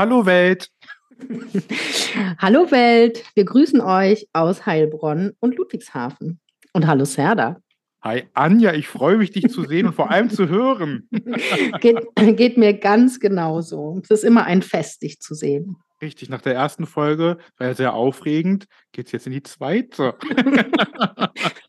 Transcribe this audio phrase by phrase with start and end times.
[0.00, 0.70] Hallo Welt.
[2.38, 6.40] Hallo Welt, wir grüßen euch aus Heilbronn und Ludwigshafen.
[6.72, 7.60] Und hallo Serda.
[8.00, 11.06] Hi Anja, ich freue mich, dich zu sehen und vor allem zu hören.
[11.82, 11.98] geht,
[12.38, 14.00] geht mir ganz genauso.
[14.02, 15.76] Es ist immer ein Fest, dich zu sehen.
[16.00, 20.14] Richtig, nach der ersten Folge war ja sehr aufregend, geht es jetzt in die zweite.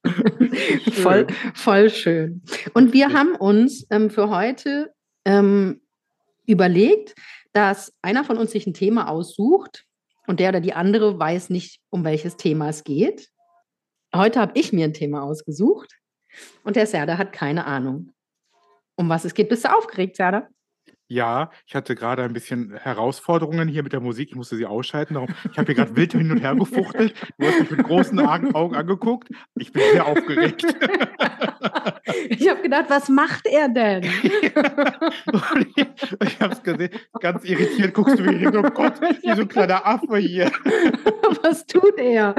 [0.94, 2.44] voll, voll schön.
[2.74, 4.94] Und wir haben uns ähm, für heute
[5.26, 5.82] ähm,
[6.46, 7.14] überlegt,
[7.54, 9.86] dass einer von uns sich ein Thema aussucht
[10.28, 13.30] und der oder die andere weiß nicht, um welches Thema es geht.
[14.16, 15.98] Heute habe ich mir ein Thema ausgesucht
[16.64, 18.12] und der Serda hat keine Ahnung.
[18.96, 19.50] Um was es geht.
[19.50, 20.48] Bist du aufgeregt, Serda?
[21.12, 24.30] Ja, ich hatte gerade ein bisschen Herausforderungen hier mit der Musik.
[24.30, 25.16] Ich musste sie ausschalten.
[25.16, 27.14] Darum, ich habe hier gerade wild hin und her gefuchtelt.
[27.38, 29.28] Du hast mich mit großen Augen angeguckt.
[29.56, 30.66] Ich bin sehr aufgeregt.
[32.30, 34.04] Ich habe gedacht, was macht er denn?
[34.04, 34.32] ich
[35.78, 36.90] ich habe es gesehen.
[37.20, 38.56] Ganz irritiert guckst du mich hin.
[38.56, 40.52] Oh Gott, wie so ein kleiner Affe hier.
[41.44, 42.36] Was tut er?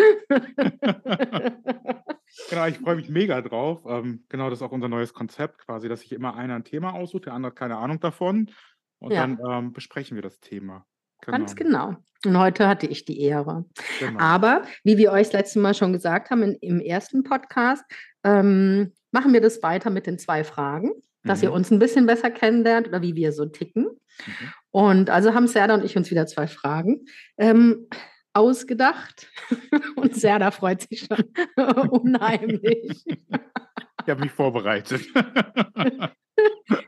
[2.50, 3.80] Genau, ich freue mich mega drauf.
[3.86, 6.94] Ähm, genau, das ist auch unser neues Konzept quasi, dass sich immer einer ein Thema
[6.94, 8.50] aussucht, der andere hat keine Ahnung davon.
[8.98, 9.26] Und Ja.
[9.26, 10.86] dann ähm, besprechen wir das Thema.
[11.22, 11.96] Ganz genau.
[12.24, 13.64] Und heute hatte ich die Ehre.
[14.00, 14.18] Genau.
[14.18, 17.84] Aber wie wir euch das letzte Mal schon gesagt haben in, im ersten Podcast,
[18.24, 20.90] ähm, machen wir das weiter mit den zwei Fragen,
[21.24, 21.56] dass ihr Mhm.
[21.56, 23.84] uns ein bisschen besser kennenlernt oder wie wir so ticken.
[23.84, 24.52] Mhm.
[24.70, 27.04] Und also haben Serda und ich uns wieder zwei Fragen
[27.38, 27.88] ähm,
[28.32, 29.28] ausgedacht.
[29.96, 31.24] Und Serda freut sich schon
[31.90, 33.04] unheimlich.
[33.06, 35.02] Ich habe mich vorbereitet.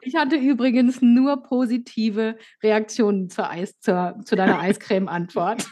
[0.00, 5.66] Ich hatte übrigens nur positive Reaktionen zur Eis, zur, zu deiner Eiscreme-Antwort.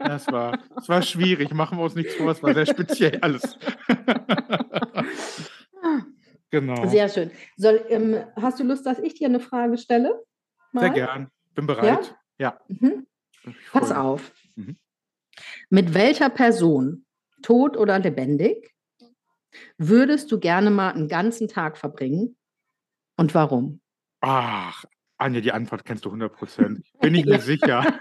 [0.00, 3.58] Das war, das war schwierig, machen wir uns nichts vor, es war sehr speziell alles.
[6.50, 6.86] genau.
[6.86, 7.30] Sehr schön.
[7.56, 10.24] Soll, ähm, hast du Lust, dass ich dir eine Frage stelle?
[10.72, 10.94] Sehr Mal?
[10.94, 11.28] gern.
[11.54, 12.16] Bin bereit.
[12.38, 12.58] Ja.
[12.68, 13.06] Mhm.
[13.72, 14.32] Pass auf.
[14.56, 14.76] Mhm.
[15.70, 17.04] Mit welcher Person,
[17.42, 18.72] tot oder lebendig,
[19.78, 22.36] würdest du gerne mal einen ganzen Tag verbringen?
[23.16, 23.80] Und warum?
[24.20, 24.84] Ach,
[25.18, 26.84] Anja, die Antwort kennst du 100 Prozent.
[27.00, 28.00] Bin ich mir sicher.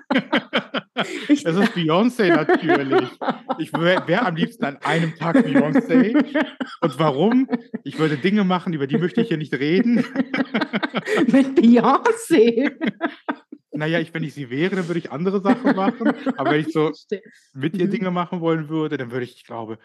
[1.27, 3.09] Ich- Es ist Beyoncé natürlich.
[3.57, 6.15] Ich wäre wär am liebsten an einem Tag Beyoncé.
[6.81, 7.49] Und warum?
[7.83, 9.95] Ich würde Dinge machen, über die möchte ich hier nicht reden.
[11.27, 12.71] Mit Beyoncé.
[13.73, 16.13] Naja, ich, wenn ich sie wäre, dann würde ich andere Sachen machen.
[16.37, 16.91] Aber wenn ich so
[17.53, 17.91] mit ihr Mhm.
[17.91, 19.77] Dinge machen wollen würde, dann würde ich, ich glaube,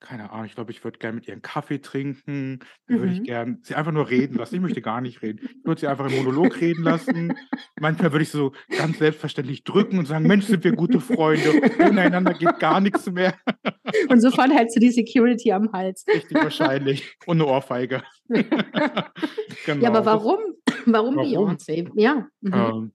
[0.00, 2.60] keine Ahnung, ich glaube, ich würde gerne mit ihr einen Kaffee trinken.
[2.86, 3.24] Dann würde ich Mhm.
[3.24, 4.54] gerne sie einfach nur reden lassen.
[4.54, 5.40] Ich möchte gar nicht reden.
[5.42, 7.34] Ich würde sie einfach im Monolog reden lassen.
[7.80, 11.60] Manchmal würde ich so ganz selbstverständlich drücken und sagen, Mensch, sind wir gute Freunde.
[11.80, 13.34] Ohne einander geht gar nichts mehr.
[14.10, 16.04] Und sofort hältst du die Security am Hals.
[16.06, 17.16] Richtig wahrscheinlich.
[17.26, 18.02] Und eine Ohrfeige.
[18.28, 19.82] genau.
[19.82, 20.38] Ja, aber warum?
[20.86, 21.50] Warum, Warum?
[21.56, 21.90] Beyoncé?
[21.96, 22.28] Ja.
[22.40, 22.52] Mhm.
[22.54, 22.92] Ähm,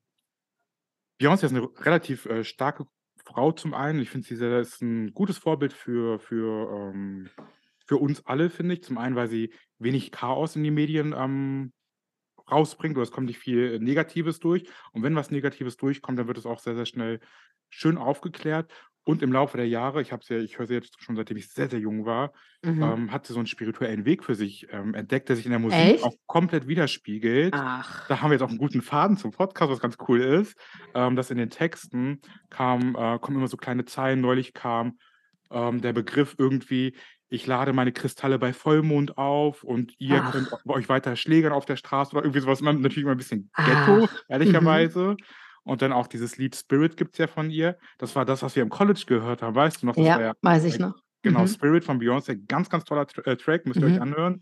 [1.19, 2.85] Beyoncé ist eine relativ äh, starke
[3.25, 4.01] Frau zum einen.
[4.01, 7.29] Ich finde, sie ist ein gutes Vorbild für, für, ähm,
[7.85, 8.83] für uns alle, finde ich.
[8.83, 11.73] Zum einen, weil sie wenig Chaos in die Medien ähm,
[12.51, 14.69] rausbringt oder es kommt nicht viel Negatives durch.
[14.91, 17.19] Und wenn was Negatives durchkommt, dann wird es auch sehr, sehr schnell
[17.69, 18.71] schön aufgeklärt.
[19.05, 21.49] Und im Laufe der Jahre, ich habe ja, ich höre sie jetzt schon seitdem ich
[21.49, 22.31] sehr, sehr jung war,
[22.65, 22.81] Mhm.
[22.81, 25.59] ähm, hat sie so einen spirituellen Weg für sich ähm, entdeckt, der sich in der
[25.59, 26.03] Musik Echt?
[26.05, 27.53] auch komplett widerspiegelt.
[27.57, 28.07] Ach.
[28.07, 30.57] Da haben wir jetzt auch einen guten Faden zum Podcast, was ganz cool ist,
[30.95, 34.21] ähm, dass in den Texten kam, äh, kommen immer so kleine Zeilen.
[34.21, 34.97] Neulich kam
[35.51, 36.95] ähm, der Begriff irgendwie,
[37.27, 40.31] ich lade meine Kristalle bei Vollmond auf und ihr Ach.
[40.31, 42.61] könnt euch weiter schlägern auf der Straße oder irgendwie sowas.
[42.61, 45.17] Natürlich immer ein bisschen Ghetto, Ach, ehrlicherweise.
[45.63, 47.77] Und dann auch dieses Lied Spirit gibt es ja von ihr.
[47.97, 49.95] Das war das, was wir im College gehört haben, weißt du noch?
[49.95, 50.95] Das war Ja, weiß ich noch.
[51.21, 51.47] Genau, Mhm.
[51.47, 54.01] Spirit von Beyoncé, ganz, ganz toller Tra- äh, Track, müsst ihr euch Mhm.
[54.01, 54.41] anhören.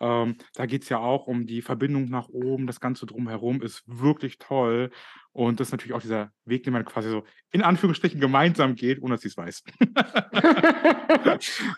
[0.00, 3.82] Ähm, da geht es ja auch um die Verbindung nach oben, das Ganze drumherum ist
[3.86, 4.90] wirklich toll.
[5.32, 9.00] Und das ist natürlich auch dieser Weg, den man quasi so in Anführungsstrichen gemeinsam geht,
[9.00, 9.62] ohne dass sie es weiß.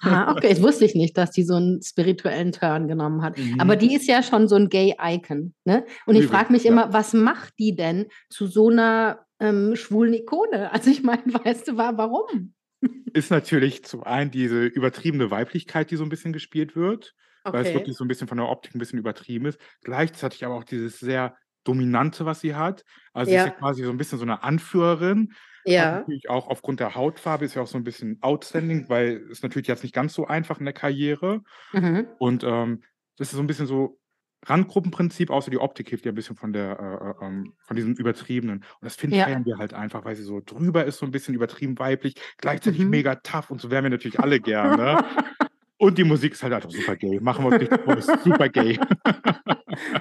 [0.02, 3.36] ah, okay, das wusste ich nicht, dass die so einen spirituellen Turn genommen hat.
[3.36, 3.60] Mhm.
[3.60, 5.54] Aber die ist ja schon so ein Gay-Icon.
[5.64, 5.84] Ne?
[6.06, 6.70] Und ich frage mich ja.
[6.72, 10.70] immer, was macht die denn zu so einer ähm, schwulen Ikone?
[10.72, 12.54] Also ich meine, weißt du, wa- warum?
[13.12, 17.14] ist natürlich zum einen diese übertriebene Weiblichkeit, die so ein bisschen gespielt wird.
[17.50, 17.74] Weil es Okay.
[17.74, 19.60] wirklich so 'n bisschen von der Optik 'n bisschen übertrieben ist.
[19.82, 22.84] Gleichzeitig aber auch dieses sehr Dominante, was sie hat.
[23.12, 23.58] Also, sie ist ja Ja.
[23.58, 25.32] quasi so 'n bisschen so 'ne Anführerin,
[25.66, 26.08] Ja.
[26.08, 29.68] natürlich auch aufgrund der Hautfarbe ist ja auch so 'n bisschen outstanding, weil ist natürlich
[29.68, 31.42] jetzt nicht ganz so einfach in der Karriere.
[31.74, 32.12] Mhm.
[32.18, 32.82] Und, ähm,
[33.18, 33.98] das ist so 'n bisschen so
[34.46, 36.78] Randgruppenprinzip, außer die Optik hilft ihr 'n bisschen von der
[37.20, 38.58] äh, äh, ähm, von diesem Übertriebenen.
[38.60, 39.28] Und das finden Ja.
[39.28, 42.84] feiern wir halt einfach, weil sie so drüber ist, so 'n bisschen übertrieben weiblich, gleichzeitig
[42.84, 42.88] Mhm.
[42.88, 45.00] mega tough und so wären wir natürlich alle gern, ne?
[45.82, 47.18] Und die Musik ist halt einfach super gay.
[47.20, 48.78] Machen wir uns ist super gay.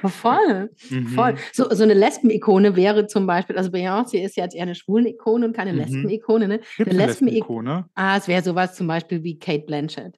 [0.05, 0.69] Voll,
[1.05, 1.33] voll.
[1.33, 1.45] Mhm.
[1.53, 5.45] So so 'ne Lesben-Ikone wäre zum Beispiel also, Beyoncé ist ja jetzt eher 'ne Schwulen-Ikone
[5.45, 5.73] und keine Mhm.
[5.73, 6.59] Lesben-Ikone, ne?
[6.85, 7.89] 'Ne Gibt's 'ne Lesben-Ik Lesben-Ikone?
[7.95, 10.17] ah, es wäre so was zum Beispiel wie Cate Blanchett.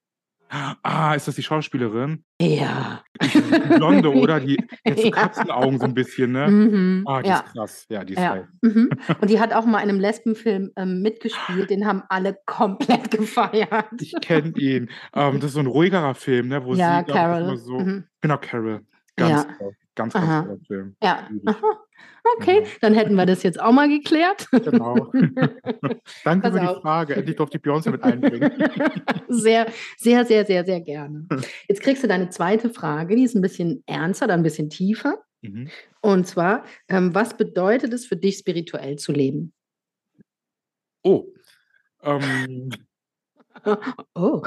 [0.84, 2.24] Ah, ist das die Schauspielerin?
[2.40, 3.04] Ja.
[3.24, 3.30] Die
[3.76, 4.40] Blonde, oder?
[4.40, 4.56] Die
[4.88, 5.12] hat so Ja.
[5.12, 6.48] Katzenaugen so 'n bisschen, ne?
[6.48, 7.04] Mhm.
[7.08, 7.40] Ah, die Ja.
[7.40, 7.86] ist krass.
[7.90, 8.34] Ja, die ist Ja.
[8.36, 8.48] geil.
[8.62, 8.90] Mhm.
[9.22, 13.86] Und die hat auch mal in 'nem Lesbenfilm, ähm, mitgespielt, den haben alle komplett gefeiert.
[14.00, 14.90] Ich kenne ihn.
[15.16, 17.58] Ähm, das ist so 'n ruhigerer Film, ne, wo Ja, sie, Carol.
[17.58, 18.04] so Mhm.
[18.22, 18.82] genau, Carol.
[19.16, 19.54] Ganz Ja.
[19.58, 19.74] toll.
[19.96, 20.96] Ganz, ganz toller Film.
[21.02, 21.30] Ja.
[22.38, 22.74] Okay, Genau.
[22.82, 24.48] dann hätten wir das jetzt auch mal geklärt.
[24.66, 25.14] Genau.
[26.24, 26.82] Danke Pass für die auf.
[26.82, 27.16] Frage.
[27.16, 28.54] Endlich durfte ich Beyoncé mit einbringen.
[29.30, 29.68] Sehr,
[29.98, 31.28] sehr, sehr, sehr, sehr gerne.
[31.68, 35.24] Jetzt kriegst du deine zweite Frage, die ist 'n bisschen ernster oder 'n bisschen tiefer.
[35.44, 35.74] Mhm.
[36.02, 39.54] Und zwar, ähm, was bedeutet es für dich, spirituell zu leben?
[41.06, 41.28] Oh.
[42.04, 42.88] Ähm
[44.16, 44.44] Oh.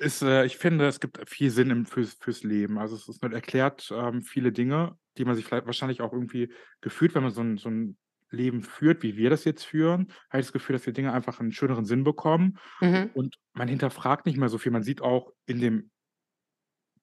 [0.00, 2.78] ist, äh ich finde, es gibt viel Sinn im fürs fürs Leben.
[2.78, 6.52] Also, es ist man erklärt, ähm, viele Dinge, die man sich vielleicht wahrscheinlich auch irgendwie
[6.80, 7.96] gefühlt, wenn man so 'n so 'n
[8.30, 11.40] Leben führt, wie wir das jetzt führen, habe ich das Gefühl, dass wir Dinge einfach
[11.40, 13.14] 'n schöneren Sinn bekommen Mhm.
[13.14, 14.72] und man hinterfragt nicht mehr so viel.
[14.72, 15.90] Man sieht auch in dem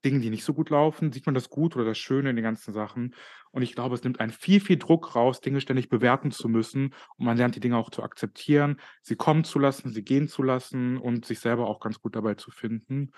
[0.04, 2.42] Dingen, die nicht so gut laufen, sieht man das Gut oder das Schöne in den
[2.44, 3.14] ganzen Sachen.
[3.52, 6.96] Und ich glaube, es nimmt einen viel, viel Druck raus, Dinge ständig bewerten zu müssen
[7.18, 10.42] und man lernt die Dinge auch zu akzeptieren, sie kommen zu lassen, sie gehen zu
[10.42, 13.12] lassen und sich selber auch ganz gut dabei zu finden.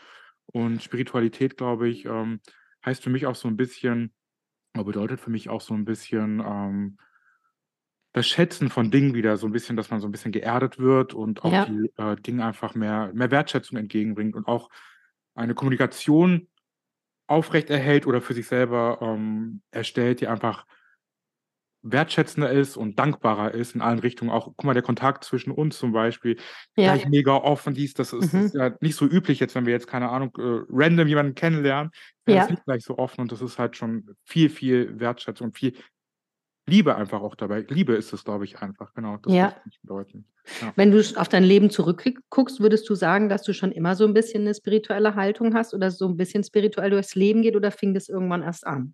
[0.45, 2.41] Und Spiritualität, glaube ich, ähm,
[2.85, 4.13] heißt für mich auch so 'n bisschen
[4.75, 6.97] oder bedeutet für mich auch so 'n bisschen, ähm
[8.15, 11.15] das Schätzen von Dingen wieder so 'n bisschen dass man so 'n bisschen geerdet wird
[11.15, 11.65] und auch Ja.
[11.65, 14.69] die, äh, Dinge einfach mehr mehr Wertschätzung entgegenbringt und auch
[15.35, 16.47] eine Kommunikation
[17.27, 20.65] aufrechterhält oder für sich selber, ähm, erstellt, die einfach
[21.83, 24.31] wertschätzender ist und dankbarer ist in allen Richtungen.
[24.31, 26.37] Auch guck mal, der Kontakt zwischen uns zum Beispiel,
[26.77, 26.97] Ja.
[26.97, 28.55] gleich mega offen, dies, das ist ist Mhm.
[28.55, 31.91] ja nicht so üblich jetzt, wenn wir jetzt, keine Ahnung, äh, random jemanden kennenlernen,
[32.25, 32.49] wäre das Ja.
[32.49, 35.75] nicht gleich so offen und das ist halt schon viel, viel Wertschätzung und viel
[36.67, 37.61] Liebe einfach auch dabei.
[37.69, 39.17] Liebe ist es, glaube ich, einfach, genau.
[39.17, 39.53] Das Ja.
[39.83, 40.27] bedeuten.
[40.61, 40.75] Ja.
[40.77, 44.05] Wenn du auf dein Leben zurückkick guckst, würdest du sagen, dass du schon immer so
[44.05, 47.71] 'n bisschen 'ne spirituelle Haltung hast oder so 'n bisschen spirituell durchs Leben geht oder
[47.71, 48.93] fing das irgendwann erst an?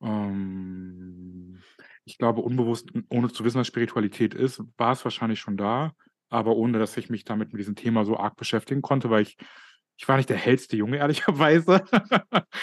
[0.00, 0.93] Ähm,
[2.04, 5.92] ich glaube, unbewusst, ohne zu wissen, was Spiritualität ist, war es wahrscheinlich schon da,
[6.30, 9.36] aber ohne dass ich mich damit mit diesem Thema so arg beschäftigen konnte, weil ich
[9.96, 11.82] ich war nicht der hellste Junge, ehrlicherweise.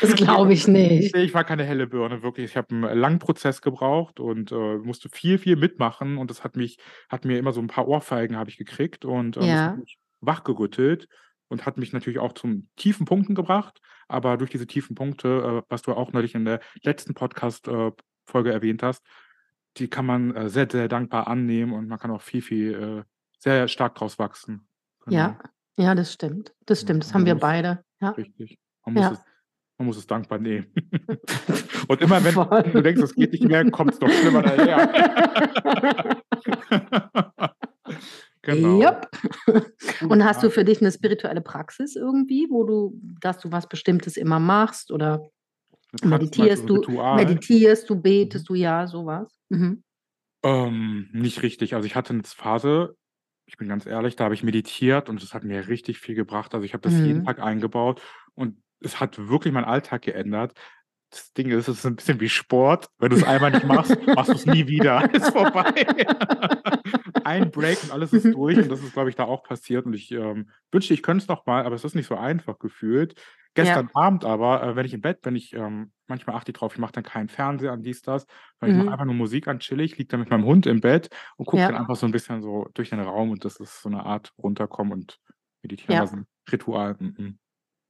[0.02, 1.16] Das glaube ich nicht.
[1.16, 2.52] Ich war keine helle Birne, wirklich.
[2.52, 6.56] Ich habe 'n langen Prozess gebraucht und, äh, musste viel, viel mitmachen und das hat
[6.58, 6.78] mich
[7.10, 9.82] hat mir immer so 'n paar Ohrfeigen habe ich gekriegt und, hat Ja.
[10.22, 11.08] wachgerüttelt
[11.50, 13.80] und hat mich natürlich auch zum tiefen Punkten gebracht.
[14.08, 17.92] Aber durch diese tiefen Punkte, äh, was du auch neulich in der letzten Podcast äh,
[18.34, 19.06] erwähnt hast,
[19.78, 23.04] die kann man, äh, sehr, sehr dankbar annehmen und man kann auch viel, viel, äh
[23.44, 24.68] sehr stark draus wachsen.
[25.06, 25.18] Genau.
[25.18, 25.40] Ja,
[25.78, 26.54] ja, das stimmt.
[26.68, 27.04] Das stimmt.
[27.04, 27.84] Das man haben wir muss beide.
[28.00, 28.10] Ja.
[28.12, 28.60] richtig.
[28.86, 29.12] Man muss Ja.
[29.14, 29.20] es
[29.80, 30.68] man muss es dankbar nehmen.
[31.88, 32.64] Und immer wenn Voll.
[32.72, 34.90] du denkst, es geht nicht mehr, kommt's noch schlimmer daher.
[38.44, 38.80] Genau.
[38.80, 39.70] Gute
[40.08, 44.18] Und hast du für dich 'ne spirituelle Praxis irgendwie, wo du dass du was Bestimmtes
[44.18, 45.30] immer machst oder
[46.04, 47.08] meditierst du Ritual?
[47.10, 48.46] meditierst du, Mhm.
[48.48, 49.28] betest du, ja, so was?
[49.50, 49.84] Mhm.
[50.44, 51.76] Ähm, nicht richtig.
[51.76, 52.98] Also, ich hatte 'ne Phase,
[53.46, 56.54] ich bin ganz ehrlich, da habe ich meditiert und das hat mir richtig viel gebracht.
[56.56, 57.26] Also, ich habe das jeden Mhm.
[57.26, 58.02] Tag eingebaut
[58.34, 60.54] und es hat wirklich meinen Alltag geändert.
[61.14, 62.88] Das Ding ist, es ist 'n bisschen wie Sport.
[62.98, 65.10] Wenn du's einmal nicht machst, machst du's nie wieder.
[65.14, 65.74] Ist vorbei.
[67.24, 68.36] Ein Break und alles ist Mhm.
[68.36, 71.24] durch und das ist, glaube ich, da auch passiert und ich, ähm, wünschte, ich könnte
[71.24, 73.16] es noch mal, aber es ist nicht so einfach gefühlt.
[73.56, 73.92] Gestern Ja.
[73.94, 76.80] Abend aber, äh, wenn ich im Bett bin, ich, ähm manchmal achte ich drauf, ich
[76.80, 78.26] mache dann keinen Fernseher an, dies, das,
[78.60, 78.94] sondern ich mache Mhm.
[78.94, 81.76] einfach nur Musik an, chillig, liege dann mit meinem Hund im Bett und gucke dann
[81.76, 81.82] Ja.
[81.82, 84.94] einfach so 'n bisschen so durch den Raum und das ist so 'ne Art Runterkommen
[84.94, 85.20] und
[85.64, 86.12] Meditieren, Ja.
[86.52, 86.96] Ritual.
[87.00, 87.38] Mhm.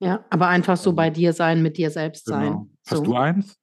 [0.01, 2.67] Ja, aber einfach so bei dir sein, mit dir selbst sein, Genau.
[2.88, 3.03] Hast so.
[3.03, 3.55] du eins?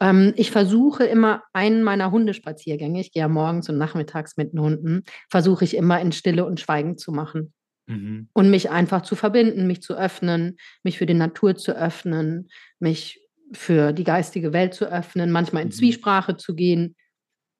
[0.00, 4.60] Ähm, ich versuche immer einen meiner Hundespaziergänge ich gehe ja morgens und nachmittags mit den
[4.60, 7.52] Hunden versuche ich immer in Stille und Schweigen zu machen.
[7.86, 8.28] Mhm.
[8.32, 13.20] Und mich einfach zu verbinden, mich zu öffnen, mich für die Natur zu öffnen, mich
[13.52, 15.72] für die geistige Welt zu öffnen, manchmal in Mhm.
[15.72, 16.96] Zwiesprache zu gehen.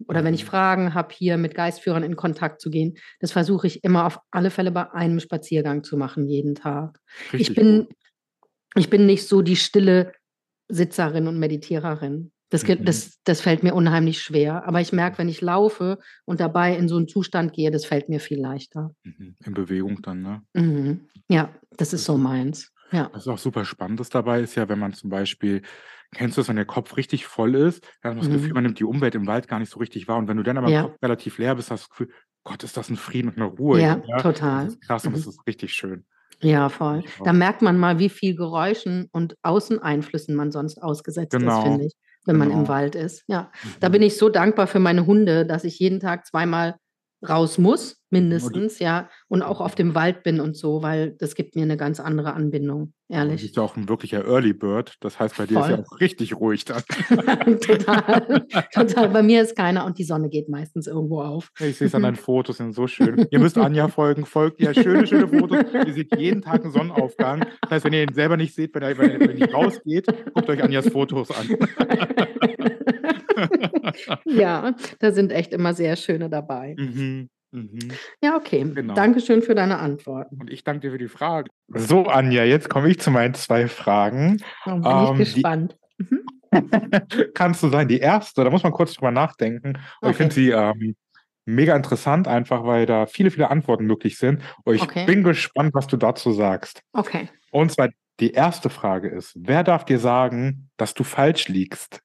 [0.08, 0.46] Oder wenn ich Mhm.
[0.46, 4.50] Fragen habe, hier mit Geistführern in Kontakt zu gehen, das versuche ich immer auf alle
[4.50, 7.00] Fälle bei einem Spaziergang zu machen, jeden Tag.
[7.36, 7.90] Ich Richtig bin gut.
[8.76, 10.12] ich bin nicht so die stille
[10.68, 12.32] Sitzerin und Meditiererin.
[12.50, 12.76] Das Mhm.
[12.80, 14.66] das das fällt mir unheimlich schwer.
[14.68, 18.08] Aber ich merke, wenn ich laufe und dabei in so 'n Zustand gehe, das fällt
[18.10, 18.92] mir viel leichter.
[19.04, 19.36] Mhm.
[19.44, 20.46] In Bewegung dann, ne?
[20.54, 21.08] Mhm.
[21.28, 22.72] Ja, das ist so meins.
[22.92, 23.10] Ja.
[23.12, 25.62] was auch super Spannendes dabei ist ja, wenn man zum Beispiel
[26.14, 28.54] kennst du das, wenn der Kopf richtig voll ist, dann hat man das Gefühl, Mhm.
[28.54, 30.18] man nimmt die Umwelt im Wald gar nicht so richtig wahr.
[30.18, 30.90] Und wenn du dann aber Ja.
[30.90, 32.10] Kopf relativ leer bist, hast du das Gefühl:
[32.44, 34.74] „Gott, ist das 'n Frieden und 'ne Ruhe Ja, in mir.“ Das total.
[34.74, 35.26] ist krass und das Mhm.
[35.26, 36.06] ist richtig schön.
[36.42, 37.02] Ja, voll.
[37.04, 41.62] Ich Da merkt man mal, wie viel Geräuschen und Außeneinflüssen man sonst ausgesetzt ist, Genau,
[41.62, 41.94] finde ich,
[42.26, 42.68] wenn man im genau.
[42.68, 43.24] Wald ist.
[43.26, 43.88] Ja, da Mhm.
[43.88, 46.76] bin ich so dankbar für meine Hunde, dass ich jeden Tag zweimal
[47.28, 51.56] raus muss, mindestens, ja, und auch auf dem Wald bin und so, weil das gibt
[51.56, 53.42] mir 'ne ganz andere Anbindung, Aber du ehrlich.
[53.42, 54.94] bist ja auch 'n wirklicher Early Bird.
[55.00, 55.84] Das heißt, bei dir ist ja Voll.
[55.90, 56.82] auch richtig ruhig dann.
[57.60, 59.08] Total, total.
[59.10, 61.50] Bei mir ist keiner und die Sonne geht meistens irgendwo auf.
[61.60, 63.26] Ich sehe es an deinen Fotos, sind so schön.
[63.30, 64.72] Ihr müsst Anja folgen, folgt ihr.
[64.74, 65.64] Schöne, schöne Fotos.
[65.86, 67.44] Ihr seht jeden Tag 'n Sonnenaufgang.
[67.62, 70.62] Das heißt, wenn ihr ihn selber nicht seht, wenn er wenn er rausgeht, guckt euch
[70.62, 71.46] Anjas Fotos an.
[74.24, 76.74] Ja, da sind echt immer sehr schöne dabei.
[76.78, 77.78] Mhm, mhm.
[78.22, 78.64] Ja, okay.
[78.74, 78.94] Genau.
[78.94, 80.38] Dankeschön für deine Antworten.
[80.40, 81.50] Und ich danke dir für die Frage.
[81.68, 84.42] So, Anja, jetzt komme ich zu meinen 2 Fragen.
[84.66, 85.76] Oh, bin ich Ähm, die gespannt.
[85.98, 86.20] Mhm.
[87.34, 89.78] kannst du sein, die erste, da muss man kurz drüber nachdenken.
[90.00, 90.42] Und ich finde Okay.
[90.42, 90.96] sie, ähm,
[91.44, 94.42] mega interessant, einfach weil da viele, viele Antworten möglich sind.
[94.64, 95.06] Und ich Okay.
[95.06, 96.80] bin gespannt, was du dazu sagst.
[96.92, 97.28] Okay.
[97.50, 102.00] Und zwar die erste Frage ist: Wer darf dir sagen, dass du falsch liegst?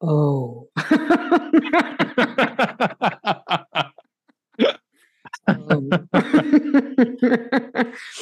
[0.00, 0.68] Oh.
[5.48, 5.82] Oh.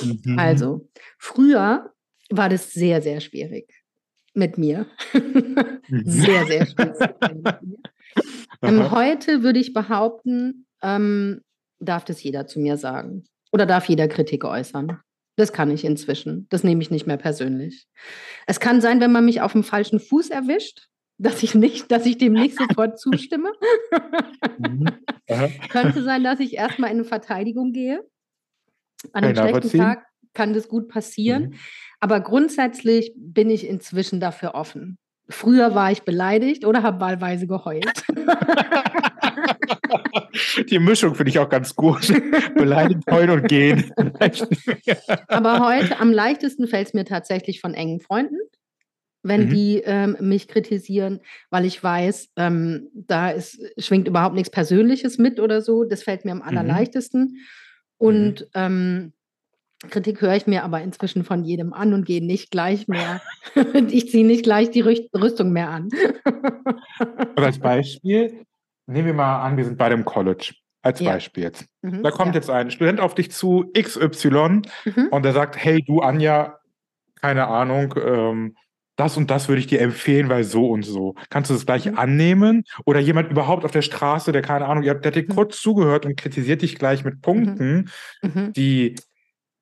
[0.02, 0.38] Mhm.
[0.38, 0.88] Also,
[1.19, 1.93] früher
[2.31, 3.73] war das sehr, sehr schwierig
[4.35, 4.87] mit mir.
[5.88, 6.02] Mhm.
[6.07, 7.76] Sehr, sehr schwierig mit mir.
[8.62, 11.43] Ähm, heute würde ich behaupten, ähm,
[11.81, 15.00] darf das jeder zu mir sagen oder darf jeder Kritik äußern.
[15.37, 16.47] Das kann ich inzwischen.
[16.50, 17.87] Das nehme ich nicht mehr persönlich.
[18.47, 22.18] Es kann sein, wenn man mich auf'm falschen Fuß erwischt, dass ich nicht dass ich
[22.18, 23.52] dem nicht sofort zustimme.
[24.59, 24.87] Mhm.
[25.71, 28.00] Könnte sein, dass ich erst mal in 'ne Verteidigung gehe.
[29.14, 29.78] An Kann 'nem ich schlechten.
[29.78, 31.54] Tag kann das gut passieren, Mhm.
[32.00, 34.99] aber grundsätzlich bin ich inzwischen dafür offen.
[35.30, 37.87] Früher war ich beleidigt oder habe wahlweise geheult.
[40.71, 42.09] Die Mischung finde ich auch ganz gut.
[42.56, 43.92] Beleidigt, heulen und gehen.
[45.28, 48.37] Aber heute am leichtesten fällt's mir tatsächlich von engen Freunden,
[49.25, 49.50] wenn Mhm.
[49.50, 55.40] die, ähm, mich kritisieren, weil ich weiß, ähm, da ist schwingt überhaupt nix Persönliches mit
[55.40, 55.85] oder so.
[55.85, 56.45] Das fällt mir am Mhm.
[56.47, 57.23] allerleichtesten.
[57.23, 57.38] Mhm.
[57.99, 59.14] Und, ähm,
[59.90, 63.23] Kritik höre ich mir aber inzwischen von jedem an und gehe nicht gleich mehr
[63.90, 65.90] ich ziehe nicht gleich die Rüstung mehr an.
[67.37, 68.45] Und als Beispiel,
[68.87, 70.54] nehmen wir mal an, wir sind beide im College.
[70.83, 71.12] Als Ja.
[71.12, 71.66] Beispiel jetzt.
[71.83, 72.40] Mhm, Da kommt ja.
[72.40, 75.09] jetzt ein Student auf dich zu, XY, Mhm.
[75.11, 76.59] und der sagt: „Hey, du Anja,
[77.21, 78.57] keine Ahnung, ähm,
[78.96, 81.86] das und das würde ich dir empfehlen, weil so und so.“ Kannst du das gleich
[81.90, 81.98] Mhm.
[81.98, 82.64] annehmen?
[82.86, 85.34] Oder jemand überhaupt auf der Straße, der keine Ahnung, der hat dir Mhm.
[85.34, 87.20] kurz zugehört und kritisiert dich gleich mit Mhm.
[87.22, 87.90] Punkten,
[88.22, 88.52] Mhm.
[88.56, 88.96] die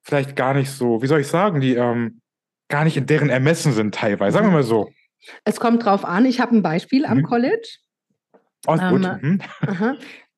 [0.03, 2.21] vielleicht gar nicht so wie soll ich sagen, die, ähm,
[2.69, 4.33] gar nicht in deren Ermessen sind teilweise.
[4.33, 4.55] Sagen wir Mhm.
[4.57, 4.89] mal so.
[5.45, 6.25] Es kommt drauf an.
[6.25, 7.23] Ich habe 'n Beispiel am.
[7.23, 7.77] College.
[8.67, 9.03] Oh, ist gut.
[9.05, 9.41] Ähm, Mhm.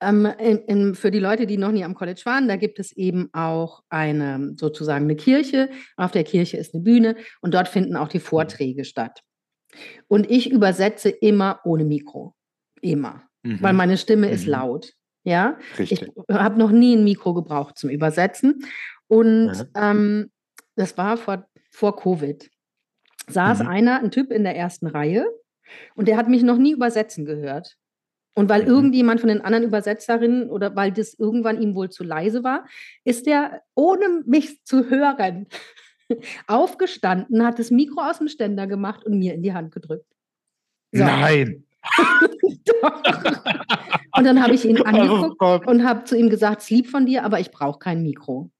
[0.01, 2.91] Ähm, in in für die Leute, die noch nie am College waren, da gibt es
[2.91, 5.69] eben auch eine sozusagen 'ne Kirche.
[5.95, 8.57] Auf der Kirche ist 'ne Bühne und dort finden auch die Mhm.
[8.59, 9.21] Vorträge statt.
[10.07, 12.35] Und ich übersetze immer ohne Mikro.
[12.81, 13.23] Immer.
[13.59, 13.75] Weil Mhm.
[13.75, 14.47] meine Stimme ist Mhm.
[14.47, 14.93] laut,
[15.25, 15.59] ja?
[15.89, 16.13] Ich Richtig.
[16.31, 18.65] habe noch nie 'n Mikro gebraucht zum Übersetzen.
[19.07, 19.75] Und, Mhm.
[19.75, 20.31] ähm,
[20.75, 22.49] das war vor vor Covid.
[23.29, 23.67] Saß Mhm.
[23.67, 24.87] einer 'n Typ in der 1.
[24.87, 25.25] Reihe
[25.95, 27.75] und der hat mich noch nie übersetzen gehört.
[28.35, 28.67] Und weil Mhm.
[28.69, 32.65] irgendjemand von den anderen Übersetzerinnen oder weil das irgendwann ihm wohl zu leise war,
[33.05, 35.47] ist der, ohne mich zu hören,
[36.47, 40.07] aufgestanden, hat das Mikro aus'm Ständer gemacht und mir in die Hand gedrückt.
[40.93, 41.03] So.
[41.03, 41.65] Nein.
[42.83, 43.03] Doch.
[44.17, 45.67] Und dann habe ich ihn Oh angeguckt Gott.
[45.67, 48.51] und habe zu ihm gesagt: „Ist lieb von dir, aber ich brauche kein Mikro.“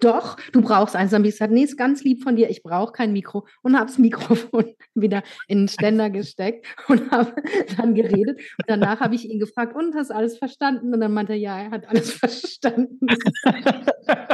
[0.00, 2.62] „Doch, du brauchst eins.“ Dann habe ich gesagt: „Ne, ist ganz lieb von dir, ich
[2.62, 7.34] brauche kein Mikro.“ Und habe das Mikrofon wieder in 'n Ständer gesteckt und habe
[7.76, 8.38] dann geredet.
[8.38, 11.38] Und danach habe ich ihn gefragt: „Und, hast du alles verstanden?“ Und dann meinte er:
[11.38, 12.98] „Ja, er hat alles verstanden.“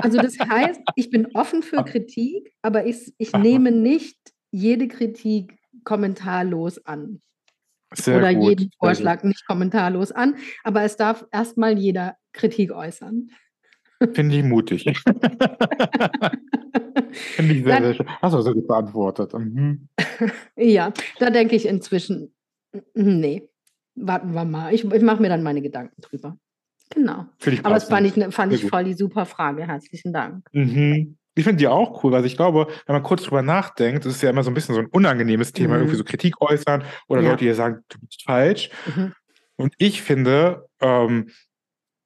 [0.03, 4.19] Also, das heißt, ich bin offen für Kritik, aber ich ich nehme nicht
[4.51, 7.21] jede Kritik kommentarlos an.
[7.95, 8.75] Sehr Oder gut, jeden gut.
[8.79, 13.31] Vorschlag nicht kommentarlos an, aber es darf erst mal jeder Kritik äußern.
[14.15, 14.85] Finde ich mutig.
[17.13, 18.07] Finde ich sehr, Dann sehr schön.
[18.23, 19.33] Hast du sehr gut beantwortet.
[19.35, 19.89] Mhm.
[20.57, 22.33] Ja, da denke ich inzwischen,
[22.95, 23.49] n ne,
[23.95, 24.73] warten wir mal.
[24.73, 26.37] Ich, ich mache mir dann meine Gedanken drüber.
[26.95, 27.27] Genau.
[27.63, 29.67] Aber das fand ich, fand Sehr ich voll die super Frage.
[29.67, 30.47] Herzlichen Dank.
[30.53, 31.17] Mhm.
[31.37, 34.23] Ich finde die auch cool, weil ich glaube, wenn man kurz drüber nachdenkt, ist es
[34.23, 35.81] ja immer so ein bisschen so ein unangenehmes Thema, Mhm.
[35.83, 37.31] irgendwie so Kritik äußern oder Ja.
[37.31, 38.71] Leute, die sagen, du bist falsch.
[38.95, 39.13] Mhm.
[39.57, 41.31] Und ich finde, ähm,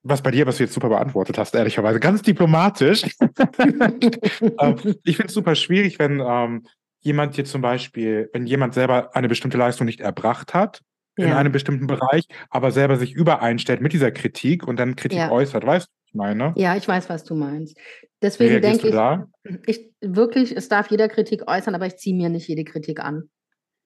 [0.07, 3.03] was bei dir, was du jetzt super beantwortet hast, ehrlicherweise, ganz diplomatisch.
[3.59, 6.65] ähm, ich finde es super schwierig, wenn ähm,
[7.01, 10.81] jemand dir zum Beispiel, wenn jemand selber eine bestimmte Leistung nicht erbracht hat
[11.17, 11.37] in Ja.
[11.37, 15.31] einem bestimmten Bereich, aber selber sich übereinstellt mit dieser Kritik und dann Kritik Ja.
[15.31, 15.65] äußert.
[15.65, 16.53] Weißt du, was ich meine?
[16.55, 17.77] Ja, ich weiß, was du meinst.
[18.21, 19.27] Deswegen denke da?
[19.43, 22.99] ich, ich wirklich, es darf jeder Kritik äußern, aber ich ziehe mir nicht jede Kritik
[22.99, 23.29] an.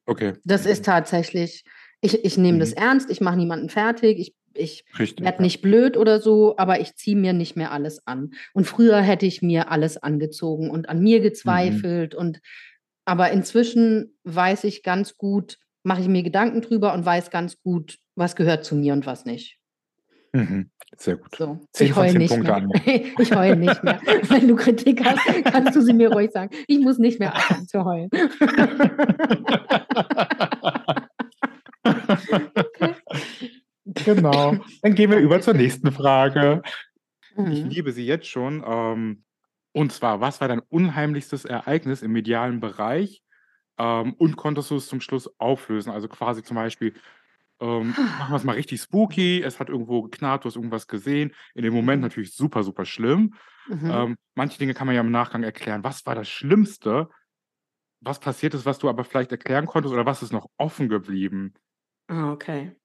[0.06, 0.34] Okay.
[0.44, 1.64] Das ist tatsächlich,
[2.02, 2.78] ich, ich nehme das Mhm.
[2.78, 7.16] ernst, ich mache niemanden fertig, ich, ich werde nicht blöd oder so, aber ich ziehe
[7.16, 8.32] mir nicht mehr alles an.
[8.54, 12.42] Und früher hätte ich mir alles angezogen und an mir gezweifelt und
[13.06, 17.98] aber inzwischen weiß ich ganz gut, mache ich mir Gedanken drüber und weiß ganz gut,
[18.16, 19.58] was gehört zu mir und was nicht.
[20.34, 20.70] Mhm.
[20.98, 21.36] Sehr gut.
[21.36, 21.60] So.
[21.80, 22.56] Ich heule nicht Punkte mehr.
[22.58, 22.72] an
[23.20, 24.02] ich heule nicht mehr.
[24.28, 26.56] Wenn du Kritik hast, kannst du sie mir ruhig sagen.
[26.68, 28.10] Ich muss nicht mehr anfangen zu heulen.
[31.84, 32.96] okay.
[34.06, 34.56] Genau.
[34.82, 36.62] Dann gehen wir über zur nächsten Frage.
[37.32, 37.70] Ich Mhm.
[37.70, 38.64] liebe sie jetzt schon.
[38.66, 39.24] Ähm,
[39.74, 43.24] und zwar, was war dein unheimlichstes Ereignis im medialen Bereich?
[43.80, 45.92] Ähm, und konntest du es zum Schluss auflösen?
[45.92, 46.94] Also quasi zum Beispiel,
[47.62, 51.34] ähm, machen wir es mal richtig spooky, es hat irgendwo geknarrt, du hast irgendwas gesehen.
[51.56, 52.04] In dem Moment Mhm.
[52.04, 53.36] natürlich super, super schlimm.
[53.68, 53.92] Mhm.
[53.92, 55.84] Ähm, manche Dinge kann man ja im Nachgang erklären.
[55.84, 57.10] Was war das Schlimmste,
[58.02, 61.54] was passiert ist, was du aber vielleicht erklären konntest oder was ist noch offen geblieben?
[62.08, 62.76] Ah, okay.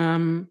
[0.00, 0.48] Ähm,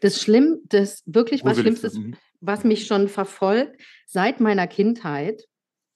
[0.00, 1.58] das Schlimm, das wirklich was.
[1.58, 2.16] Schlimmstes, Mhm.
[2.40, 5.44] was mich schon verfolgt seit meiner Kindheit,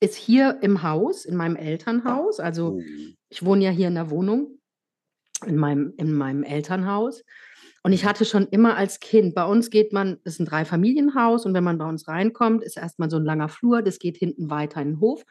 [0.01, 2.41] ist hier im Haus, in meinem Elternhaus.
[2.41, 2.83] Also Oh.
[3.29, 4.59] ich wohne ja hier in der Wohnung,
[5.47, 7.23] in meinem, in meinem Elternhaus.
[7.83, 11.47] Und ich hatte schon immer als Kind, bei uns geht man, es ist ein Dreifamilienhaus
[11.47, 14.51] und wenn man bei uns reinkommt, ist erstmal so ein langer Flur, das geht hinten
[14.51, 15.25] weiter in den Hof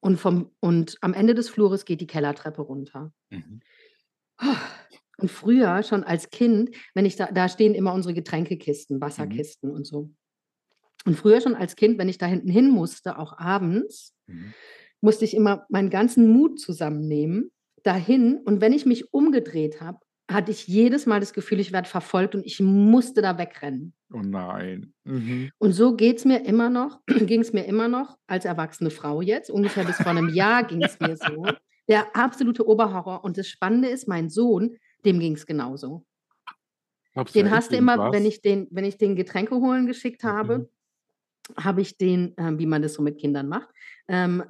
[0.00, 3.12] und, vom, und am Ende des Flures geht die Kellertreppe runter.
[3.30, 3.60] Mhm.
[5.22, 9.86] Und früher, schon als Kind, wenn ich da, da stehen immer unsere Getränkekisten, Wasserkisten und
[9.86, 10.10] so.
[11.04, 14.52] Und früher schon als Kind, wenn ich da hinten hin musste, auch abends, Mhm.
[15.00, 17.50] musste ich immer meinen ganzen Mut zusammennehmen,
[17.84, 18.38] dahin.
[18.44, 19.98] Und wenn ich mich umgedreht habe,
[20.30, 23.94] hatte ich jedes Mal das Gefühl, ich werde verfolgt und ich musste da wegrennen.
[24.12, 24.92] Oh nein.
[25.04, 25.50] Mhm.
[25.58, 29.22] Und so geht es mir immer noch, ging es mir immer noch als erwachsene Frau
[29.22, 29.50] jetzt.
[29.50, 31.46] Ungefähr bis vor einem Jahr ging es mir so.
[31.88, 33.24] Der absolute Oberhorror.
[33.24, 36.04] Und das Spannende ist, mein Sohn, dem ging es genauso.
[37.14, 40.58] Glaubst Den hast du immer, wenn ich den, wenn ich den Getränke holen geschickt habe,
[40.58, 40.68] Mhm.
[41.62, 43.68] habe ich den, ähm, wie man das so mit Kindern macht,
[44.08, 44.44] ähm,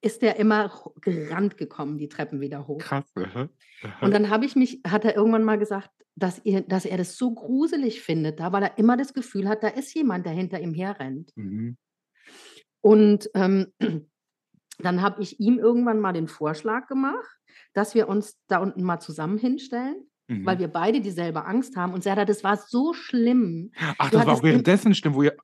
[0.00, 2.78] ist der immer gerannt gekommen, die Treppen wieder hoch.
[2.78, 3.10] Krass.
[3.16, 3.48] aha,
[3.82, 4.06] aha.
[4.06, 7.16] Und dann habe ich mich, hat er irgendwann mal gesagt, dass, ihr, dass er das
[7.16, 10.60] so gruselig findet, da weil er immer das Gefühl hat, da ist jemand, der hinter
[10.60, 11.32] ihm herrennt.
[11.36, 11.76] Mhm.
[12.82, 13.72] Und ähm,
[14.78, 17.28] dann habe ich ihm irgendwann mal den Vorschlag gemacht,
[17.72, 20.46] dass wir uns da unten mal zusammen hinstellen, Mhm.
[20.46, 21.92] weil wir beide dieselbe Angst haben.
[21.92, 23.72] Und Serda, das war so schlimm.
[23.98, 25.36] Ach, du das war auch währenddessen schlimm, wo ihr,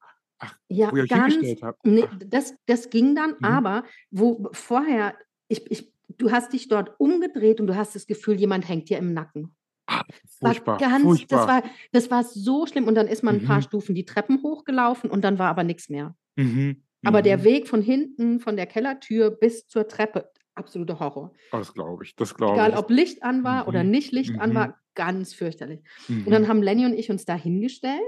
[0.68, 1.34] Ja, wo ihr euch ganz.
[1.34, 1.84] hingestellt habt.
[1.86, 3.44] Nee, Ach, das, das ging dann, Mhm.
[3.44, 5.14] aber wo vorher,
[5.48, 8.96] ich, ich, du hast dich dort umgedreht und du hast das Gefühl, jemand hängt dir
[8.98, 9.54] im Nacken.
[9.86, 10.06] War
[10.38, 11.38] furchtbar, ganz, furchtbar.
[11.38, 11.62] das war,
[11.92, 12.86] das war so schlimm.
[12.86, 13.62] Und dann ist man ein paar Mhm.
[13.62, 16.14] Stufen die Treppen hochgelaufen und dann war aber nichts mehr.
[16.36, 16.82] mhm.
[17.04, 17.44] Aber der mhm.
[17.44, 21.32] Weg von hinten, von der Kellertür bis zur Treppe, absoluter Horror.
[21.52, 22.76] Das glaube ich, das glaube Egal, ich.
[22.76, 23.90] ob Licht an war oder Mhm.
[23.90, 24.54] nicht Licht an Mhm.
[24.54, 25.80] war, ganz fürchterlich.
[26.08, 26.48] Und dann Mhm.
[26.48, 28.00] haben Lenny und ich uns da hingestellt,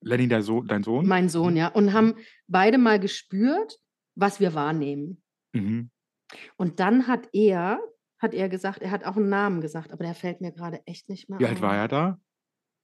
[0.00, 1.06] Lenny, der so dein Sohn?
[1.06, 2.14] mein Sohn, ja, und haben
[2.48, 3.78] beide mal gespürt,
[4.16, 5.22] was wir wahrnehmen.
[5.52, 5.90] Mhm.
[6.56, 7.78] Und dann hat er,
[8.18, 11.08] hat er gesagt, er hat auch einen Namen gesagt, aber der fällt mir gerade echt
[11.08, 11.78] nicht mehr Wie alt war ein.
[11.78, 12.20] er da?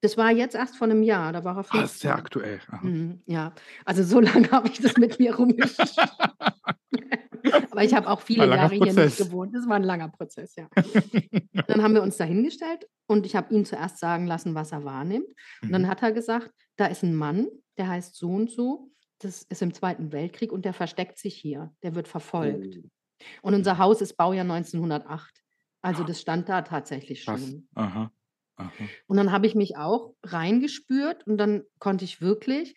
[0.01, 2.13] Das war jetzt erst vor einem Jahr, da war er Ah, ist sehr 15.
[2.13, 2.61] aktuell.
[2.83, 3.53] Mhm, ja,
[3.85, 5.97] also so lange habe ich das mit mir rumgeschickt.
[7.71, 9.17] Aber ich habe auch viele Jahre hier nicht Prozess.
[9.19, 9.55] gewohnt.
[9.55, 10.69] Das war ein langer Prozess, ja.
[11.69, 14.85] Dann haben wir uns da hingestellt und ich habe ihn zuerst sagen lassen, was er
[14.85, 15.29] wahrnimmt.
[15.63, 15.89] Und dann Mhm.
[15.89, 19.73] hat er gesagt, da ist ein Mann, der heißt so und so, das ist im
[19.75, 22.79] Zweiten Weltkrieg und der versteckt sich hier, der wird verfolgt.
[22.83, 25.43] Oh, Und unser Haus ist Baujahr 1908.
[25.83, 27.69] Also das stand da tatsächlich schon.
[27.75, 28.11] Aha.
[28.59, 28.91] Aha.
[29.07, 32.77] Und dann habe ich mich auch reingespürt und dann konnte ich wirklich,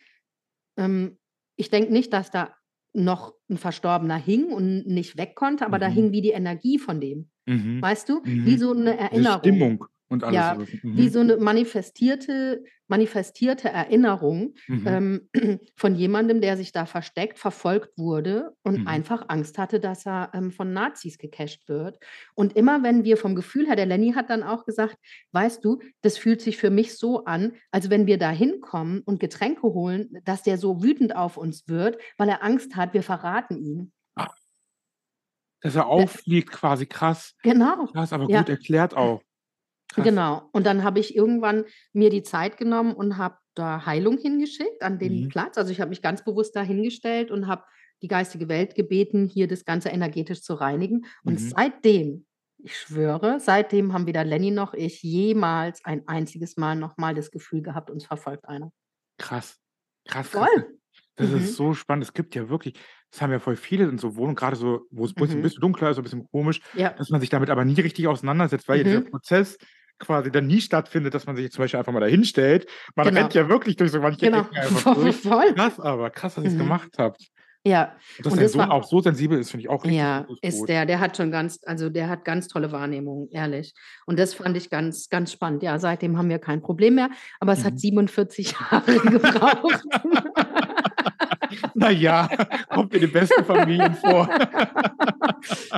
[0.78, 1.18] ähm,
[1.58, 2.56] ich denke nicht, dass da
[2.94, 5.88] noch ein Verstorbener hing und nicht weg konnte, aber da Mhm.
[5.88, 7.32] hing wie die Energie von dem.
[7.48, 7.82] Mhm.
[7.82, 8.24] Weißt du?
[8.44, 8.58] Wie Mhm.
[8.58, 9.26] so eine Erinnerung.
[9.26, 9.88] Stimmung.
[10.12, 10.68] Und alles Ja, so.
[10.92, 11.10] wie Mhm.
[11.10, 15.02] so 'ne manifestierte manifestierte Erinnerung, Mhm.
[15.02, 15.30] ähm,
[15.78, 18.86] von jemandem, der sich da versteckt, verfolgt wurde und Mhm.
[18.86, 22.00] einfach Angst hatte, dass er, ähm, von Nazis gecasht wird.
[22.36, 24.98] Und immer wenn wir vom Gefühl her der Lenny hat dann auch gesagt:
[25.32, 29.20] „Weißt du, das fühlt sich für mich so an, als wenn wir da hinkommen und
[29.22, 33.58] Getränke holen, dass der so wütend auf uns wird, weil er Angst hat, wir verraten
[33.58, 34.32] ihn.“ Ah.
[35.64, 37.36] Dass er auffliegt quasi, krass.
[37.44, 38.46] Genau, Krass, aber ja.
[38.46, 39.22] gut erklärt auch.
[39.94, 40.16] Krass.
[40.16, 40.50] Genau.
[40.54, 45.00] Und dann habe ich irgendwann mir die Zeit genommen und habe da Heilung hingeschickt an
[45.00, 45.30] den Mhm.
[45.30, 45.58] Platz.
[45.58, 47.64] Also, ich habe mich ganz bewusst da hingestellt und habe
[48.02, 51.06] die geistige Welt gebeten, hier das Ganze energetisch zu reinigen.
[51.26, 51.56] Und Mhm.
[51.56, 52.26] seitdem,
[52.64, 57.32] ich schwöre, seitdem haben weder Lenny noch ich jemals ein einziges Mal noch mal das
[57.32, 58.72] Gefühl gehabt, uns verfolgt einer.
[59.20, 59.58] Krass.
[60.08, 60.50] Krass, krass.
[60.50, 60.80] Voll.
[61.16, 61.32] Das Mhm.
[61.32, 62.06] ist so spannend.
[62.06, 62.76] Es gibt ja wirklich
[63.12, 65.52] das haben ja voll viele in so Wohnungen, grade so, wo es Mhm.
[65.52, 66.96] bisschen dunkler ist, so 'n bisschen komisch, Ja.
[66.98, 69.12] dass man sich damit aber nie richtig auseinandersetzt, weil ja dieser Mhm.
[69.12, 69.58] Prozess
[70.02, 72.68] quasi dann nie stattfindet, dass man sich zum Beispiel einfach mal da hinstellt.
[72.96, 73.22] Man Genau.
[73.22, 74.42] rennt ja wirklich durch so manche Genau.
[74.42, 75.16] Ecken einfach durch.
[75.16, 75.54] voll.
[75.54, 76.60] Krass aber, krass, dass ihr's Mhm.
[76.60, 77.22] gemacht habt.
[77.64, 77.96] Ja.
[78.18, 80.26] Und dass Und das Sohn war auch so sensibel ist, finde ich auch richtig, Ja,
[80.42, 80.88] ist der.
[80.88, 83.74] Der hat schon ganz also, der hat ganz tolle Wahrnehmung, ehrlich.
[84.08, 85.62] Und das fand ich ganz, ganz spannend.
[85.62, 87.78] Ja, seitdem haben wir kein Problem mehr, aber es hat Mhm.
[87.78, 89.84] 47 Jahre gebraucht.
[91.74, 92.28] Na ja,
[92.70, 94.28] kommt in den besten Familien vor.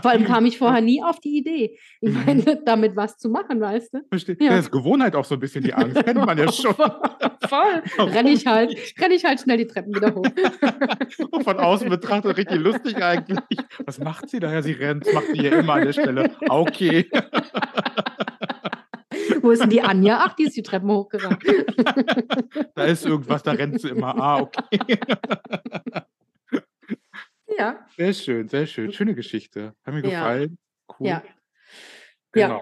[0.01, 1.77] Vor allem kam ich vorher nie auf die Idee.
[2.01, 2.23] Ich Mhm.
[2.25, 3.99] meine, damit was zu machen, weißt du?
[4.09, 4.37] Verstehe.
[4.39, 4.57] Ja, Ja.
[4.59, 6.73] ist Gewohnheit auch so 'n bisschen die Angst, kennt man ja schon.
[7.47, 7.83] Voll.
[7.97, 10.25] Warum Renne ich halt renne ich halt schnell die Treppen wieder hoch.
[11.31, 13.39] Und von außen betrachtet richtig lustig eigentlich.
[13.85, 14.51] Was macht sie da?
[14.51, 15.05] Ja, sie rennt.
[15.05, 16.31] Das macht sie ja immer an der Stelle.
[16.49, 17.09] Okay.
[19.41, 20.19] Wo ist denn die Anja?
[20.25, 21.43] Ach, die ist die Treppen hochgerannt.
[22.75, 24.15] Da ist irgendwas, da rennt sie immer.
[24.19, 24.79] Ah, okay.
[27.57, 27.85] Ja.
[27.95, 28.91] Sehr schön, sehr schön.
[28.93, 29.75] Schöne Geschichte.
[29.85, 30.09] Hat mir Ja.
[30.09, 30.57] gefallen.
[30.99, 31.07] Cool.
[31.07, 31.23] Ja.
[32.35, 32.61] Ja, Genau.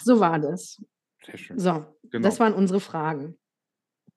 [0.00, 0.82] so war das.
[1.24, 1.58] Sehr schön.
[1.58, 2.22] So, Genau.
[2.28, 3.38] das waren unsere Fragen.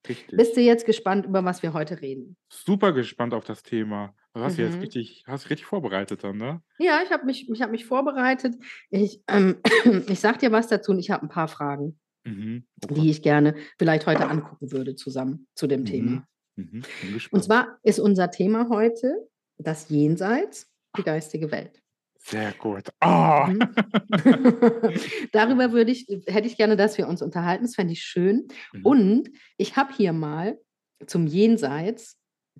[0.08, 0.36] Richtig.
[0.38, 2.36] Bist du jetzt gespannt, über was wir heute reden?
[2.52, 4.14] Super gespannt auf das Thema.
[4.36, 4.82] Du hast dich jetzt Mhm.
[4.82, 6.62] richtig hast richtig vorbereitet dann, ne?
[6.82, 8.56] Ja, ich habe mich ich habe mich vorbereitet.
[8.90, 9.58] Ich, ähm,
[10.08, 12.64] ich sage dir was dazu und ich habe 'n paar Fragen, Mhm.
[12.92, 16.26] Oh die ich gerne vielleicht heute angucken würde zusammen zu dem Thema.
[16.26, 16.26] Mhm.
[16.56, 16.88] Mhm.
[17.00, 21.82] Bin Und zwar ist unser Thema heute das Jenseits, die geistige Welt.
[22.18, 22.90] Sehr gut.
[23.04, 23.74] Mhm.
[25.32, 27.64] Darüber würde ich hätte ich gerne, dass wir uns unterhalten.
[27.66, 28.48] Das fände ich schön.
[28.74, 28.84] Mhm.
[28.84, 30.60] Und ich habe hier mal
[31.08, 32.18] zum Jenseits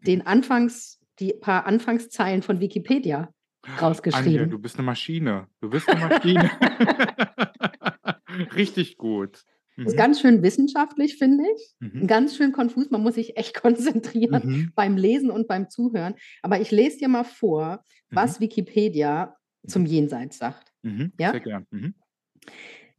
[0.08, 0.28] den Mhm.
[0.28, 3.30] Anfangs die paar Anfangszeilen von Wikipedia
[3.64, 4.50] Anja, rausgeschrieben.
[4.50, 5.48] du bist 'ne Maschine.
[5.62, 6.50] Du bist 'ne Maschine.
[8.56, 9.44] Richtig gut.
[9.78, 9.98] Ist Mhm.
[9.98, 11.74] ganz schön wissenschaftlich, finde ich.
[11.80, 12.08] Mhm.
[12.08, 12.90] Ganz schön konfus.
[12.92, 14.72] Man muss sich echt konzentrieren Mhm.
[14.76, 16.16] beim Lesen und beim Zuhören.
[16.42, 18.16] Aber ich lese dir mal vor, Mhm.
[18.16, 19.36] was Wikipedia
[19.68, 19.88] zum Mhm.
[19.88, 20.72] Jenseits sagt.
[20.84, 21.12] Mhm.
[21.20, 21.32] Ja?
[21.32, 21.66] Sehr gern.
[21.72, 21.96] Mhm.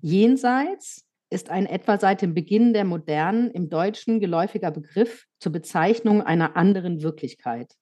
[0.00, 6.22] Jenseits ist ein etwa seit dem Beginn der Modernen im Deutschen geläufiger Begriff zur Bezeichnung
[6.22, 7.74] einer anderen Wirklichkeit.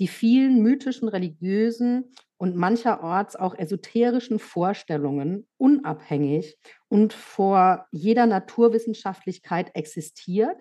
[0.00, 6.56] Die vielen mythischen, religiösen und mancherorts auch esoterischen Vorstellungen unabhängig
[6.88, 10.56] und vor jeder Naturwissenschaftlichkeit existiert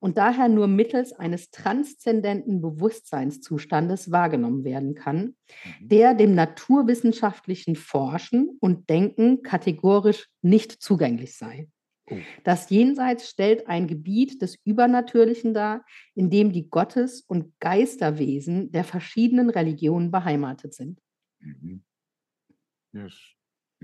[0.00, 5.34] und daher nur mittels eines transzendenten Bewusstseinszustandes wahrgenommen werden kann,
[5.80, 5.88] Mhm.
[5.88, 11.68] der dem naturwissenschaftlichen Forschen und Denken kategorisch nicht zugänglich sei.
[12.10, 12.18] Oh.
[12.44, 18.84] Das Jenseits stellt ein Gebiet des Übernatürlichen dar, in dem die Gottes- und Geisterwesen der
[18.84, 21.00] verschiedenen Religionen beheimatet sind.
[21.40, 21.82] Mhm.
[22.92, 23.34] Yes.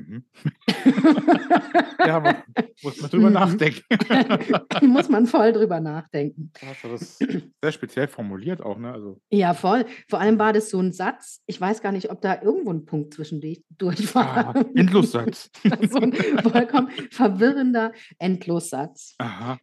[0.09, 0.25] Mhm.
[2.07, 2.45] Ja, aber
[2.83, 3.35] muss man drüber Mhm.
[3.35, 3.83] nachdenken.
[4.83, 6.51] Muss man voll drüber nachdenken.
[6.55, 7.19] Krass, aber das ist
[7.63, 8.91] sehr speziell formuliert auch, ne?
[8.93, 9.85] Also Ja, voll.
[10.09, 12.87] Vor allem war das so 'n Satz, ich weiß gar nicht, ob da irgendwo 'n
[12.87, 14.67] Punkt zwischendurch durch Ah, war.
[14.75, 15.51] Endlossatz.
[15.91, 19.15] So 'n vollkommen verwirrender Endlossatz.
[19.19, 19.59] Aha.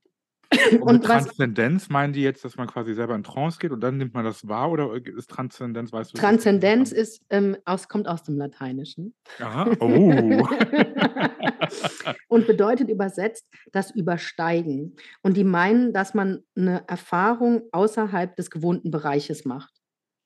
[0.71, 3.97] Und Und Transzendenz meinen die jetzt, dass man quasi selber in Trance geht und dann
[3.97, 8.23] nimmt man das wahr oder ist Transzendenz, weißt du Transzendenz ist, ähm, aus kommt aus
[8.23, 9.13] dem Lateinischen.
[9.39, 9.69] Aha.
[9.79, 10.47] Oh.
[12.29, 14.95] Und bedeutet übersetzt das Übersteigen.
[15.21, 19.73] Und die meinen, dass man 'ne Erfahrung außerhalb des gewohnten Bereiches macht.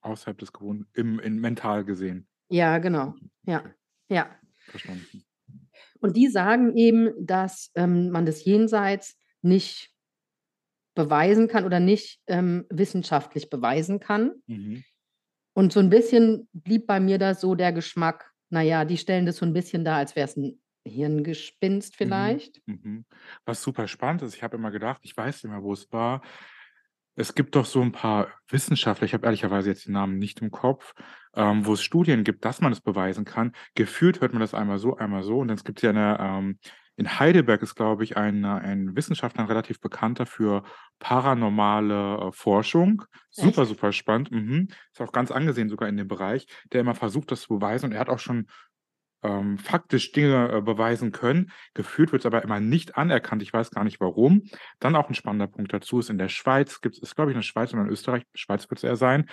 [0.01, 2.27] Außerhalb des Gewohnten, im in mental gesehen.
[2.49, 3.15] Ja, genau.
[3.43, 3.63] Ja,
[4.09, 4.29] ja.
[4.67, 5.23] verstanden.
[5.99, 9.90] Und die sagen eben, dass, ähm, man das Jenseits nicht
[10.95, 14.41] beweisen kann oder nicht, ähm, wissenschaftlich beweisen kann.
[14.49, 14.83] Mhm.
[15.57, 19.25] Und so 'n bisschen blieb bei mir da so der Geschmack, na ja, die stellen
[19.25, 22.41] das so 'n bisschen dar, als wär's 'n Hirngespinst Mhm.
[22.49, 22.61] vielleicht.
[22.67, 23.05] Mhm.
[23.45, 26.21] Was super spannend ist, ich habe immer gedacht, ich weiß nicht mehr, wo es war.
[27.15, 30.51] Es gibt doch so 'n paar Wissenschaftler, ich habe ehrlicherweise jetzt die Namen nicht im
[30.51, 30.93] Kopf,
[31.35, 33.53] ähm, wo es Studien gibt, dass man es beweisen kann.
[33.75, 36.59] Gefühlt hört man das einmal so, einmal so und dann gibt's ja 'ne, ähm
[36.97, 40.63] in Heidelberg ist, glaube ich, ein, ein Wissenschaftler, relativ bekannter für
[40.99, 43.03] paranormale äh, Forschung.
[43.29, 43.69] Super, Echt?
[43.69, 44.31] super spannend.
[44.31, 44.67] Mhm.
[44.91, 47.87] Ist auch ganz angesehen sogar in dem Bereich, der immer versucht, das zu beweisen.
[47.87, 48.47] Und er hat auch schon
[49.23, 51.51] ähm, faktisch Dinge äh, beweisen können.
[51.73, 53.41] Geführt wird es aber immer nicht anerkannt.
[53.43, 54.43] Ich weiß gar nicht warum.
[54.79, 57.35] Dann auch ein spannender Punkt dazu ist, in der Schweiz gibt es, ist glaube ich
[57.35, 59.29] in der Schweiz oder in Österreich, Schweiz wird es eher sein,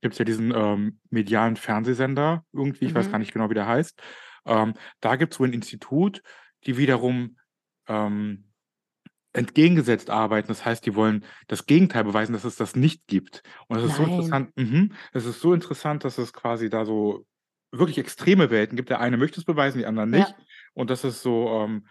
[0.00, 3.22] gibt es ja diesen ähm, medialen Fernsehsender irgendwie, ich weiß gar Mhm.
[3.22, 4.00] nicht genau, wie der heißt.
[4.46, 6.22] Ähm, da gibt es wohl ein Institut,
[6.66, 7.36] die wiederum
[7.88, 8.44] ähm,
[9.32, 10.48] entgegengesetzt arbeiten.
[10.48, 13.42] Das heißt, die wollen das Gegenteil beweisen, dass es das nicht gibt.
[13.68, 17.26] Und das ist so interessant, mhm, es ist so interessant, dass es quasi da so
[17.70, 18.90] wirklich extreme Welten gibt.
[18.90, 20.28] Der eine möchte es beweisen, die anderen nicht.
[20.28, 20.36] Ja.
[20.74, 21.86] Und dass es so ähm,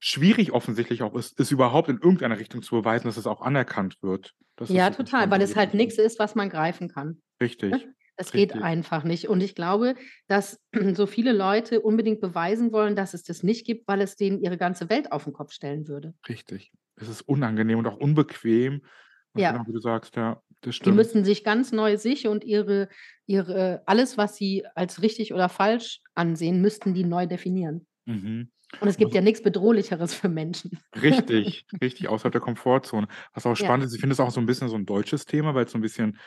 [0.00, 3.98] schwierig offensichtlich auch ist, ist überhaupt in irgendeiner Richtung zu beweisen, dass es auch anerkannt
[4.02, 4.34] wird.
[4.56, 7.22] Das ist Ja, total, weil es halt nichts ist, was man greifen kann.
[7.40, 7.88] Richtig,
[8.20, 8.62] Das geht richtig.
[8.62, 9.28] einfach nicht.
[9.30, 9.94] Und ich glaube,
[10.26, 10.60] dass
[10.94, 14.58] so viele Leute unbedingt beweisen wollen, dass es das nicht gibt, weil es denen ihre
[14.58, 16.12] ganze Welt auf den Kopf stellen würde.
[16.28, 16.70] Richtig.
[16.96, 18.82] Es ist unangenehm und auch unbequem.
[19.32, 19.52] Und Ja.
[19.52, 20.96] genau wie du sagst, ja, das Die stimmt.
[20.96, 22.90] müssen sich ganz neu sich und ihre,
[23.24, 27.86] ihre, alles, was sie als richtig oder falsch ansehen, müssten die neu definieren.
[28.04, 28.50] Mhm.
[28.80, 30.78] Und es gibt ja nichts Bedrohlicheres für Menschen.
[31.00, 33.08] Richtig, richtig, außerhalb der Komfortzone.
[33.32, 33.64] Was auch Ja.
[33.64, 35.72] spannend ist, ich finde es auch so ein bisschen so ein deutsches Thema, weil es
[35.72, 36.18] so ein bisschen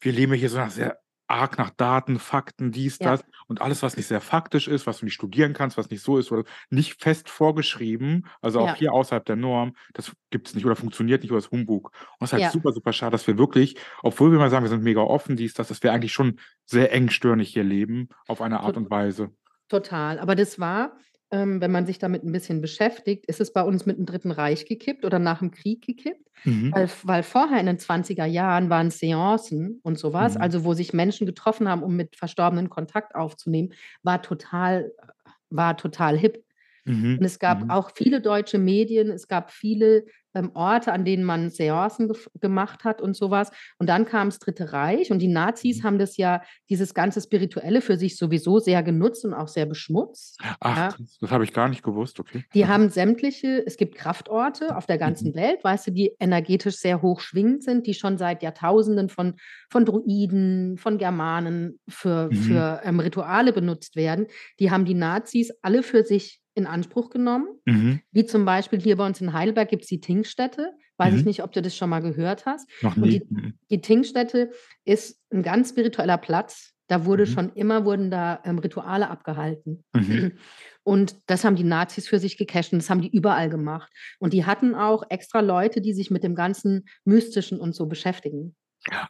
[0.00, 3.12] wir leben hier so nach sehr arg nach Daten, Fakten, dies, Ja.
[3.12, 6.02] das und alles, was nicht sehr faktisch ist, was du nicht studieren kannst, was nicht
[6.02, 8.74] so ist oder nicht fest vorgeschrieben, also auch Ja.
[8.76, 11.92] hier außerhalb der Norm, das gibt es nicht oder funktioniert nicht oder ist Humbug.
[12.18, 12.50] Und es ist halt Ja.
[12.50, 15.54] super, super schade, dass wir wirklich, obwohl wir mal sagen, wir sind mega offen, dies,
[15.54, 19.30] das, dass wir eigentlich schon sehr engstirnig hier leben, auf eine Art Tot- und Weise.
[19.68, 20.18] Total.
[20.18, 20.96] Aber das war,
[21.34, 24.30] ähm, wenn man sich damit ein bisschen beschäftigt, ist es bei uns mit dem Dritten
[24.30, 26.30] Reich gekippt oder nach dem Krieg gekippt.
[26.44, 26.72] Mhm.
[26.74, 30.40] Weil, weil vorher in den 20er Jahren waren Seancen und sowas, Mhm.
[30.42, 34.92] also wo sich Menschen getroffen haben, um mit Verstorbenen Kontakt aufzunehmen, war total,
[35.50, 36.44] war total hip.
[36.84, 37.18] Mhm.
[37.18, 37.70] Und es gab Mhm.
[37.70, 40.04] auch viele deutsche Medien, es gab viele
[40.36, 43.52] ähm, Orte, an denen man Seancen gef- gemacht hat und sowas.
[43.78, 45.84] Und dann kam das Dritte Reich und die Nazis Mhm.
[45.84, 50.40] haben das ja, dieses ganze Spirituelle für sich sowieso sehr genutzt und auch sehr beschmutzt.
[50.58, 50.88] Ach, Ja.
[50.88, 52.44] krass, das habe ich gar nicht gewusst, okay.
[52.52, 55.34] Die haben sämtliche, es gibt Kraftorte auf der ganzen Mhm.
[55.36, 59.34] Welt, weißt du, die energetisch sehr hoch schwingend sind, die schon seit Jahrtausenden von,
[59.70, 62.34] von Druiden, von Germanen für, Mhm.
[62.34, 64.26] für ähm, Rituale benutzt werden.
[64.58, 67.46] Die haben die Nazis alle für sich in Anspruch genommen.
[67.64, 68.00] Mhm.
[68.12, 70.72] Wie zum Beispiel hier bei uns in Heidelberg gibt es die Tinkstätte.
[70.96, 71.26] Weiß ich Mhm.
[71.26, 72.68] nicht, ob du das schon mal gehört hast.
[72.82, 73.20] Noch Und nie.
[73.20, 73.54] die, Mhm.
[73.70, 74.50] die Tinkstätte
[74.84, 76.72] ist ein ganz spiritueller Platz.
[76.86, 77.28] Da wurde Mhm.
[77.30, 79.84] schon immer wurden da ähm, Rituale abgehalten.
[79.94, 79.98] Mhm.
[80.86, 83.90] Und das haben die Nazis für sich gecached und das haben die überall gemacht.
[84.18, 88.54] Und die hatten auch extra Leute, die sich mit dem ganzen Mystischen und so beschäftigen.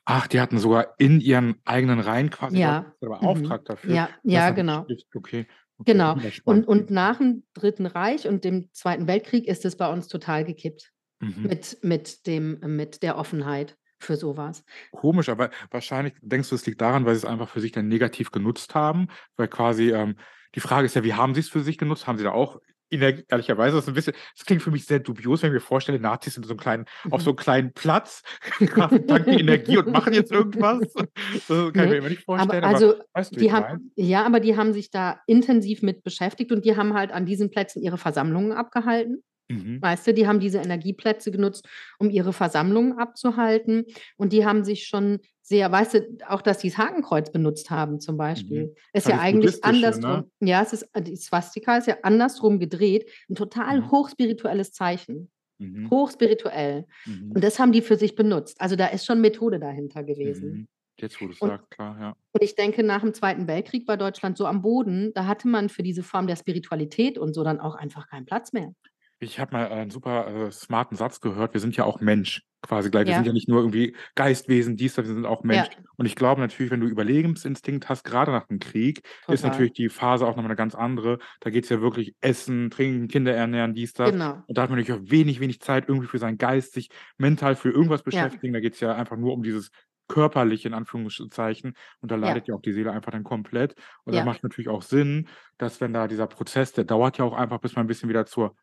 [0.05, 2.95] Ach, die hatten sogar in ihren eigenen Reihen quasi Ja.
[3.01, 3.21] Leute Mhm.
[3.43, 3.93] beauftragt dafür.
[3.93, 4.85] Ja, ja, ich genau.
[4.89, 5.49] nicht- Okay.
[5.79, 5.93] Okay.
[5.93, 6.17] Genau.
[6.45, 10.45] Und, und nach dem Dritten Reich und dem Zweiten Weltkrieg ist es bei uns total
[10.45, 11.43] gekippt Mhm.
[11.43, 14.65] mit, mit, dem, mit der Offenheit für sowas.
[14.93, 17.89] Komisch, aber wahrscheinlich denkst du, es liegt daran, weil sie es einfach für sich dann
[17.89, 20.17] negativ genutzt haben, weil quasi ähm,
[20.55, 22.07] die Frage ist ja, wie haben sie es für sich genutzt?
[22.07, 22.61] Haben sie da auch
[22.95, 25.61] Energie, ehrlicherweise, das ist ein bisschen, das klingt für mich sehr dubios, wenn ich mir
[25.61, 28.23] vorstelle, Nazis sind so einen kleinen, auf so einem kleinen Platz,
[28.59, 30.81] tanken Energie und machen jetzt irgendwas.
[30.93, 33.53] Das kann ich Nee, mir immer nicht vorstellen, aber aber, also weißt du, die ich
[33.53, 37.27] haben, ja, aber die haben sich da intensiv mit beschäftigt und die haben halt an
[37.27, 39.23] diesen Plätzen ihre Versammlungen abgehalten.
[39.49, 39.81] Mhm.
[39.83, 43.85] Weißt du, die haben diese Energieplätze genutzt, um ihre Versammlungen abzuhalten.
[44.17, 48.01] Und die haben sich schon sehr, weißt du, auch dass die das Hakenkreuz benutzt haben
[48.01, 48.69] zum Beispiel.
[48.69, 48.75] Mhm.
[48.95, 50.11] Ist Ja, eigentlich andersrum.
[50.41, 50.49] ne?
[50.49, 53.11] Ja, es ist, äh, die Swastika ist ja andersrum gedreht.
[53.29, 53.91] Ein total Mhm.
[53.91, 55.31] hochspirituelles Zeichen.
[55.59, 55.91] Mhm.
[55.91, 56.87] Hochspirituell.
[57.05, 57.33] Mhm.
[57.35, 58.59] Und das haben die für sich benutzt.
[58.61, 60.51] Also da ist schon Methode dahinter gewesen.
[60.51, 60.67] Mhm.
[60.99, 62.09] Jetzt, wo du sagst, klar, ja.
[62.33, 65.69] Und ich denke, nach dem Zweiten Weltkrieg war Deutschland so am Boden, da hatte man
[65.69, 68.73] für diese Form der Spiritualität und so dann auch einfach keinen Platz mehr.
[69.25, 71.55] Ich habe mal einen super äh, smarten Satz gehört.
[71.55, 73.05] Wir sind ja auch Mensch, quasi gleich.
[73.07, 73.17] Wir Ja.
[73.17, 75.69] sind ja nicht nur irgendwie Geistwesen, dies, das, wir sind auch Mensch.
[75.71, 75.83] Ja.
[75.97, 79.51] Und ich glaube natürlich, wenn du Überlebensinstinkt hast, gerade nach dem Krieg, ist Total.
[79.51, 81.19] natürlich die Phase auch nochmal eine ganz andere.
[81.41, 84.13] Da geht es ja wirklich Essen, Trinken, Kinder ernähren, dies, das.
[84.13, 84.43] Genau.
[84.47, 87.57] Und da hat man natürlich auch wenig, wenig Zeit irgendwie für seinen Geist, sich mental
[87.57, 88.53] für irgendwas beschäftigen.
[88.53, 89.71] Da geht es ja einfach nur um dieses
[90.07, 91.73] körperliche, in Anführungszeichen.
[92.01, 92.21] Und da Ja.
[92.21, 93.75] leidet ja auch die Seele einfach dann komplett.
[94.05, 94.25] Und da Ja.
[94.25, 97.75] macht natürlich auch Sinn, dass wenn da dieser Prozess, der dauert ja auch einfach, bis
[97.75, 98.55] man ein bisschen wieder zur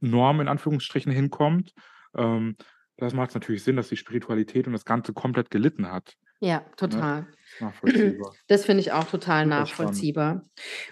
[0.00, 1.72] Norm in Anführungsstrichen hinkommt.
[2.16, 2.56] Ähm,
[2.98, 6.14] das macht natürlich Sinn, dass die Spiritualität und das Ganze komplett gelitten hat.
[6.40, 7.26] Ja, total.
[7.54, 8.34] Ist nachvollziehbar.
[8.48, 10.42] Das finde ich auch total nachvollziehbar.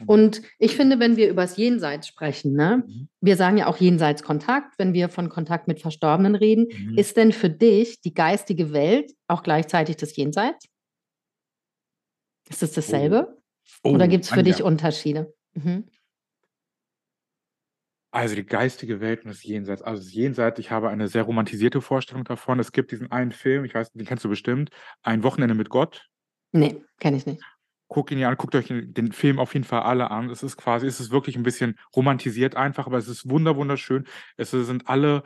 [0.00, 0.06] Mhm.
[0.06, 3.08] Und ich finde, wenn wir übers Jenseits sprechen, ne, Mhm.
[3.20, 6.98] wir sagen ja auch Jenseitskontakt, wenn wir von Kontakt mit Verstorbenen reden, Mhm.
[6.98, 10.66] ist denn für dich die geistige Welt auch gleichzeitig das Jenseits?
[12.48, 13.38] Ist es dasselbe?
[13.82, 15.34] Oh, Oder gibt es für Anja, dich Unterschiede?
[15.54, 15.84] Mhm.
[18.14, 19.82] Also die geistige Welt und das Jenseits.
[19.82, 22.60] Also das Jenseits, ich habe eine sehr romantisierte Vorstellung davon.
[22.60, 24.70] Es gibt diesen einen Film, ich weiß, den kennst du bestimmt,
[25.02, 26.08] Ein Wochenende mit Gott.
[26.52, 27.42] Nee, kenne ich nicht.
[27.88, 30.30] Guckt ihn ja an, guckt euch den Film auf jeden Fall alle an.
[30.30, 34.06] Es ist quasi, es ist wirklich ein bisschen romantisiert einfach, aber es ist wunder wunderschön.
[34.36, 35.24] Es sind alle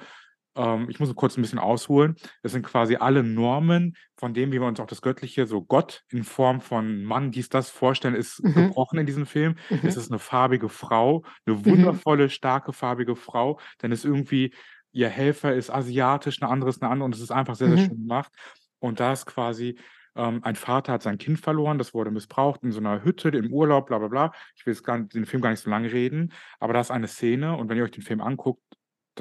[0.58, 2.16] ähm, ich muss kurz ein bisschen ausholen.
[2.42, 6.04] Es sind quasi alle Normen, von denen wie wir uns auch das Göttliche, so Gott
[6.10, 8.54] in Form von Mann, dies, das vorstellen, ist mhm.
[8.54, 9.54] gebrochen in diesem Film.
[9.70, 9.80] Mhm.
[9.84, 11.66] Es ist eine farbige Frau, eine mhm.
[11.66, 14.52] wundervolle, starke, farbige Frau, denn es irgendwie,
[14.92, 17.78] ihr Helfer ist asiatisch, eine andere ist eine andere und es ist einfach sehr, sehr
[17.78, 17.88] mhm.
[17.88, 18.32] schön gemacht.
[18.80, 19.78] Und da ist quasi
[20.16, 23.52] ähm, ein Vater hat sein Kind verloren, das wurde missbraucht in so einer Hütte im
[23.52, 24.32] Urlaub, bla bla bla.
[24.56, 27.06] Ich will jetzt gar, den Film gar nicht so lange reden, aber da ist eine
[27.06, 28.62] Szene und wenn ihr euch den Film anguckt,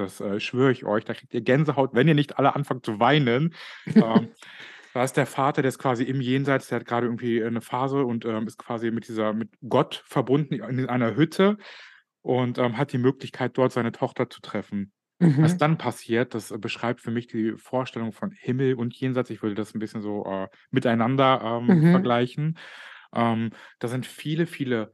[0.00, 1.04] das äh, schwöre ich euch.
[1.04, 3.54] Da kriegt ihr Gänsehaut, wenn ihr nicht alle anfangt zu weinen.
[3.86, 4.28] ähm,
[4.94, 8.04] da ist der Vater, der ist quasi im Jenseits, der hat gerade irgendwie eine Phase
[8.04, 11.58] und ähm, ist quasi mit dieser, mit Gott verbunden in einer Hütte
[12.22, 14.92] und ähm, hat die Möglichkeit, dort seine Tochter zu treffen.
[15.20, 15.42] Mhm.
[15.42, 19.30] Was dann passiert, das äh, beschreibt für mich die Vorstellung von Himmel und Jenseits.
[19.30, 21.90] Ich würde das ein bisschen so äh, miteinander ähm, mhm.
[21.90, 22.58] vergleichen.
[23.12, 24.92] Ähm, da sind viele, viele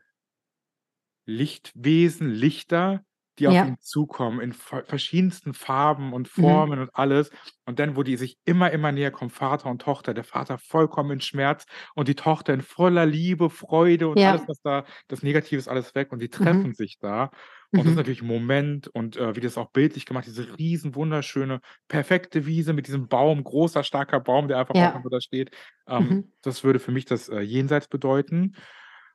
[1.26, 3.04] Lichtwesen, Lichter,
[3.38, 3.64] die auf Ja.
[3.64, 6.64] ihn zukommen in verschiedensten Farben und Mhm.
[6.64, 7.30] Formen und alles.
[7.66, 11.10] Und dann, wo die sich immer, immer näher kommen, Vater und Tochter, der Vater vollkommen
[11.12, 15.58] in Schmerz und die Tochter in voller Liebe, Freude und alles, was da das Negative
[15.58, 16.68] ist alles weg und die mhm.
[16.68, 17.30] treffen sich da.
[17.76, 17.96] Und das ist mhm.
[17.96, 22.72] natürlich ein Moment und, äh, wie das auch bildlich gemacht, diese riesen wunderschöne, perfekte Wiese
[22.72, 25.02] mit diesem Baum, großer, starker Baum, der einfach auch Ja.
[25.10, 25.50] da steht.
[25.88, 26.32] Ähm, Mhm.
[26.42, 28.54] das würde für mich das, äh, Jenseits bedeuten.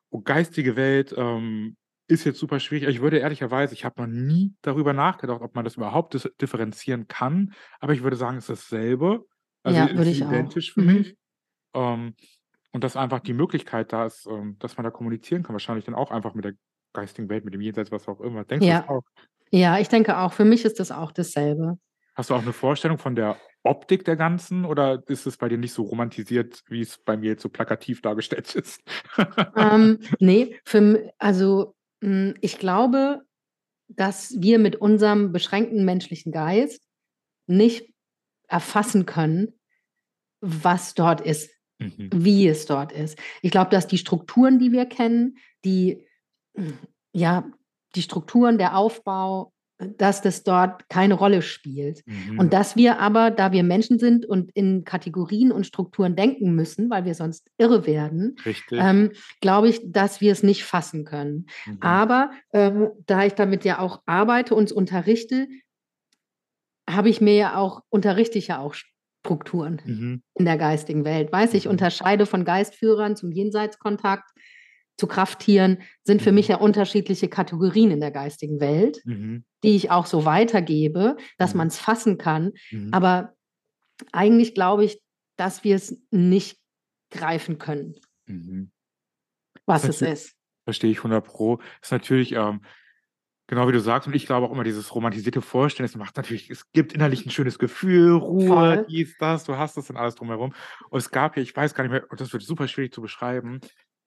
[0.10, 1.76] Und geistige Welt, ähm
[2.10, 2.90] ist jetzt super schwierig.
[2.90, 7.54] Ich würde ehrlicherweise ich habe noch nie darüber nachgedacht, ob man das überhaupt differenzieren kann,
[7.80, 9.26] aber ich würde sagen, es ist dasselbe.
[9.64, 10.32] Also, Ja, würde ich auch.
[10.32, 10.94] identisch für Mhm.
[10.94, 11.18] mich.
[11.76, 12.16] Ähm,
[12.72, 15.96] und dass einfach die Möglichkeit da ist, ähm, dass man da kommunizieren kann, wahrscheinlich dann
[15.96, 16.54] auch einfach mit der
[16.94, 18.46] geistigen Welt, mit dem Jenseits, was auch immer.
[18.46, 18.90] Denkst du das Ja.
[18.90, 19.04] auch?
[19.52, 20.34] Ja, ich denke auch.
[20.34, 21.78] Für mich ist das auch dasselbe.
[22.16, 25.58] Hast du auch eine Vorstellung von der Optik der Ganzen oder ist es bei dir
[25.58, 28.82] nicht so romantisiert, wie es bei mir jetzt so plakativ dargestellt ist?
[29.56, 33.24] Ähm, ne, für also ich glaube,
[33.88, 36.84] dass wir mit unserem beschränkten menschlichen Geist
[37.48, 37.92] nicht
[38.48, 39.60] erfassen können,
[40.42, 42.10] was dort ist, Mhm.
[42.14, 43.18] wie es dort ist.
[43.42, 46.06] Ich glaube, dass die Strukturen, die wir kennen, die
[47.14, 47.50] ja,
[47.96, 52.06] die Strukturen, der Aufbau, dass das dort keine Rolle spielt.
[52.06, 52.38] Mhm.
[52.38, 56.90] Und dass wir aber, da wir Menschen sind und in Kategorien und Strukturen denken müssen,
[56.90, 58.36] weil wir sonst irre werden,
[58.72, 61.46] ähm, glaube ich, dass wir es nicht fassen können.
[61.66, 61.78] Mhm.
[61.80, 65.48] Aber ähm, da ich damit ja auch arbeite und unterrichte,
[66.90, 68.74] habe ich mir ja auch, unterrichte ich ja auch
[69.24, 70.24] Strukturen mhm.
[70.34, 71.32] in der geistigen Welt.
[71.32, 71.72] Weiß ich, mhm.
[71.72, 74.30] unterscheide von Geistführern zum Jenseitskontakt
[74.98, 76.52] zu Krafttieren sind für mich mhm.
[76.54, 79.46] ja unterschiedliche Kategorien in der geistigen Welt, mhm.
[79.64, 81.60] Die ich auch so weitergebe, dass mhm.
[81.60, 82.52] man es fassen kann.
[82.72, 82.94] Mhm.
[82.94, 83.34] Aber
[84.12, 85.02] eigentlich glaube ich,
[85.38, 86.60] dass wir es nicht
[87.12, 87.96] greifen können,
[88.26, 88.72] mhm.
[89.66, 90.36] was es ist.
[90.66, 91.60] Verstehe ich 100 Pro.
[91.82, 92.62] Ist natürlich, ähm,
[93.48, 96.50] genau wie du sagst, und ich glaube auch immer, dieses romantisierte Vorstellen, es macht natürlich,
[96.50, 98.86] es gibt innerlich ein schönes Gefühl, Ruhe, Voll.
[98.90, 100.54] dies, das, du hast das und alles drumherum.
[100.90, 103.60] Und es gab ja, ich weiß gar nicht mehr, das wird super schwierig zu beschreiben,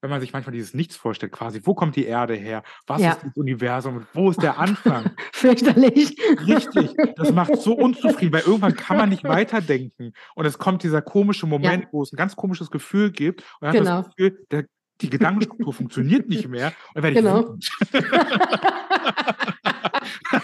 [0.02, 2.64] wenn man sich manchmal dieses Nichts vorstellt, quasi, wo kommt die Erde her?
[2.86, 3.12] Was ja.
[3.12, 4.06] ist das Universum?
[4.12, 5.12] Wo ist der Anfang?
[5.32, 6.18] Fürchterlich.
[6.46, 6.90] Richtig.
[7.16, 10.12] Das macht so unzufrieden, weil irgendwann kann man nicht weiterdenken.
[10.34, 11.88] Und es kommt dieser komische Moment, ja.
[11.92, 13.42] wo es ein ganz komisches Gefühl gibt.
[13.60, 13.90] Und man genau.
[13.90, 14.64] hat das Gefühl, der,
[15.00, 16.72] die Gedankenstruktur funktioniert nicht mehr.
[16.94, 17.56] Und dann werde genau.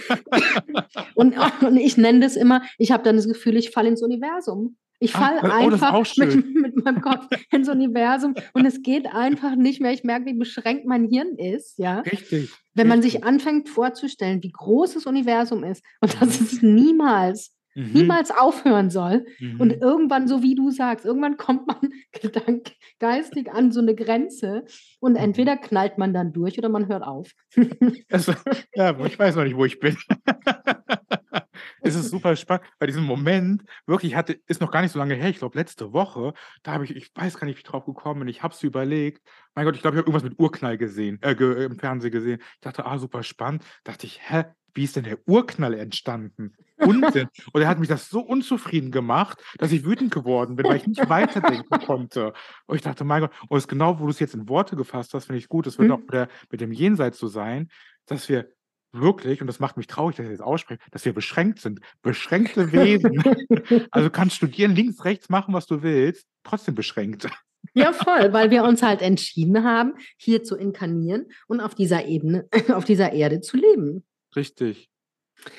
[1.14, 4.76] und, und ich nenne das immer, ich habe dann das Gefühl, ich falle ins Universum.
[5.00, 9.80] Ich falle oh, einfach mit, mit, meinem Kopf ins Universum und es geht einfach nicht
[9.80, 9.92] mehr.
[9.92, 11.78] Ich merke, wie beschränkt mein Hirn ist.
[11.78, 12.00] Ja?
[12.00, 12.50] Richtig.
[12.74, 13.20] Wenn man richtig.
[13.20, 17.92] sich anfängt vorzustellen, wie groß das Universum ist und dass es niemals, mhm.
[17.92, 19.24] niemals aufhören soll.
[19.38, 19.60] Mhm.
[19.60, 21.78] Und irgendwann, so wie du sagst, irgendwann kommt man
[22.12, 24.64] gedank, geistig an so eine Grenze
[25.00, 25.18] und mhm.
[25.18, 27.30] entweder knallt man dann durch oder man hört auf.
[28.10, 28.32] Also,
[28.74, 29.96] ja, ich weiß noch nicht, wo ich bin.
[31.82, 32.64] es ist super spannend.
[32.78, 35.92] Bei diesem Moment, wirklich, hatte, ist noch gar nicht so lange her, ich glaube letzte
[35.92, 38.54] Woche, da habe ich, ich weiß gar nicht, wie ich drauf gekommen bin, ich habe
[38.54, 39.22] es überlegt.
[39.54, 42.40] Mein Gott, ich glaube, ich habe irgendwas mit Urknall gesehen, äh, ge, im Fernsehen gesehen.
[42.40, 43.64] Ich dachte, ah, super spannend.
[43.84, 44.44] dachte ich, hä,
[44.78, 46.54] wie ist denn der Urknall entstanden?
[46.76, 47.26] Unsinn.
[47.52, 50.86] Und er hat mich das so unzufrieden gemacht, dass ich wütend geworden bin, weil ich
[50.86, 52.32] nicht weiterdenken konnte.
[52.66, 54.76] Und ich dachte, mein Gott, und es ist genau, wo du es jetzt in Worte
[54.76, 55.66] gefasst hast, finde ich gut.
[55.66, 55.94] Es wird mhm.
[55.94, 57.70] auch mit, der, mit dem Jenseits so sein,
[58.06, 58.52] dass wir
[58.92, 61.80] wirklich, und das macht mich traurig, dass ich das ausspreche, dass wir beschränkt sind.
[62.02, 63.20] Beschränkte Wesen.
[63.90, 67.28] also kannst studieren, links, rechts machen, was du willst, trotzdem beschränkt.
[67.74, 72.48] Ja, voll, weil wir uns halt entschieden haben, hier zu inkarnieren und auf dieser Ebene,
[72.68, 74.04] auf dieser Erde zu leben.
[74.38, 74.88] Richtig.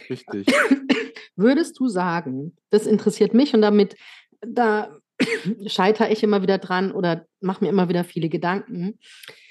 [0.09, 0.47] Richtig.
[1.35, 3.95] Würdest du sagen, das interessiert mich und damit,
[4.41, 4.97] da
[5.67, 8.99] scheitere ich immer wieder dran oder mache mir immer wieder viele Gedanken.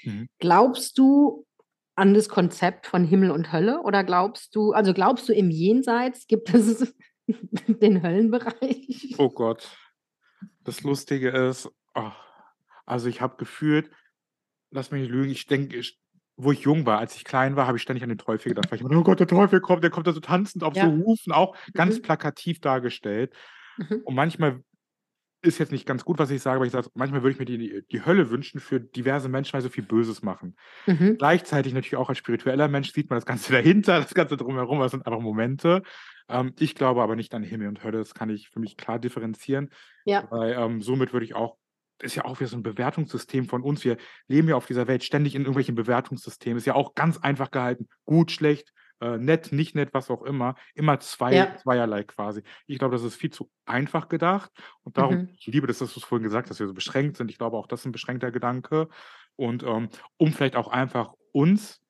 [0.03, 0.29] Mhm.
[0.39, 1.45] Glaubst du
[1.95, 6.27] an das Konzept von Himmel und Hölle oder glaubst du, also glaubst du im Jenseits
[6.27, 6.93] gibt es
[7.67, 9.15] den Höllenbereich?
[9.17, 9.69] Oh Gott.
[10.63, 12.11] Das Lustige ist, oh,
[12.85, 13.91] also ich habe gefühlt,
[14.71, 15.99] lass mich nicht lügen, ich denke, ich,
[16.41, 18.71] wo ich jung war, als ich klein war, habe ich ständig an den Teufel gedacht.
[18.71, 20.85] Weil ich immer, oh Gott, der Teufel kommt, der kommt da so tanzend auf Ja.
[20.85, 22.01] so Hufen, auch ganz Mhm.
[22.03, 23.33] plakativ dargestellt.
[23.77, 24.01] Mhm.
[24.05, 24.61] Und manchmal
[25.41, 27.45] ist jetzt nicht ganz gut, was ich sage, aber ich sage, manchmal würde ich mir
[27.45, 30.57] die, die Hölle wünschen für diverse Menschen, weil sie so viel Böses machen.
[30.85, 31.17] Mhm.
[31.17, 34.91] Gleichzeitig natürlich auch als spiritueller Mensch sieht man das Ganze dahinter, das Ganze drumherum, das
[34.91, 35.81] sind einfach Momente.
[36.27, 38.99] Ähm, ich glaube aber nicht an Himmel und Hölle, das kann ich für mich klar
[38.99, 39.69] differenzieren,
[40.05, 40.27] Ja.
[40.29, 41.57] weil ähm, somit würde ich auch,
[42.01, 43.83] ist ja auch wieder so ein Bewertungssystem von uns.
[43.83, 43.97] Wir
[44.27, 46.57] leben ja auf dieser Welt ständig in irgendwelchen Bewertungssystemen.
[46.57, 47.87] Ist ja auch ganz einfach gehalten.
[48.05, 48.71] Gut, schlecht,
[49.01, 50.55] äh, nett, nicht nett, was auch immer.
[50.75, 51.55] Immer zwei, Ja.
[51.57, 52.43] zweierlei quasi.
[52.67, 54.51] Ich glaube, das ist viel zu einfach gedacht.
[54.83, 55.29] Und darum, Mhm.
[55.37, 57.29] ich liebe das, dass du es vorhin gesagt hast, dass wir so beschränkt sind.
[57.31, 58.87] Ich glaube auch, das ist ein beschränkter Gedanke.
[59.35, 61.81] Und ähm, um vielleicht auch einfach uns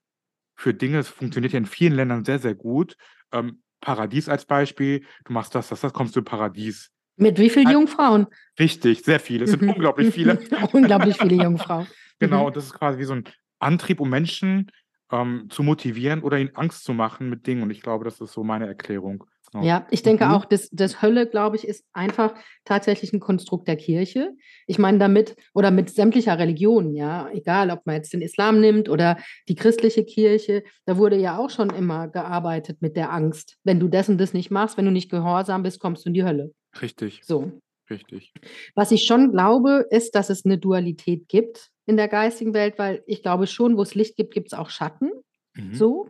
[0.55, 2.95] für Dinge, es funktioniert ja in vielen Ländern sehr, sehr gut.
[3.31, 6.91] Ähm, Paradies als Beispiel, du machst das, das, das, kommst du im Paradies.
[7.19, 8.27] Mit wie vielen Jungfrauen?
[8.59, 9.43] Richtig, sehr viele.
[9.45, 9.69] Es sind Mhm.
[9.71, 10.39] unglaublich viele.
[10.73, 11.87] unglaublich viele Jungfrauen.
[12.19, 12.45] Genau, Mhm.
[12.47, 13.25] und das ist quasi wie so ein
[13.59, 14.71] Antrieb, um Menschen
[15.11, 17.63] ähm, zu motivieren oder ihnen Angst zu machen mit Dingen.
[17.63, 19.23] Und ich glaube, das ist so meine Erklärung.
[19.51, 19.63] Genau.
[19.65, 20.31] Ja, ich denke Mhm.
[20.33, 24.33] auch, das, das Hölle, glaube ich, ist einfach tatsächlich ein Konstrukt der Kirche.
[24.67, 28.87] Ich meine damit, oder mit sämtlicher Religion, ja, egal, ob man jetzt den Islam nimmt
[28.89, 29.17] oder
[29.47, 33.57] die christliche Kirche, da wurde ja auch schon immer gearbeitet mit der Angst.
[33.63, 36.13] Wenn du das und das nicht machst, wenn du nicht gehorsam bist, kommst du in
[36.13, 36.51] die Hölle.
[36.81, 37.51] Richtig, So.
[37.89, 38.33] richtig.
[38.75, 43.03] Was ich schon glaube, ist, dass es eine Dualität gibt in der geistigen Welt, weil
[43.07, 45.11] ich glaube schon, wo es Licht gibt, gibt es auch Schatten.
[45.55, 45.73] Mhm.
[45.73, 46.09] So.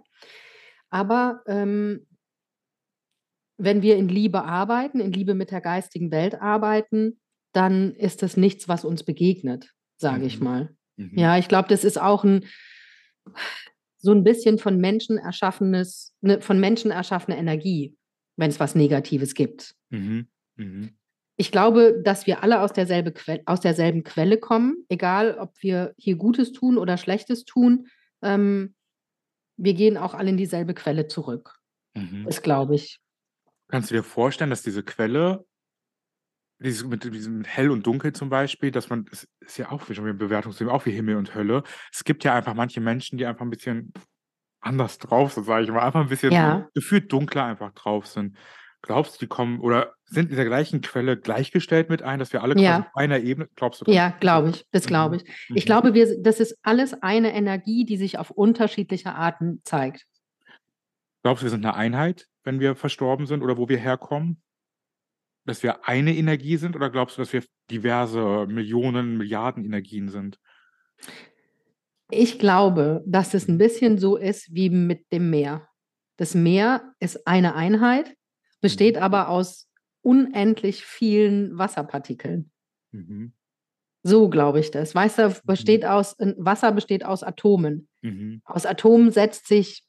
[0.90, 2.06] Aber ähm,
[3.58, 7.20] wenn wir in Liebe arbeiten, in Liebe mit der geistigen Welt arbeiten,
[7.54, 10.44] dann ist das nichts, was uns begegnet, sage ich Mhm.
[10.44, 10.76] mal.
[10.98, 11.18] Mhm.
[11.18, 12.46] Ja, ich glaube, das ist auch ein
[14.02, 17.98] so ein bisschen von Menschen erschaffenes, ne, von Menschen erschaffene Energie,
[18.38, 19.76] wenn es was Negatives gibt.
[19.90, 20.28] Mhm.
[20.60, 20.96] Mhm.
[21.38, 25.94] Ich glaube, dass wir alle aus, derselbe Que aus derselben Quelle kommen, egal ob wir
[25.98, 27.88] hier Gutes tun oder Schlechtes tun.
[28.22, 28.76] Ähm,
[29.56, 31.56] wir gehen auch alle in dieselbe Quelle zurück.
[31.96, 32.26] Mhm.
[32.26, 33.00] Das glaube ich.
[33.70, 35.46] Kannst du dir vorstellen, dass diese Quelle,
[36.62, 39.96] dieses, mit diesem Hell und Dunkel zum Beispiel, dass man, es ist ja auch wie
[39.96, 41.64] schon wie ein Bewertungssystem, auch wie Himmel und Hölle.
[41.94, 43.94] Es gibt ja einfach manche Menschen, die einfach ein bisschen
[44.60, 46.68] anders drauf sind, sage ich mal, einfach ein bisschen Ja.
[46.74, 48.38] gefühlt dunkler einfach drauf sind.
[48.82, 52.42] Glaubst du, die kommen oder sind in dieser gleichen Quelle gleichgestellt mit ein, dass wir
[52.44, 52.80] alle Ja.
[52.80, 53.94] auf einer Ebene, glaubst du das?
[53.96, 54.66] Ja, glaube ich.
[54.72, 54.88] Das Mhm.
[54.88, 55.24] glaube ich.
[55.56, 55.68] Ich Mhm.
[55.68, 60.06] glaube, wir, das ist alles eine Energie, die sich auf unterschiedliche Arten zeigt.
[61.24, 64.42] Glaubst du, wir sind eine Einheit, wenn wir verstorben sind oder wo wir herkommen?
[65.46, 70.40] Dass wir eine Energie sind oder glaubst du, dass wir diverse Millionen, Milliarden Energien sind?
[72.12, 75.68] Ich glaube, dass es ein bisschen so ist wie mit dem Meer.
[76.18, 78.16] Das Meer ist eine Einheit,
[78.62, 79.04] besteht Mhm.
[79.04, 79.69] aber aus
[80.02, 82.52] unendlich vielen Wasserpartikeln.
[82.92, 83.34] Mhm.
[84.04, 84.96] So glaube ich das.
[84.96, 85.34] Weißt du, Mhm.
[85.46, 87.88] besteht aus, Wasser besteht aus Atomen.
[88.02, 88.42] Mhm.
[88.46, 89.84] Aus Atomen setzt sich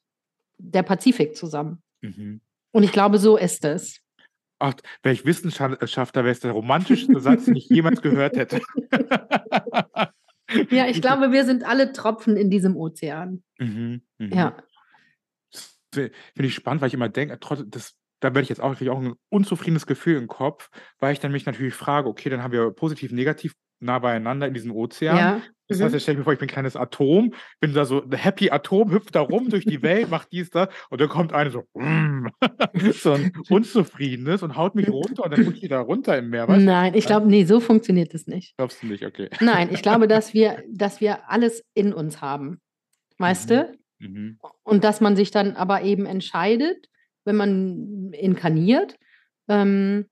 [0.57, 1.81] der Pazifik zusammen.
[2.01, 2.41] Mhm.
[2.71, 3.99] Und ich glaube, so ist es.
[4.59, 8.61] Ach, wäre ich Wissenschaftler, wäre es der romantischste Satz, den ich jemals gehört hätte.
[10.69, 13.41] Ja, ich glaube, wir sind alle Tropfen in diesem Ozean.
[13.57, 14.01] Mhm.
[14.17, 14.33] Mhm.
[14.33, 14.57] Ja.
[15.93, 17.37] Finde ich spannend, weil ich immer denke,
[17.67, 20.69] das, da werde ich jetzt auch, kriege ich auch ein unzufriedenes Gefühl im Kopf,
[20.99, 23.53] weil ich dann mich natürlich frage, okay, dann haben wir positiv, negativ
[23.83, 25.17] nah beieinander in diesem Ozean.
[25.17, 25.41] Ja.
[25.67, 25.83] Das Mhm.
[25.85, 28.91] heißt, ich mir vor, ich bin ein kleines Atom, bin da so ein Happy Atom,
[28.91, 31.63] hüpft da rum durch die Welt, macht dies, das und dann kommt eine so,
[32.93, 36.47] so ein unzufriedenes und haut mich runter und dann rutscht die da runter im Meer.
[36.47, 36.63] Weißt?
[36.63, 38.55] Nein, ich glaube, nee, so funktioniert es nicht.
[38.57, 39.29] Glaubst du nicht, okay.
[39.39, 42.59] Nein, ich glaube, dass wir, dass wir alles in uns haben.
[43.17, 43.53] Weißt Mhm.
[43.55, 43.77] du?
[43.99, 44.39] Mhm.
[44.63, 46.87] Und dass man sich dann aber eben entscheidet,
[47.25, 48.97] wenn man inkarniert,
[49.47, 50.05] ähm,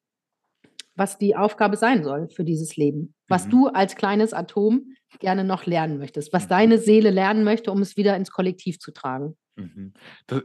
[0.95, 3.13] was die Aufgabe sein soll für dieses Leben.
[3.27, 3.51] Was Mhm.
[3.51, 6.49] du als kleines Atom gerne noch lernen möchtest, was Mhm.
[6.49, 9.37] deine Seele lernen möchte, um es wieder ins Kollektiv zu tragen.
[9.55, 9.93] Mhm.
[10.27, 10.43] Das,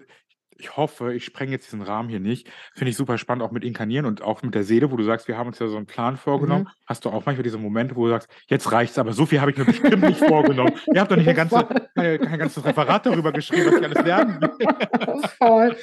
[0.58, 2.48] ich hoffe, ich sprenge jetzt diesen Rahmen hier nicht.
[2.74, 5.28] Finde ich super spannend, auch mit Inkarnieren und auch mit der Seele, wo du sagst,
[5.28, 6.64] wir haben uns ja so einen Plan vorgenommen.
[6.64, 6.84] Mhm.
[6.86, 9.50] Hast du auch manchmal diese Momente, wo du sagst, jetzt reicht's, aber so viel habe
[9.50, 10.72] ich mir bestimmt nicht vorgenommen.
[10.94, 14.40] Ihr habt doch nicht ganze, kein, kein ganzes Referat darüber geschrieben, was ich alles lernen
[14.40, 15.28] will.
[15.38, 15.76] Voll.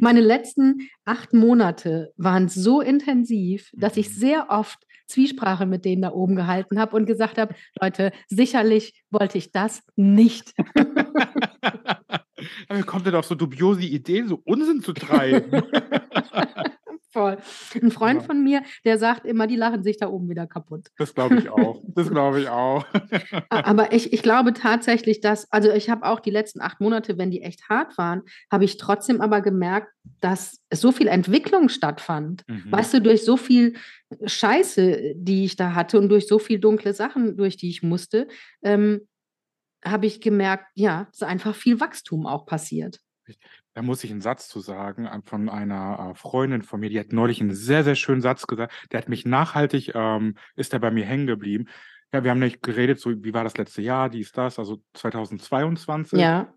[0.00, 4.12] Meine letzten acht Monate waren so intensiv, dass ich Mhm.
[4.12, 9.36] sehr oft Zwiesprache mit denen da oben gehalten habe und gesagt habe, Leute, sicherlich wollte
[9.38, 10.54] ich das nicht.
[12.68, 15.62] Aber wie kommt denn auf so dubiose Ideen, so Unsinn zu treiben?
[17.10, 17.38] Voll.
[17.80, 18.26] Ein Freund Ja.
[18.26, 20.88] von mir, der sagt immer, die lachen sich da oben wieder kaputt.
[20.98, 21.80] Das glaube ich auch.
[21.86, 22.84] Das glaube ich auch.
[23.50, 27.30] Aber ich, ich glaube tatsächlich, dass, also ich habe auch die letzten acht Monate, wenn
[27.30, 32.42] die echt hart waren, habe ich trotzdem aber gemerkt, dass so viel Entwicklung stattfand.
[32.48, 32.64] Mhm.
[32.72, 33.74] Weißt du, durch so viel
[34.26, 38.26] Scheiße, die ich da hatte und durch so viel dunkle Sachen, durch die ich musste,
[38.64, 39.02] ähm,
[39.84, 43.00] habe ich gemerkt, ja, es ist einfach viel Wachstum auch passiert.
[43.72, 47.00] Da muss ich einen Satz zu sagen an- von einer äh, Freundin von mir, die
[47.00, 48.72] hat neulich einen sehr, sehr schönen Satz gesagt.
[48.92, 51.66] Der hat mich nachhaltig, ähm, ist der bei mir hängen geblieben.
[52.12, 56.18] Ja, wir haben nämlich geredet, so wie war das letzte Jahr, dies, das, also 2022.
[56.20, 56.48] Ja, Und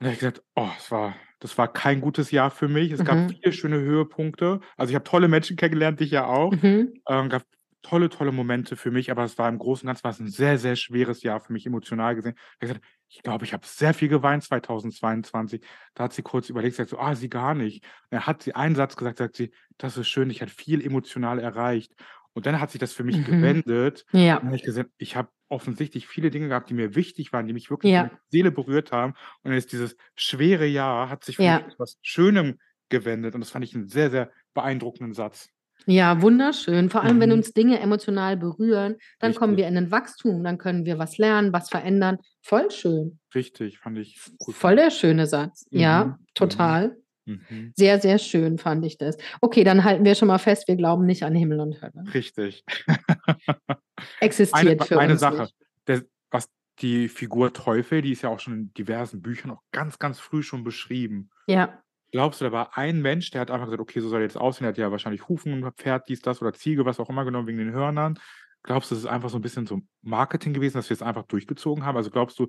[0.00, 2.90] da habe ich gesagt, oh, es war, das war kein gutes Jahr für mich.
[2.92, 3.28] Es gab Mhm.
[3.30, 4.60] viele schöne Höhepunkte.
[4.76, 6.52] Also ich habe tolle Menschen kennengelernt, dich ja auch.
[6.52, 6.94] mhm.
[7.08, 7.44] Ähm, gab
[7.84, 10.28] tolle, tolle Momente für mich, aber es war im Großen und Ganzen war es ein
[10.28, 12.34] sehr, sehr schweres Jahr für mich emotional gesehen.
[12.36, 15.62] Ich habe gesagt, ich glaube, ich habe sehr viel geweint 2022.
[15.94, 17.84] Da hat sie kurz überlegt, sagt so, ah, sie gar nicht.
[17.84, 20.84] Und dann hat sie einen Satz gesagt, sagt sie, das ist schön, ich habe viel
[20.84, 21.94] emotional erreicht.
[22.32, 23.24] Und dann hat sich das für mich Mhm.
[23.24, 24.04] gewendet.
[24.12, 27.46] ja, Dann habe ich gesagt, ich habe offensichtlich viele Dinge gehabt, die mir wichtig waren,
[27.46, 28.02] die mich wirklich Ja.
[28.04, 29.12] in die Seele berührt haben.
[29.42, 31.56] Und dann ist dieses schwere Jahr, hat sich für Ja.
[31.58, 32.58] mich zu etwas Schönem
[32.88, 33.34] gewendet.
[33.34, 35.50] Und das fand ich einen sehr, sehr beeindruckenden Satz.
[35.86, 36.90] Ja, wunderschön.
[36.90, 37.36] Vor allem, wenn Mhm.
[37.36, 39.64] uns Dinge emotional berühren, dann kommen Richtig.
[39.64, 42.18] wir in ein Wachstum, dann können wir was lernen, was verändern.
[42.42, 43.18] Voll schön.
[43.34, 44.54] Richtig, fand ich gut.
[44.54, 45.66] Voll der schöne Satz.
[45.70, 46.26] Ja, Mhm.
[46.34, 46.96] total.
[47.26, 47.72] Mhm.
[47.74, 49.16] Sehr, sehr schön fand ich das.
[49.40, 52.04] Okay, dann halten wir schon mal fest, wir glauben nicht an Himmel und Hölle.
[52.12, 52.64] Richtig.
[54.20, 55.54] Existiert Eine, für eine uns Sache, nicht.
[55.86, 56.48] der, was
[56.80, 60.42] die Figur Teufel, die ist ja auch schon in diversen Büchern auch ganz, ganz früh
[60.42, 61.30] schon beschrieben.
[61.46, 61.82] Ja,
[62.14, 64.36] Glaubst du, da war ein Mensch, der hat einfach gesagt, okay, so soll er jetzt
[64.36, 67.48] aussehen, der hat ja wahrscheinlich Hufen, Pferd, dies, das oder Ziege, was auch immer genommen
[67.48, 68.20] wegen den Hörnern.
[68.62, 71.24] Glaubst du, das ist einfach so ein bisschen so Marketing gewesen, dass wir es einfach
[71.24, 71.96] durchgezogen haben?
[71.96, 72.46] Also glaubst du,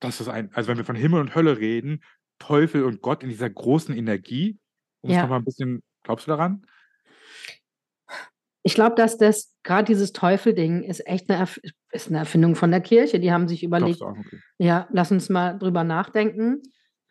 [0.00, 2.04] dass es ein, also wenn wir von Himmel und Hölle reden,
[2.38, 4.58] Teufel und Gott in dieser großen Energie,
[5.00, 5.22] um es Ja.
[5.22, 6.66] nochmal ein bisschen, glaubst du daran?
[8.62, 11.58] ich glaube, dass das gerade dieses Teufelding ist echt eine, Erf
[11.90, 13.18] ist eine Erfindung von der Kirche.
[13.18, 14.40] Die haben sich überlegt, auch, okay.
[14.58, 16.60] ja, lass uns mal drüber nachdenken.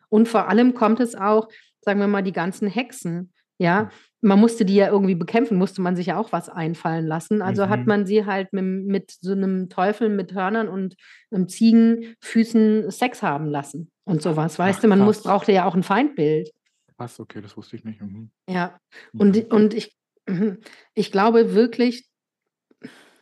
[0.08, 1.48] Und vor allem kommt es auch,
[1.82, 3.32] sagen wir mal, die ganzen Hexen.
[3.60, 3.90] Ja,
[4.20, 7.42] man musste die ja irgendwie bekämpfen, musste man sich ja auch was einfallen lassen.
[7.42, 7.86] Also hat Mhm.
[7.86, 10.94] man sie halt mit, mit so einem Teufel mit Hörnern und
[11.32, 14.58] ähm, Ziegenfüßen Sex haben lassen und sowas.
[14.58, 16.50] Weißt Ach, du, man muss, brauchte ja auch ein Feindbild.
[16.96, 18.00] Krass, okay, das wusste ich nicht.
[18.00, 18.30] Mhm.
[18.48, 18.78] Ja,
[19.12, 19.42] und, Mhm.
[19.50, 19.96] und ich,
[20.28, 20.58] mhm,
[20.94, 22.08] ich glaube wirklich,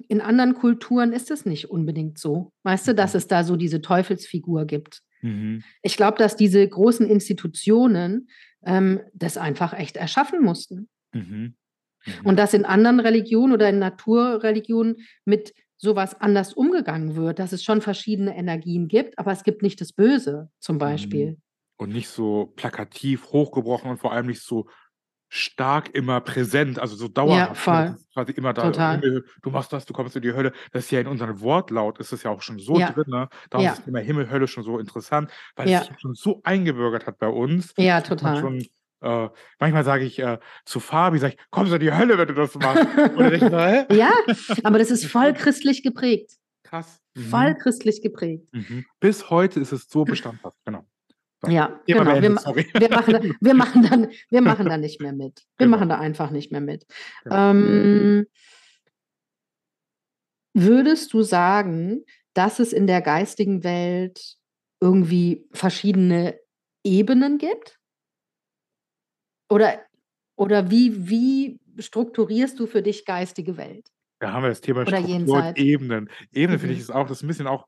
[0.09, 2.53] in anderen Kulturen ist es nicht unbedingt so.
[2.63, 3.19] Weißt du, dass Mhm.
[3.19, 5.01] es da so diese Teufelsfigur gibt.
[5.27, 5.63] Mhm.
[5.83, 8.29] Ich glaube, dass diese großen Institutionen
[8.65, 10.89] ähm, das einfach echt erschaffen mussten.
[11.13, 11.57] Mhm.
[12.05, 12.13] Mhm.
[12.25, 17.63] Und dass in anderen Religionen oder in Naturreligionen mit sowas anders umgegangen wird, dass es
[17.63, 21.37] schon verschiedene Energien gibt, aber es gibt nicht das Böse zum Beispiel.
[21.77, 24.67] Und nicht so plakativ hochgebrochen und vor allem nicht so
[25.29, 27.51] stark immer präsent, also so dauerhaft.
[27.51, 27.55] ne?
[27.57, 27.97] voll.
[28.15, 28.63] Quasi immer da.
[28.63, 29.01] Total.
[29.01, 30.53] Himmel, du machst das, du kommst in die Hölle.
[30.73, 32.91] Das ist ja in unserem Wortlaut, ist es ja auch schon so Ja.
[32.93, 33.05] drin.
[33.09, 33.29] Ne?
[33.51, 33.73] Darum Ja.
[33.73, 35.81] ist Thema Himmel, Hölle schon so interessant, weil Ja.
[35.81, 37.75] es sich schon so eingebürgert hat bei uns.
[37.77, 38.41] Ja, total.
[38.41, 38.65] Schon,
[39.03, 42.29] äh, manchmal sage ich äh, zu Fabi, sag ich, kommst du in die Hölle, wenn
[42.29, 42.87] du das machst?
[43.33, 43.43] Ich?
[43.99, 44.13] Ja,
[44.65, 46.33] aber das ist voll christlich geprägt.
[46.63, 47.01] Krass.
[47.31, 47.59] Voll Mhm.
[47.59, 48.49] christlich geprägt.
[48.53, 48.85] Mhm.
[49.01, 50.57] Bis heute ist es so bestandhaft.
[50.65, 50.85] Genau.
[51.51, 52.15] Ja, Thema genau.
[52.15, 55.43] Wir, wir, machen, da- wir, machen dann, wir machen da nicht mehr mit.
[55.59, 55.77] Wir Genau.
[55.77, 56.87] machen da einfach nicht mehr mit.
[57.25, 57.51] Genau.
[57.51, 58.27] Ähm,
[60.55, 64.37] würdest du sagen, dass es in der geistigen Welt
[64.81, 66.39] irgendwie verschiedene
[66.85, 67.79] Ebenen gibt?
[69.51, 69.81] Oder,
[70.37, 73.89] oder wie, wie strukturierst du für dich geistige Welt?
[74.19, 75.59] Da haben wir das Thema Oder Struktur und.
[75.59, 76.11] Ebenen.
[76.33, 76.83] Ebene finde ich Mhm.
[76.85, 77.67] ist auch, das ist ein bisschen auch,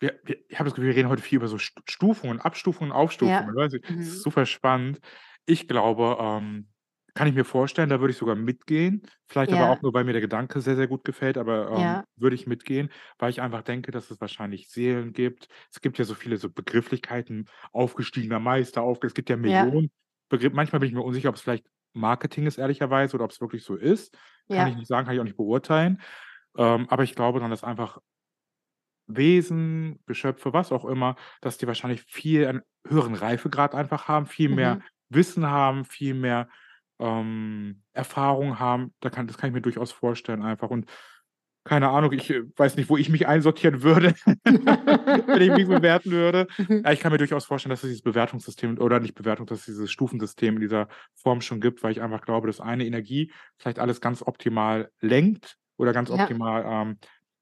[0.00, 2.92] wir, wir, ich habe das Gefühl, wir reden heute viel über so Stu- Stufungen, Abstufungen,
[2.92, 3.54] Aufstufungen.
[3.56, 3.78] weißt du?
[3.88, 4.06] Mhm.
[4.06, 5.00] Das ist super spannend.
[5.46, 6.68] Ich glaube, ähm,
[7.14, 9.02] kann ich mir vorstellen, da würde ich sogar mitgehen.
[9.26, 9.68] Vielleicht aber Ja.
[9.68, 12.04] auch nur, weil mir der Gedanke sehr, sehr gut gefällt, aber ähm, Ja.
[12.16, 15.48] würde ich mitgehen, weil ich einfach denke, dass es wahrscheinlich Seelen gibt.
[15.70, 19.66] Es gibt ja so viele so Begrifflichkeiten, aufgestiegener Meister, auf, es gibt ja Ja.
[19.66, 19.90] Millionen
[20.28, 20.54] Begriffe.
[20.54, 23.64] Manchmal bin ich mir unsicher, ob es vielleicht Marketing ist, ehrlicherweise, oder ob es wirklich
[23.64, 24.14] so ist.
[24.50, 24.66] Kann Ja.
[24.66, 26.02] ich nicht sagen, kann ich auch nicht beurteilen.
[26.56, 27.98] Ähm, aber ich glaube dann, dass einfach
[29.06, 34.48] Wesen, Geschöpfe, was auch immer, dass die wahrscheinlich viel einen höheren Reifegrad einfach haben, viel
[34.48, 34.82] mehr Mhm.
[35.08, 36.48] Wissen haben, viel mehr
[36.98, 38.94] ähm, Erfahrung haben.
[39.00, 40.70] Da kann, das kann ich mir durchaus vorstellen einfach.
[40.70, 40.86] Und
[41.64, 44.14] keine Ahnung, ich äh, weiß nicht, wo ich mich einsortieren würde,
[45.32, 46.46] wenn ich mich bewerten würde.
[46.58, 46.82] Mhm.
[46.84, 49.66] Ja, ich kann mir durchaus vorstellen, dass es dieses Bewertungssystem oder nicht Bewertung, dass es
[49.66, 53.78] dieses Stufensystem in dieser Form schon gibt, weil ich einfach glaube, dass eine Energie vielleicht
[53.78, 56.14] alles ganz optimal lenkt oder ganz Ja.
[56.22, 56.98] optimal ähm,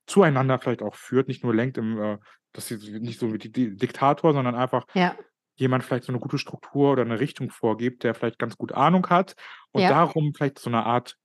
[0.06, 2.18] zueinander vielleicht auch führt, nicht nur lenkt im, äh,
[2.52, 5.16] dass sie nicht so wie die, die Diktator, sondern einfach Ja.
[5.56, 9.08] jemand vielleicht so eine gute Struktur oder eine Richtung vorgibt, der vielleicht ganz gut Ahnung
[9.10, 9.34] hat
[9.72, 9.90] und Ja.
[9.90, 11.16] darum vielleicht so eine Art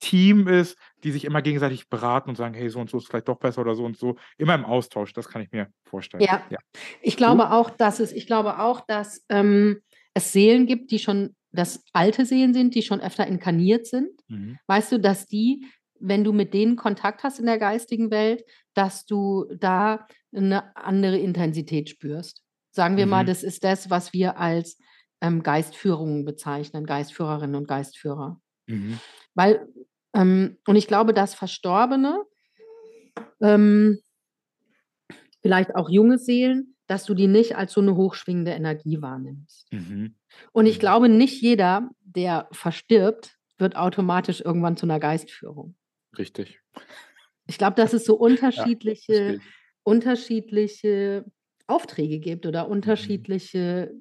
[0.00, 3.28] Team ist, die sich immer gegenseitig beraten und sagen: „Hey, so und so ist vielleicht
[3.28, 4.16] doch besser“ oder so und so.
[4.38, 6.28] Immer im Austausch, das kann ich mir vorstellen.
[6.28, 6.42] Ja.
[6.50, 6.58] Ja.
[7.02, 9.80] Ich glaube auch, dass es ich glaube auch, dass, ähm,
[10.14, 14.10] es Seelen gibt, die schon dass alte Seelen sind, die schon öfter inkarniert sind.
[14.30, 14.58] Mhm.
[14.66, 15.64] Weißt du, dass die,
[16.00, 18.44] wenn du mit denen Kontakt hast in der geistigen Welt,
[18.74, 22.42] dass du da eine andere Intensität spürst.
[22.70, 23.26] Sagen wir mal, Mhm.
[23.26, 24.78] das ist das, was wir als,
[25.20, 28.40] ähm, Geistführungen bezeichnen, Geistführerinnen und Geistführer.
[28.68, 29.00] Mhm.
[29.34, 29.68] Weil
[30.14, 32.24] ähm, und ich glaube, dass Verstorbene,
[33.40, 33.98] ähm
[35.42, 39.68] vielleicht auch junge Seelen, dass du die nicht als so 'ne hochschwingende Energie wahrnimmst.
[39.72, 40.14] Mhm.
[40.52, 40.80] Und ich Mhm.
[40.80, 45.76] glaube, nicht jeder, der verstirbt, wird automatisch irgendwann zu 'ner Geistführung.
[46.16, 46.60] Richtig.
[47.46, 48.14] Ich glaube, dass es so
[48.56, 49.54] Ja, unterschiedliche ich.
[49.84, 51.24] unterschiedliche
[51.66, 53.26] Aufträge gibt oder Mhm.
[53.28, 53.94] unterschiedliche,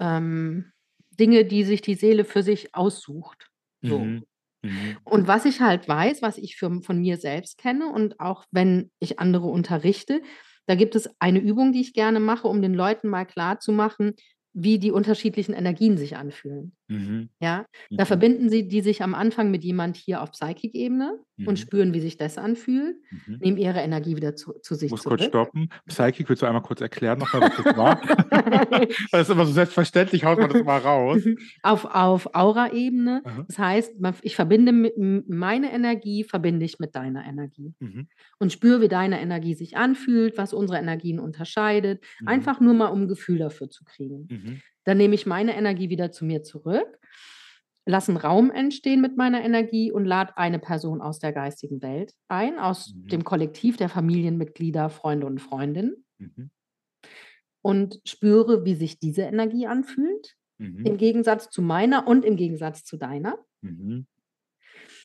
[0.00, 0.72] ähm,
[1.18, 3.50] Dinge, die sich die Seele für sich aussucht,
[3.82, 4.12] so.
[4.12, 4.24] Mhm.
[4.62, 4.98] Mhm.
[5.04, 8.90] Und was ich halt weiß, was ich für von mir selbst kenne und auch wenn
[9.00, 10.22] ich andere unterrichte,
[10.66, 14.14] da gibt es eine Übung, die ich gerne mache, um den Leuten mal klarzumachen,
[14.54, 16.76] wie die unterschiedlichen Energien sich anfühlen.
[16.88, 17.28] Mhm.
[17.40, 18.06] Ja, da Mhm.
[18.06, 21.60] verbinden sie die sich am Anfang mit jemand hier auf Psychic-Ebene und Mhm.
[21.60, 23.40] spüren, wie sich das anfühlt, Mhm.
[23.40, 25.24] nehmen ihre Energie wieder zu zu sich Muss kurz zurück.
[25.24, 25.68] stoppen.
[25.86, 28.00] Psychic, willst du einmal kurz erklären noch mal, was das war?
[29.12, 31.22] Das ist immer so selbstverständlich, haut man das immer raus.
[31.62, 33.24] Auf auf Aura-Ebene.
[33.24, 33.48] Aha.
[33.48, 34.72] Das heißt, ich verbinde
[35.28, 38.08] meine Energie verbinde ich mit deiner Energie Mhm.
[38.38, 42.28] und spüre, wie deine Energie sich anfühlt, was unsere Energien unterscheidet, Mhm.
[42.28, 44.30] einfach nur mal, um 'n Gefühl dafür zu kriegen.
[44.30, 44.62] Mhm.
[44.84, 46.98] Dann nehme ich meine Energie wieder zu mir zurück,
[47.88, 52.14] lasse 'n Raum entstehen mit meiner Energie und lade eine Person aus der geistigen Welt
[52.28, 53.12] ein, aus Mhm.
[53.12, 56.48] dem Kollektiv der Familienmitglieder, Freunde und Freundinnen Mhm.
[57.64, 60.36] und spüre, wie sich diese Energie anfühlt,
[60.82, 60.96] im Mhm.
[60.96, 63.38] Gegensatz zu meiner und im Gegensatz zu deiner.
[63.62, 64.06] Mhm.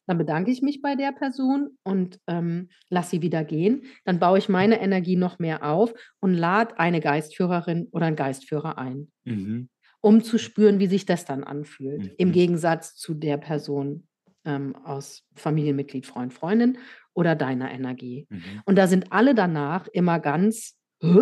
[0.08, 3.84] Dann bedanke ich mich bei der Person und, ähm, lasse sie wieder gehen.
[4.06, 8.78] Dann baue ich meine Energie noch mehr auf und lade eine Geistführerin oder 'n Geistführer
[8.78, 9.68] ein, Mhm.
[10.04, 12.34] Um zu spüren, wie sich das dann anfühlt, im Mhm.
[12.34, 14.08] Gegensatz zu der Person,
[14.45, 16.78] ähm, aus Familienmitglied, Freund, Freundin
[17.16, 18.28] oder deiner Energie.
[18.32, 18.64] Mhm.
[18.66, 21.20] Und da sind alle danach immer ganz: „Hä?“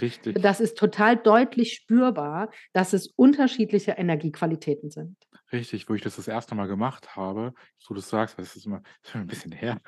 [0.00, 0.38] Richtig.
[0.38, 5.16] Das ist total deutlich spürbar, dass es unterschiedliche Energiequalitäten sind.
[5.52, 6.54] Richtig, wo ich das das 1.
[6.54, 9.80] Mal gemacht habe, so du sagst, das ist immer ist schon 'n bisschen her,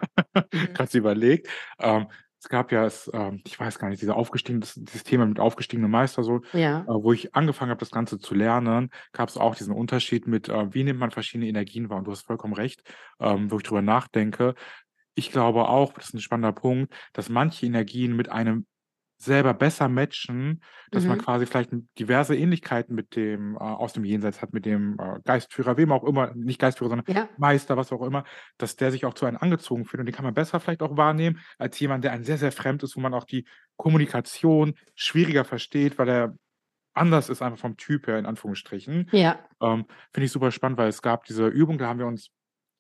[0.53, 0.75] Mhm.
[0.75, 1.49] grad so überlegt.
[1.79, 2.07] Ähm,
[2.43, 5.41] es gab ja es ähm, ich weiß gar nicht, dieser aufgestiegen das dieses Thema mit
[5.41, 6.87] aufgestiegenen Meister so, Ja.
[6.87, 10.73] äh, wo ich angefangen habe, das Ganze zu lernen, gab's auch diesen Unterschied mit, äh,
[10.75, 11.99] wie nimmt man verschiedene Energien wahr?
[11.99, 12.83] Und du hast vollkommen recht,
[13.21, 14.55] ähm, wo ich drüber nachdenke.
[15.15, 18.67] Ich glaube auch, das ist 'n spannender Punkt, dass manche Energien mit einem
[19.23, 20.63] selber besser matchen,
[20.93, 21.21] dass man Mhm.
[21.21, 25.77] quasi vielleicht diverse Ähnlichkeiten mit dem, äh aus dem Jenseits hat, mit dem, äh, Geistführer,
[25.77, 27.31] wem auch immer, nicht Geistführer, sondern Ja.
[27.37, 28.25] Meister, was auch immer,
[28.59, 30.97] dass der sich auch zu einem angezogen fühlt und den kann man besser vielleicht auch
[30.97, 33.47] wahrnehmen als jemand, der einem sehr, sehr fremd ist, wo man auch die
[33.77, 36.35] Kommunikation schwieriger versteht, weil er
[36.95, 39.11] anders ist einfach vom Typ her in Anführungsstrichen.
[39.13, 39.51] Ja.
[39.63, 42.31] Ähm, finde ich super spannend, weil es gab diese Übung, da haben wir uns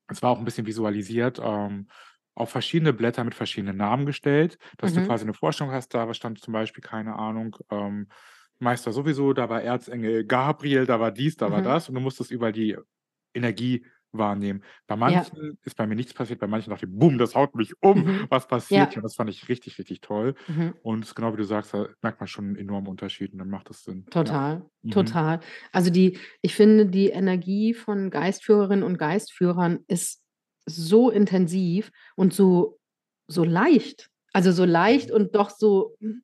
[0.08, 1.88] es war auch 'n bisschen visualisiert, ähm,
[2.40, 5.02] auf verschiedene Blätter mit verschiedenen Namen gestellt, dass du Mhm.
[5.02, 8.08] quasi 'ne Vorstellung hast, da stand zum Beispiel, keine Ahnung, ähm,
[8.60, 11.62] Meister sowieso, da war Erzengel Gabriel, da war dies, da war Mhm.
[11.62, 12.76] das und du musstest überall die
[13.34, 14.64] Energie wahrnehmen.
[14.88, 15.30] Bei Ja.
[15.30, 18.06] manchen ist bei mir nichts passiert, bei manchen dachte ich: „Boom, das haut mich um.
[18.06, 18.30] Mhm.
[18.30, 19.02] Was passiert hier?“ Ja.
[19.02, 20.34] Und das fand ich richtig, richtig toll.
[20.48, 20.80] Mhm.
[20.82, 23.70] Und genau wie du sagst, da merkt man schon 'n enormen Unterschied und dann macht
[23.70, 24.08] das Sinn.
[24.20, 24.40] Ja.
[24.40, 25.16] Total, Mhm.
[25.16, 25.40] total.
[25.72, 30.20] Also, die ich finde, die Energie von Geistführerinnen und Geistführern ist
[30.66, 32.78] so intensiv und so
[33.28, 34.10] so leicht.
[34.32, 35.16] Also, so leicht Mhm.
[35.16, 36.22] und doch so hm,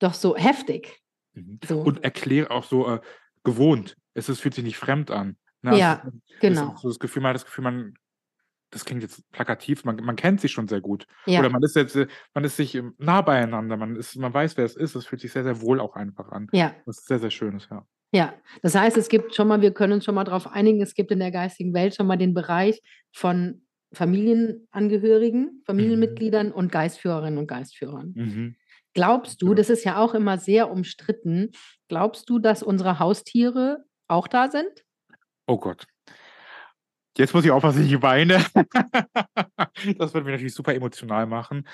[0.00, 1.00] doch so heftig.
[1.34, 1.60] Mhm.
[1.66, 1.80] So.
[1.80, 3.00] Und erkläre auch so, äh,
[3.44, 3.96] gewohnt.
[4.14, 5.70] Es ist fühlt sich nicht fremd an, ne?
[5.72, 5.94] Also, Ja,
[6.28, 6.76] ist genau.
[6.78, 7.94] so das Gefühl man hat das Gefühl, man
[8.70, 11.06] das klingt jetzt plakativ, man man kennt sich schon sehr gut.
[11.26, 11.40] Ja.
[11.40, 14.56] Oder man ist jetzt äh, man ist sich, ähm, nah beieinander, man ist man weiß,
[14.58, 14.96] wer es ist.
[14.96, 16.48] Es fühlt sich sehr, sehr wohl auch einfach an.
[16.52, 16.74] Ja.
[16.86, 17.86] Was sehr, sehr schön ist, ja.
[18.12, 18.34] Ja.
[18.62, 21.10] Das heißt, es gibt schon mal wir können uns schon mal drauf einigen, es gibt
[21.12, 23.63] in der geistigen Welt schon mal den Bereich von
[23.94, 25.62] Familienangehörigen, Mhm.
[25.66, 28.12] Familienmitgliedern und Geistführerinnen und Geistführern.
[28.14, 28.56] Mhm.
[28.94, 29.56] Glaubst du Genau.
[29.56, 31.50] das ist ja auch immer sehr umstritten,
[31.88, 34.84] glaubst du, dass unsere Haustiere auch da sind?
[35.46, 35.86] Oh Gott.
[37.16, 38.44] Jetzt muss ich aufpassen, dass ich weine.
[39.98, 41.66] Das würde mich natürlich super emotional machen.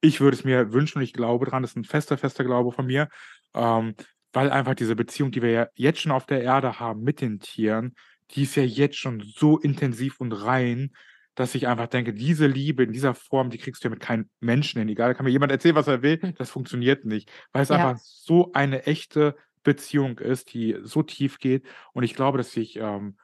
[0.00, 2.72] Ich würde es mir wünschen und ich glaube dran, das ist 'n fester, fester Glaube
[2.72, 3.08] von mir,
[3.54, 3.94] ähm,
[4.32, 7.40] weil einfach diese Beziehung, die wir ja jetzt schon auf der Erde haben mit den
[7.40, 7.94] Tieren,
[8.32, 10.92] die ist ja jetzt schon so intensiv und rein,
[11.38, 14.28] dass ich einfach denke, diese Liebe in dieser Form, die kriegst du ja mit keinem
[14.40, 14.88] Menschen hin.
[14.88, 16.34] Egal, da kann mir jemand erzählen, was er will, Hm.
[16.36, 17.90] das funktioniert nicht, weil es Ja.
[17.90, 21.64] einfach so eine echte Beziehung ist, die so tief geht.
[21.92, 23.18] Und ich glaube, dass ich ähm,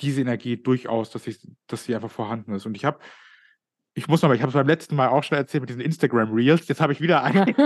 [0.00, 2.66] diese Energie durchaus, dass ich dass sie einfach vorhanden ist.
[2.66, 3.00] Und ich habe
[3.98, 6.32] ich muss mal ich habe es beim letzten Mal auch schon erzählt mit diesen Instagram
[6.32, 6.68] Reels.
[6.68, 7.54] Jetzt habe ich wieder einen.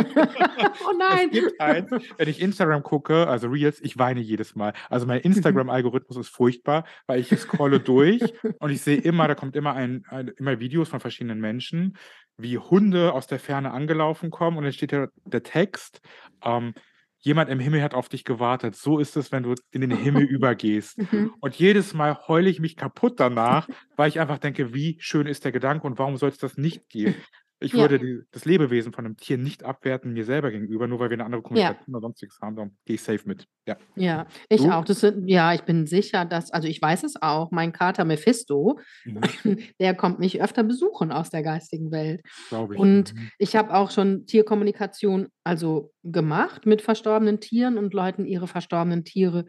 [0.84, 1.28] Oh nein.
[1.30, 4.72] Es gibt eins, wenn ich Instagram gucke, also Reels, ich weine jedes Mal.
[4.88, 5.20] Also mein.
[5.20, 8.22] Instagram-Algorithmus ist furchtbar, weil ich scrolle durch
[8.58, 11.96] und ich sehe immer, da kommt immer ein, ein immer Videos von verschiedenen Menschen,
[12.38, 16.00] wie Hunde aus der Ferne angelaufen kommen und dann steht da der Text,
[16.44, 16.74] ähm,
[17.22, 18.76] jemand im Himmel hat auf dich gewartet.
[18.76, 20.98] So ist es, wenn du in den Himmel übergehst.
[20.98, 21.32] Mhm.
[21.40, 25.44] Und jedes Mal heule ich mich kaputt danach, weil ich einfach denke, wie schön ist
[25.44, 27.14] der Gedanke und warum soll es das nicht geben?
[27.62, 27.88] Ich Ja.
[27.88, 31.14] würde die, das Lebewesen von einem Tier nicht abwerten mir selber gegenüber, nur weil wir
[31.16, 31.82] eine andere Ja.
[31.82, 32.56] Kommunikation oder sonstiges haben.
[32.56, 33.46] Darum gehe ich safe mit.
[33.68, 33.76] Ja.
[33.96, 34.70] Ja, ich Du?
[34.70, 34.84] auch.
[34.86, 38.78] Das sind ja, ich bin sicher, dass also, ich weiß es auch, mein Kater Mephisto,
[39.06, 39.32] Mhm.
[39.80, 42.22] der kommt mich öfter besuchen aus der geistigen Welt.
[42.50, 42.82] Glaube ich.
[42.82, 43.32] Und Mhm.
[43.38, 49.44] ich habe auch schon Tierkommunikation, also, gemacht mit verstorbenen Tieren und Leuten ihre verstorbenen Tiere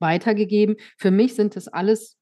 [0.00, 0.76] weitergegeben.
[0.98, 2.16] Für mich sind das alles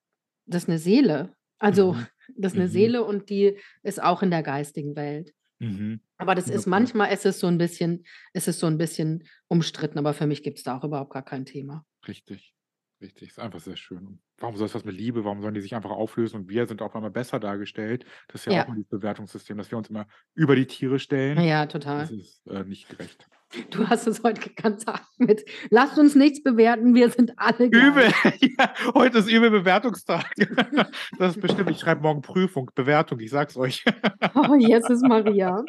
[0.48, 1.34] das ist 'ne Seele.
[1.58, 2.06] Also, Mhm.
[2.36, 2.68] Das ist 'ne Mhm.
[2.68, 5.34] Seele und die ist auch in der geistigen Welt.
[5.60, 6.00] Mhm.
[6.18, 8.04] Aber das ist 100 manchmal ist es so 'n bisschen
[8.34, 11.46] ist es so 'n bisschen umstritten, aber für mich gibt's da auch überhaupt gar kein
[11.46, 11.84] Thema.
[12.06, 12.54] Richtig.
[13.00, 13.28] Richtig.
[13.28, 14.06] Ist einfach sehr schön.
[14.06, 16.66] Und warum soll es was mit Liebe warum sollen die sich einfach auflösen und wir
[16.66, 18.06] sind auf einmal besser dargestellt?
[18.28, 18.66] Das ist ja auch Ja.
[18.66, 21.44] immer dieses Bewertungssystem, dass wir uns immer über die Tiere stellen.
[21.44, 22.10] Ja, Das total.
[22.10, 23.28] ist, äh, nicht gerecht.
[23.70, 28.08] Du hast es heute ganz arg mit: „Lasst uns nichts bewerten, wir sind alle Übel.
[28.22, 30.32] gleich.“ Ja, heute ist übel Bewertungstag.
[31.18, 33.84] Das ist bestimmt ich schreibe morgen Prüfung, Bewertung, ich sage es euch.
[34.34, 35.62] Oh, Jesus Maria.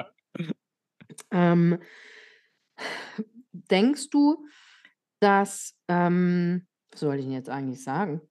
[1.31, 1.79] Ähm,
[3.53, 4.45] denkst du,
[5.19, 8.21] dass, ähm was wollte ich denn jetzt eigentlich sagen?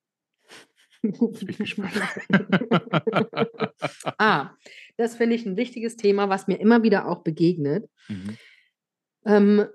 [1.02, 1.44] Jetzt.
[4.18, 4.50] Ah,
[4.96, 7.88] das finde ich 'n wichtiges Thema, was mir immer wieder auch begegnet.
[8.08, 8.36] Mhm.
[9.26, 9.66] Ähm,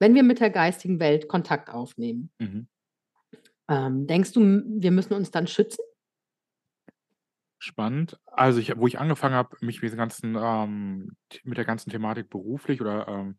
[0.00, 2.66] wenn wir mit der geistigen Welt Kontakt aufnehmen Mhm.
[3.68, 5.82] ähm, denkst du, wir müssen uns dann schützen?
[7.58, 8.18] Spannend.
[8.26, 12.80] Also, ich wo ich angefangen habe, mich mit ganzen, ähm mit der ganzen Thematik beruflich
[12.80, 13.38] oder, ähm,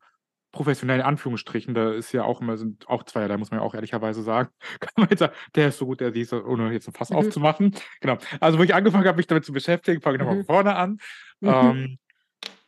[0.52, 3.76] professionell in Anführungsstrichen, da ist ja auch immer sind auch zweierlei, muss man ja auch
[3.76, 4.50] ehrlicherweise sagen.
[4.80, 7.12] Kann man jetzt sagen: „Der ist so gut, der sieht so“, ohne jetzt 'n Fass
[7.12, 7.32] Mhm.
[7.32, 7.76] aufzumachen.
[8.02, 8.18] Genau.
[8.40, 10.38] Also, wo ich angefangen habe, mich damit zu beschäftigen fange ich noch mal Mhm.
[10.38, 10.98] von vorne an.
[11.42, 11.72] Mhm.
[11.72, 12.00] Ähm,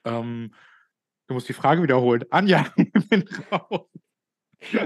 [0.05, 0.53] ähm,
[1.29, 2.23] du musst die Frage wiederholen.
[2.31, 3.87] Anja, ich bin raus.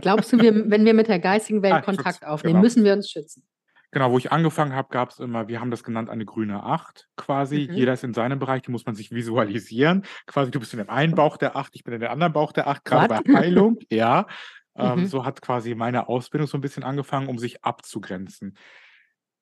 [0.01, 2.63] Glaubst du, wir wenn wir mit der geistigen Welt Ah, Kontakt aufnehmen, genau.
[2.63, 3.43] müssen wir uns schützen?
[3.91, 7.67] Genau, wo ich angefangen habe, gab's immer wir haben das genannt eine grüne Acht quasi.
[7.69, 7.75] Mhm.
[7.75, 10.03] Jeder ist in seinem Bereich, die muss man sich visualisieren.
[10.27, 12.51] Quasi, du bist in dem einen Bauch der Acht, ich bin in dem anderen Bauch
[12.51, 13.07] der Acht, What?
[13.09, 14.27] bei Heilung, ja.
[14.75, 15.05] Ähm, Mhm.
[15.05, 18.57] so hat quasi meine Ausbildung so 'n bisschen angefangen, um sich abzugrenzen.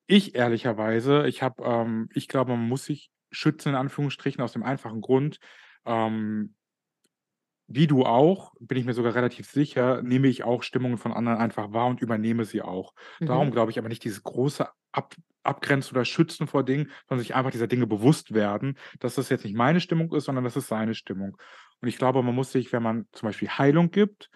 [0.06, 4.62] Ich ehrlicherweise ich habe ähm, ich glaube, man muss sich schützen in Anführungsstrichen aus dem
[4.62, 5.38] einfachen Grund,
[5.86, 6.54] ähm
[7.74, 11.38] wie du auch, bin ich mir sogar relativ sicher, nehme ich auch Stimmungen von anderen
[11.38, 12.94] einfach wahr und übernehme sie auch.
[13.24, 13.52] Darum Mhm.
[13.52, 15.14] glaube ich aber nicht dieses große Ab
[15.44, 19.44] Abgrenzen oder Schützen vor Dingen, sondern sich einfach dieser Dinge bewusst werden, dass das jetzt
[19.44, 21.36] nicht meine Stimmung ist, sondern das ist seine Stimmung.
[21.80, 24.30] Und ich glaube, man muss sich, wenn man zum Beispiel Heilung gibt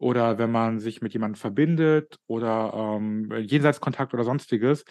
[0.00, 4.84] oder wenn man sich mit jemandem verbindet oder, ähm, Jenseitskontakt oder Sonstiges,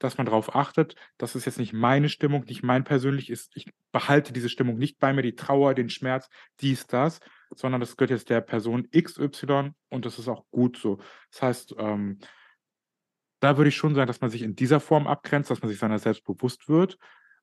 [0.00, 3.70] dass man drauf achtet, das ist jetzt nicht meine Stimmung, nicht mein persönlich ist ich
[3.92, 6.28] behalte diese Stimmung nicht bei mir, die Trauer, den Schmerz,
[6.60, 7.20] dies, das,
[7.54, 10.98] sondern das gehört jetzt der Person XY und das ist auch gut so.
[11.30, 12.18] Das heißt, ähm
[13.40, 15.78] da würde ich schon sagen, dass man sich in dieser Form abgrenzt, dass man sich
[15.78, 16.98] seiner selbst bewusst wird.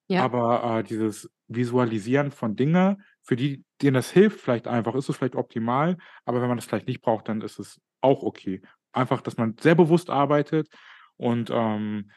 [0.10, 0.24] Ja.
[0.24, 5.18] Aber, äh, dieses Visualisieren von Dinge, für die denen das hilft vielleicht einfach, ist es
[5.18, 8.62] vielleicht optimal, aber wenn man das vielleicht nicht braucht, dann ist es auch okay.
[8.94, 10.70] Einfach, dass man sehr bewusst arbeitet
[11.18, 12.12] und, ähm,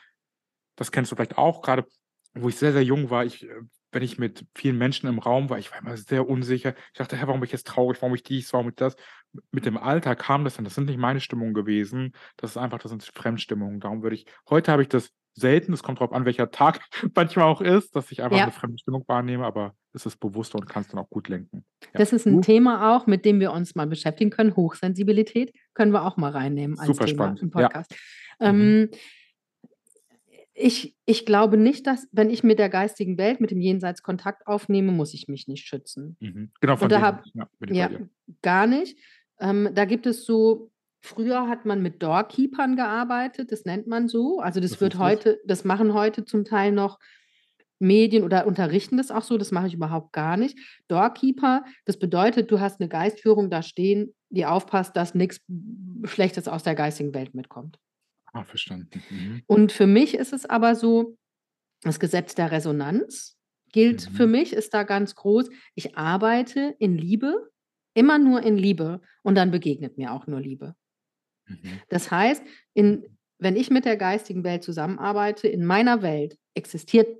[0.77, 1.87] das kennst du vielleicht auch, grade
[2.35, 3.63] wo ich sehr, sehr jung war, ich, äh
[3.93, 6.75] wenn ich mit vielen Menschen im Raum war, ich war immer sehr unsicher.
[6.93, 8.03] Ich dachte: „Hä, warum bin ich jetzt traurig?
[8.03, 8.53] Warum ich dies?
[8.53, 8.97] Warum ich das?“
[9.35, 10.65] M mit dem Alter kam das dann.
[10.67, 12.13] Das sind nicht meine Stimmungen gewesen.
[12.37, 13.81] Das ist einfach das sind Fremdstimmungen.
[13.81, 16.81] Darum würde ich heute habe ich das selten, es kommt drauf an, welcher Tag
[17.15, 18.51] manchmal auch ist, dass ich einfach Ja.
[18.51, 21.65] fremde Stimmung wahrnehme, aber es ist bewusster und kann's dann auch gut lenken.
[21.85, 21.91] Ja.
[21.99, 22.41] Das ist 'n Du?
[22.41, 24.57] Thema auch, mit dem wir uns mal beschäftigen können.
[24.57, 27.69] Hochsensibilität können wir auch mal reinnehmen als Super Thema spannend, im ja.
[27.69, 27.91] Podcast.
[28.41, 28.47] Mhm.
[28.47, 28.91] Ähm,
[30.59, 34.47] ich ich glaube nicht, dass wenn ich mit der geistigen Welt, mit dem Jenseits Kontakt
[34.47, 36.17] aufnehme, muss ich mich nicht schützen.
[36.21, 36.51] Mhm.
[36.61, 37.23] Genau, von Und da
[37.69, 38.01] ja, ja,
[38.43, 38.99] gar nicht.
[39.39, 40.71] Ähm, da gibt es so
[41.07, 44.41] früher hat man mit Doorkeepern gearbeitet, das nennt man so.
[44.41, 46.99] Also, das Das wird heute das machen heute zum Teil noch
[47.81, 50.59] Medien oder unterrichten das auch so, das mache ich überhaupt gar nicht.
[50.89, 55.41] Doorkeeper, das bedeutet, du hast 'ne Geistführung da stehen, die aufpasst, dass nix
[56.05, 57.79] Schlechtes aus der geistigen Welt mitkommt.
[58.33, 59.05] Ah, verstanden.
[59.09, 59.47] Mhm.
[59.49, 61.17] Und für mich ist es aber so,
[61.83, 63.37] das Gesetz der Resonanz
[63.73, 64.29] gilt für Mhm.
[64.29, 65.51] mich, ist da ganz groß.
[65.75, 67.51] Ich arbeite in Liebe,
[67.95, 70.75] immer nur in Liebe und dann begegnet mir auch nur Liebe.
[71.47, 71.81] Mhm.
[71.89, 72.43] Das heißt,
[72.75, 73.05] in,
[73.39, 77.19] wenn ich mit der geistigen Welt zusammenarbeite, in meiner Welt existiert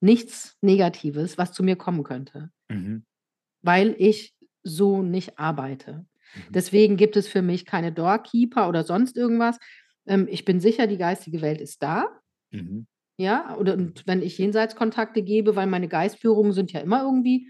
[0.00, 3.04] nichts Negatives, was zu mir kommen könnte, mhm.
[3.62, 6.06] weil ich so nicht arbeite.
[6.34, 6.52] Mhm.
[6.52, 9.58] Deswegen gibt es für mich keine Doorkeeper oder sonst irgendwas.
[10.06, 12.08] Ähm, ich bin sicher, die geistige Welt ist da.
[12.50, 12.86] Mhm.
[13.18, 17.48] Ja, oder und wenn ich Jenseitskontakte gebe, weil meine Geistführungen sind ja immer irgendwie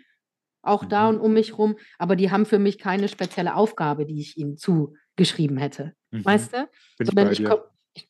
[0.67, 0.89] auch mhm.
[0.89, 4.37] da und um mich rum, aber die haben für mich keine spezielle Aufgabe, die ich
[4.37, 5.95] ihnen zugeschrieben hätte.
[6.11, 6.25] Mhm.
[6.25, 6.69] Weißt du?
[6.99, 7.61] Bin Sondern ich, ich, kom
[7.95, 8.09] ich,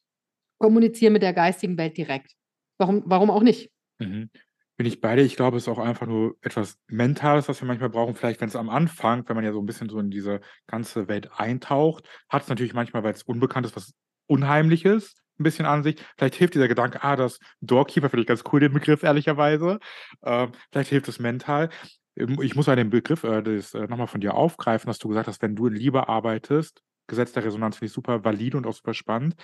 [0.58, 2.32] kommuniziere mit der geistigen Welt direkt.
[2.78, 3.70] Warum, warum auch nicht?
[3.98, 4.30] Mhm.
[4.76, 5.22] Bin ich beide.
[5.22, 8.14] Ich glaube, es ist auch einfach nur etwas Mentales, was wir manchmal brauchen.
[8.14, 11.08] Vielleicht, wenn es am Anfang, wenn man ja so ein bisschen so in diese ganze
[11.08, 13.94] Welt eintaucht, hat es natürlich manchmal, weil es unbekannt ist, was
[14.26, 15.96] Unheimliches ein bisschen an sich.
[16.16, 19.78] Vielleicht hilft dieser Gedanke, ah, das Doorkeeper finde ich ganz cool, den Begriff, ehrlicherweise.
[20.22, 21.70] Ähm, vielleicht hilft es mental.
[22.16, 25.28] Ähm, ich muss mal den Begriff äh, äh, nochmal von dir aufgreifen, dass du gesagt
[25.28, 28.74] hast, wenn du in Liebe arbeitest, Gesetz der Resonanz finde ich super valide und auch
[28.74, 29.36] super spannend.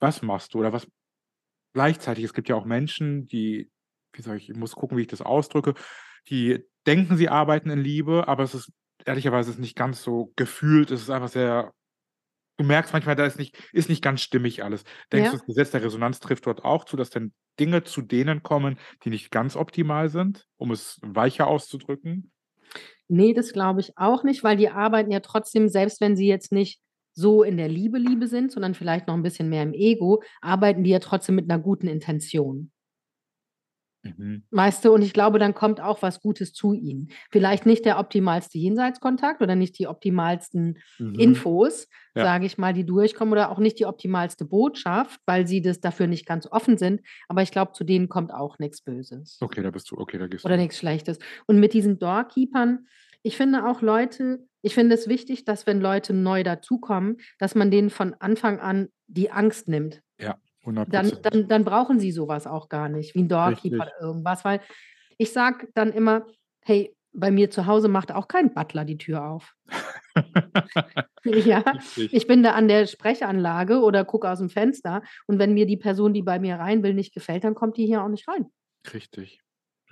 [0.00, 0.88] Was machst du oder was
[1.74, 2.24] gleichzeitig?
[2.24, 3.70] Es gibt ja auch Menschen, die
[4.16, 5.74] wie soll ich, ich muss gucken, wie ich das ausdrücke,
[6.28, 8.72] die denken, sie arbeiten in Liebe, aber es ist
[9.04, 11.72] ehrlicherweise ist nicht ganz so gefühlt, es ist einfach sehr
[12.56, 14.84] du merkst manchmal, da ist nicht ist nicht ganz stimmig alles.
[15.12, 18.42] Denkst du, das Gesetz der Resonanz trifft dort auch zu, dass dann Dinge zu denen
[18.42, 22.30] kommen, die nicht ganz optimal sind, um es weicher auszudrücken?
[23.08, 26.52] Nee, das glaube ich auch nicht, weil die arbeiten ja trotzdem, selbst wenn sie jetzt
[26.52, 26.80] nicht
[27.12, 30.82] so in der Liebe Liebe sind, sondern vielleicht noch ein bisschen mehr im Ego, arbeiten
[30.82, 32.72] die ja trotzdem mit einer guten Intention.
[34.04, 34.44] Mhm.
[34.50, 37.08] Weißt du, und ich glaube, dann kommt auch was Gutes zu ihnen.
[37.30, 41.14] Vielleicht nicht der optimalste Jenseitskontakt oder nicht die optimalsten mhm.
[41.14, 42.24] Infos, ja.
[42.24, 46.06] sage ich mal, die durchkommen oder auch nicht die optimalste Botschaft, weil sie das dafür
[46.06, 47.00] nicht ganz offen sind.
[47.28, 49.38] Aber ich glaube, zu denen kommt auch nichts Böses.
[49.40, 50.48] Okay, da bist du, okay, da gehst du.
[50.48, 51.18] Oder nichts Schlechtes.
[51.46, 52.86] Und mit diesen Doorkeepern,
[53.22, 57.70] ich finde auch Leute, ich finde es wichtig, dass wenn Leute neu dazukommen, dass man
[57.70, 60.02] denen von Anfang an die Angst nimmt.
[60.20, 60.38] Ja.
[60.72, 64.60] Dann, dann, dann brauchen sie sowas auch gar nicht, wie ein Doorkeeper oder irgendwas, weil
[65.18, 66.26] ich sage dann immer,
[66.62, 69.54] hey, bei mir zu Hause macht auch kein Butler die Tür auf.
[71.24, 71.62] ja,
[71.96, 75.76] ich bin da an der Sprechanlage oder gucke aus dem Fenster und wenn mir die
[75.76, 78.46] Person, die bei mir rein will, nicht gefällt, dann kommt die hier auch nicht rein.
[78.92, 79.40] Richtig,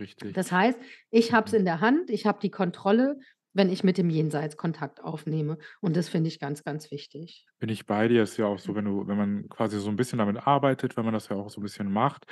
[0.00, 0.34] richtig.
[0.34, 0.78] Das heißt,
[1.10, 1.60] ich habe es mhm.
[1.60, 3.18] in der Hand, ich habe die Kontrolle
[3.54, 5.58] wenn ich mit dem Jenseits Kontakt aufnehme.
[5.80, 7.46] Und das finde ich ganz, ganz wichtig.
[7.58, 9.96] Bin ich bei dir, ist ja auch so, wenn du, wenn man quasi so ein
[9.96, 12.26] bisschen damit arbeitet, wenn man das ja auch so ein bisschen macht,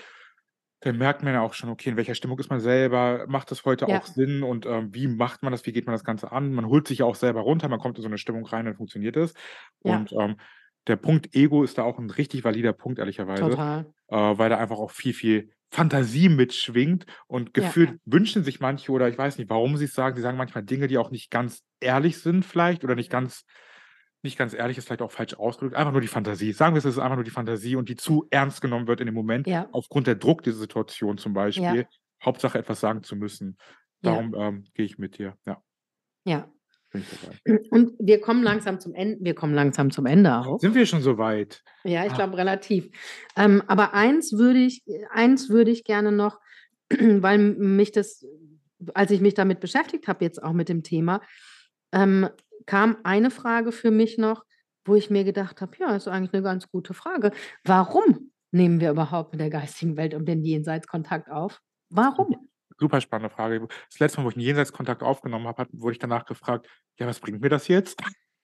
[0.81, 3.65] dann merkt man ja auch schon, okay, in welcher Stimmung ist man selber, macht das
[3.67, 3.99] heute Ja.
[3.99, 6.53] auch Sinn und ähm, wie macht man das, wie geht man das Ganze an?
[6.53, 8.77] Man holt sich ja auch selber runter, man kommt in so eine Stimmung rein, dann
[8.77, 9.35] funktioniert es.
[9.85, 9.97] Ja.
[9.97, 10.37] Und ähm,
[10.87, 13.93] der Punkt Ego ist da auch ein richtig valider Punkt, ehrlicherweise, Total.
[14.09, 17.55] äh, weil da einfach auch viel, viel Fantasie mitschwingt und Ja.
[17.55, 20.65] gefühlt wünschen sich manche oder ich weiß nicht, warum sie es sagen, sie sagen manchmal
[20.65, 23.45] Dinge, die auch nicht ganz ehrlich sind vielleicht oder nicht ganz
[24.23, 26.53] nicht ganz ehrlich ist vielleicht auch falsch ausgedrückt, einfach nur die Fantasie.
[26.53, 29.01] Sagen wir es, es ist einfach nur die Fantasie und die zu ernst genommen wird
[29.01, 29.69] in dem Moment Ja.
[29.73, 31.73] aufgrund der Druck dieser Situation zum Ja.
[31.73, 31.87] Beispiel,
[32.25, 33.57] Hauptsache etwas sagen zu müssen.
[34.03, 34.11] Ja.
[34.13, 35.63] Darum, ähm, gehe ich mit dir, ja.
[36.27, 36.51] Ja.
[37.71, 39.19] Und wir kommen langsam zum Ende.
[39.21, 40.59] Wir kommen langsam zum Ende auch.
[40.61, 41.63] Sind wir schon so weit?
[41.85, 42.17] Ja, ich ah.
[42.17, 42.89] glaube relativ.
[43.37, 46.41] Ähm, aber eins würde ich, eins würde ich gerne noch,
[46.91, 48.27] weil mich das,
[48.95, 51.21] als ich mich damit beschäftigt habe, jetzt auch mit dem Thema,
[51.93, 52.29] ähm,
[52.67, 54.45] kam eine Frage für mich noch,
[54.85, 57.33] wo ich mir gedacht habe, ja, ist eigentlich eine ganz gute Frage.
[57.65, 61.61] Warum nehmen wir überhaupt mit der geistigen Welt um den Jenseitskontakt auf?
[61.89, 62.50] Warum?
[62.81, 63.69] Super spannende Frage.
[63.91, 66.67] Das letzte Mal, wo ich einen Jenseitskontakt aufgenommen habe, wurde ich danach gefragt,
[66.99, 68.01] ja, was bringt mir das jetzt?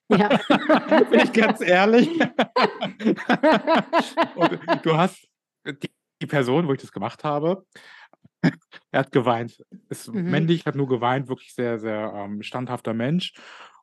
[0.08, 0.28] Ja.
[1.10, 2.08] Bin ich ganz ehrlich.
[4.36, 5.26] Und du hast
[5.64, 7.64] die, die Person, wo ich das gemacht habe,
[8.90, 9.64] er hat geweint.
[9.88, 10.30] Ist mhm.
[10.30, 13.32] männlich, hat nur geweint, wirklich sehr, sehr ähm, standhafter Mensch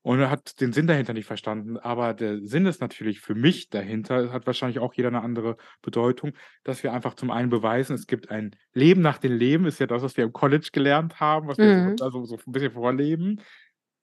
[0.03, 1.77] und er hat den Sinn dahinter nicht verstanden.
[1.77, 6.33] Aber der Sinn ist natürlich für mich dahinter, hat wahrscheinlich auch jeder eine andere Bedeutung,
[6.63, 9.87] dass wir einfach zum einen beweisen, es gibt ein Leben nach dem Leben, ist ja
[9.87, 11.95] das, was wir im College gelernt haben, was wir mhm.
[12.01, 13.41] also so ein bisschen vorleben.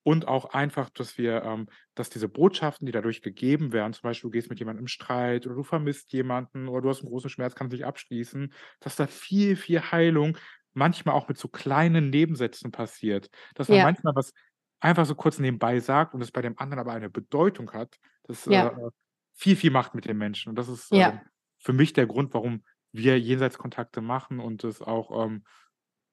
[0.03, 4.29] Und auch einfach, dass wir, ähm, dass diese Botschaften, die dadurch gegeben werden, zum Beispiel,
[4.29, 7.29] du gehst mit jemandem im Streit oder du vermisst jemanden oder du hast einen großen
[7.29, 10.39] Schmerz, kannst dich abschließen, dass da viel, viel Heilung
[10.73, 13.29] manchmal auch mit so kleinen Nebensätzen passiert.
[13.55, 13.85] Dass man ja.
[13.85, 14.33] manchmal was
[14.81, 18.47] einfach so kurz nebenbei sagt und es bei dem anderen aber eine Bedeutung hat, das
[18.47, 18.69] Ja.
[18.71, 18.91] äh,
[19.35, 20.51] viel, viel macht mit den Menschen.
[20.51, 21.11] Und das ist Ja.
[21.13, 21.21] ähm,
[21.59, 25.45] für mich der Grund, warum wir Jenseitskontakte machen und es auch ähm,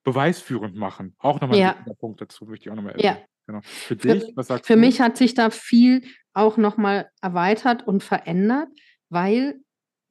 [0.03, 1.15] beweisführend machen.
[1.19, 1.75] Auch nochmal ein Ja.
[1.77, 3.17] wichtiger Punkt dazu, möchte ich auch nochmal Ja.
[3.47, 3.61] Genau.
[3.63, 4.79] Für Für dich, was sagst für du?
[4.79, 6.03] mich hat sich da viel
[6.33, 8.69] auch nochmal erweitert und verändert,
[9.09, 9.61] weil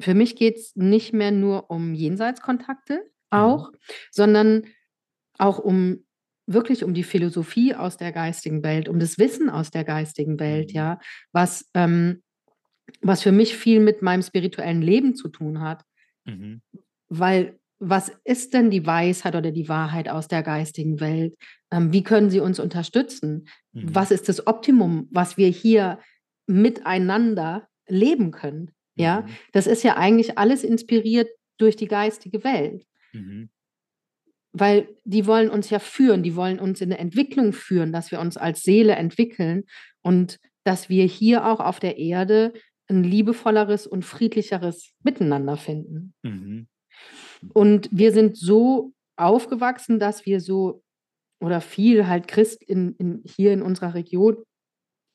[0.01, 3.39] für mich geht es nicht mehr nur um Jenseitskontakte Mhm.
[3.39, 3.73] auch,
[4.11, 4.65] sondern
[5.39, 6.06] auch um
[6.47, 10.70] wirklich um die Philosophie aus der geistigen Welt, um das Wissen aus der geistigen Welt,
[10.70, 10.76] mhm.
[10.76, 10.99] ja,
[11.32, 12.22] was, ähm,
[13.01, 15.84] was für mich viel mit meinem spirituellen Leben zu tun hat.
[16.24, 16.62] Mhm.
[17.09, 21.34] Weil was ist denn die Weisheit oder die Wahrheit aus der geistigen Welt?
[21.70, 23.49] Ähm, wie können sie uns unterstützen?
[23.72, 23.94] Mhm.
[23.94, 25.99] Was ist das Optimum, was wir hier
[26.47, 28.70] miteinander leben können?
[28.94, 29.26] Ja, Mhm.
[29.53, 31.28] das ist ja eigentlich alles inspiriert
[31.59, 32.86] durch die geistige Welt.
[33.12, 33.51] Mhm.
[34.59, 38.21] Weil die wollen uns ja führen, die wollen uns in eine Entwicklung führen, dass wir
[38.21, 39.65] uns als Seele entwickeln
[40.03, 42.55] und dass wir hier auch auf der Erde
[42.89, 46.15] ein liebevolleres und friedlicheres Miteinander finden.
[46.23, 46.69] Mhm.
[47.53, 50.83] Und wir sind so aufgewachsen, dass wir so
[51.41, 54.37] oder viel halt Christ in, in, hier in unserer Region,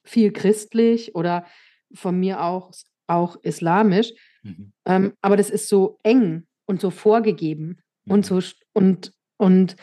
[0.05, 1.47] viel christlich oder
[1.93, 2.71] von mir auch,
[3.07, 4.13] auch islamisch.
[4.43, 4.71] Mhm.
[4.85, 8.13] Ähm, aber das ist so eng und so vorgegeben Mhm.
[8.13, 8.41] und so
[8.73, 9.75] und, und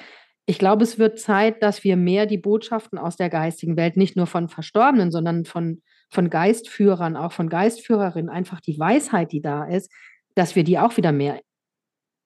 [0.47, 4.17] ich glaube, es wird Zeit, dass wir mehr die Botschaften aus der geistigen Welt, nicht
[4.17, 9.65] nur von Verstorbenen, sondern von, von Geistführern, auch von Geistführerinnen, einfach die Weisheit, die da
[9.65, 9.93] ist,
[10.35, 11.41] dass wir die auch wieder mehr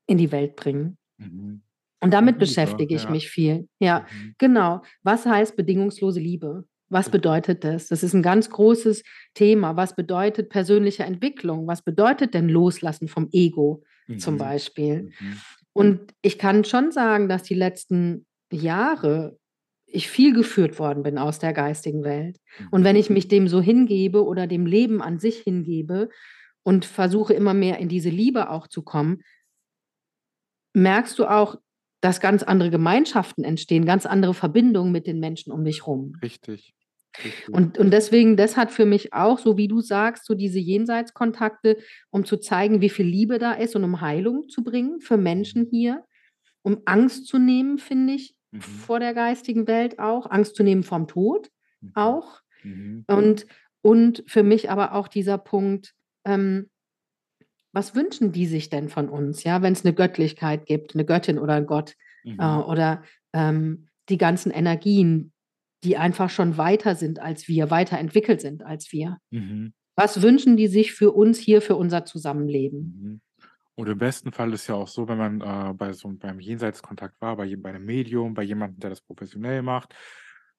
[0.06, 0.98] in die Welt bringen.
[1.18, 1.62] Mhm.
[2.00, 3.10] Und damit beschäftige ich ja.
[3.10, 3.68] mich viel.
[3.80, 4.34] Ja, Mhm.
[4.38, 4.82] genau.
[5.02, 6.64] Was heißt bedingungslose Liebe?
[6.90, 7.88] Was bedeutet das?
[7.88, 9.02] Das ist ein ganz großes
[9.34, 9.76] Thema.
[9.76, 11.66] Was bedeutet persönliche Entwicklung?
[11.66, 13.82] Was bedeutet denn Loslassen vom Ego
[14.18, 14.38] zum Mhm.
[14.38, 15.02] Beispiel?
[15.18, 15.36] Mhm.
[15.72, 19.38] Und ich kann schon sagen, dass die letzten Jahre
[19.86, 22.38] ich viel geführt worden bin aus der geistigen Welt.
[22.70, 22.84] Und Mhm.
[22.84, 26.08] wenn ich mich dem so hingebe oder dem Leben an sich hingebe
[26.62, 29.22] und versuche immer mehr in diese Liebe auch zu kommen,
[30.74, 31.56] merkst du auch,
[32.00, 36.16] dass ganz andere Gemeinschaften entstehen, ganz andere Verbindungen mit den Menschen um dich rum.
[36.22, 36.74] Richtig.
[37.50, 41.76] Und, und deswegen, das hat für mich auch, so wie du sagst, so diese Jenseitskontakte,
[42.10, 45.66] um zu zeigen, wie viel Liebe da ist und um Heilung zu bringen für Menschen
[45.70, 46.04] hier,
[46.62, 48.60] um Angst zu nehmen, finde ich, Mhm.
[48.60, 51.50] vor der geistigen Welt auch, Angst zu nehmen vom Tod
[51.80, 51.90] Mhm.
[51.94, 52.40] auch.
[52.62, 53.04] Mhm.
[53.08, 53.46] Und,
[53.80, 55.94] und für mich aber auch dieser Punkt,
[56.26, 56.68] ähm,
[57.72, 61.38] was wünschen die sich denn von uns, ja, wenn es eine Göttlichkeit gibt, eine Göttin
[61.38, 61.94] oder ein Gott
[62.24, 62.38] Mhm.
[62.38, 63.02] äh, oder
[63.32, 65.31] ähm, die ganzen Energien,
[65.84, 69.18] die einfach schon weiter sind als wir, weiterentwickelt sind als wir.
[69.30, 69.72] Mhm.
[69.96, 72.80] Was wünschen die sich für uns hier, für unser Zusammenleben?
[73.00, 73.20] Mhm.
[73.74, 77.20] Und im besten Fall ist ja auch so, wenn man äh, bei so beim Jenseitskontakt
[77.20, 79.94] war, bei, bei einem Medium, bei jemandem, der das professionell macht,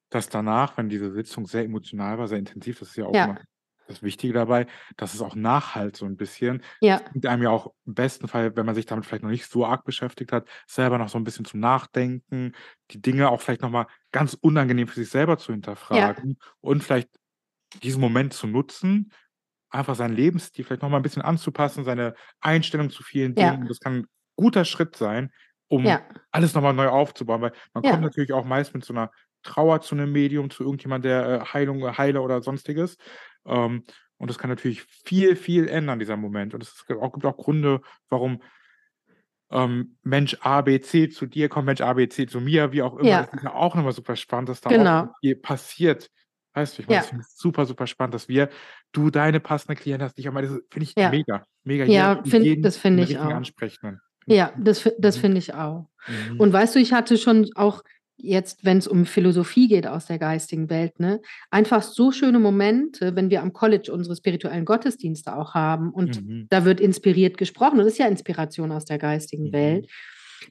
[0.10, 3.38] dass danach, wenn diese Sitzung sehr emotional war, sehr intensiv, das ist ja auch Ja.
[3.88, 4.68] Das Wichtige dabei,
[4.98, 6.64] dass es auch nachhalt so ein bisschen.
[6.82, 9.30] Ja, Das bringt einem ja auch im besten Fall, wenn man sich damit vielleicht noch
[9.32, 12.54] nicht so arg beschäftigt hat, selber noch so ein bisschen zum Nachdenken,
[12.92, 17.10] die Dinge auch vielleicht nochmal ganz unangenehm für sich selber zu hinterfragen und vielleicht
[17.84, 19.12] diesen Moment zu nutzen,
[19.70, 23.54] einfach seinen Lebensstil vielleicht nochmal ein bisschen anzupassen, seine Einstellung zu vielen Ja.
[23.54, 23.68] Dingen.
[23.68, 24.08] Das kann ein
[24.38, 25.32] guter Schritt sein,
[25.68, 27.92] um ja, alles nochmal neu aufzubauen, weil man Ja.
[27.92, 29.12] kommt natürlich auch meist mit so einer
[29.44, 32.98] Trauer zu einem Medium, zu irgendjemand, der äh, Heilung, äh, Heiler oder sonstiges.
[33.46, 33.84] Ähm,
[34.18, 36.54] und das kann natürlich viel, viel ändern, dieser Moment.
[36.54, 38.42] Und es gibt auch, gibt auch Gründe, warum
[39.52, 42.82] ähm, Mensch A, B, C zu dir kommt, Mensch A, B, C zu mir, wie
[42.82, 43.08] auch immer.
[43.10, 43.24] Ja.
[43.24, 45.04] Das ist ja auch nochmal super spannend, dass da Genau.
[45.04, 46.10] auch viel passiert.
[46.56, 47.02] Weißt du, ich meine, Ja.
[47.02, 48.50] das finde ich super, super spannend, dass wir,
[48.92, 51.10] du deine passende Klientin hast, ich meine, das finde ich Ja.
[51.10, 51.86] mega, mega.
[51.86, 53.26] Ja, Jeden- find- jeden das finde ich auch.
[53.26, 54.00] Ansprechenden.
[54.26, 55.22] Ja, das, das Mhm.
[55.22, 55.90] finde ich auch.
[56.08, 56.40] Mhm.
[56.40, 57.84] Und weißt du, ich hatte schon auch
[58.18, 63.16] jetzt, wenn es um Philosophie geht aus der geistigen Welt, ne, einfach so schöne Momente,
[63.16, 66.48] wenn wir am College unsere spirituellen Gottesdienste auch haben und Mhm.
[66.50, 67.78] da wird inspiriert gesprochen.
[67.80, 69.54] Das ist ja Inspiration aus der geistigen Mhm.
[69.54, 69.90] Welt.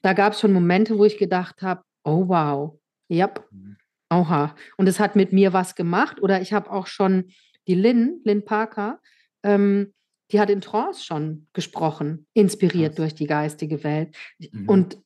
[0.01, 3.77] Da gab es schon Momente, wo ich gedacht habe, oh wow, yep, Mhm.
[4.11, 4.55] oha.
[4.77, 6.21] Und es hat mit mir was gemacht.
[6.21, 7.29] Oder ich habe auch schon
[7.67, 8.99] die Lynn, Lynn Parker,
[9.43, 9.93] ähm,
[10.31, 12.97] die hat in Trance schon gesprochen, inspiriert Krass.
[12.97, 14.15] durch die geistige Welt.
[14.51, 14.67] Mhm.
[14.67, 14.97] Und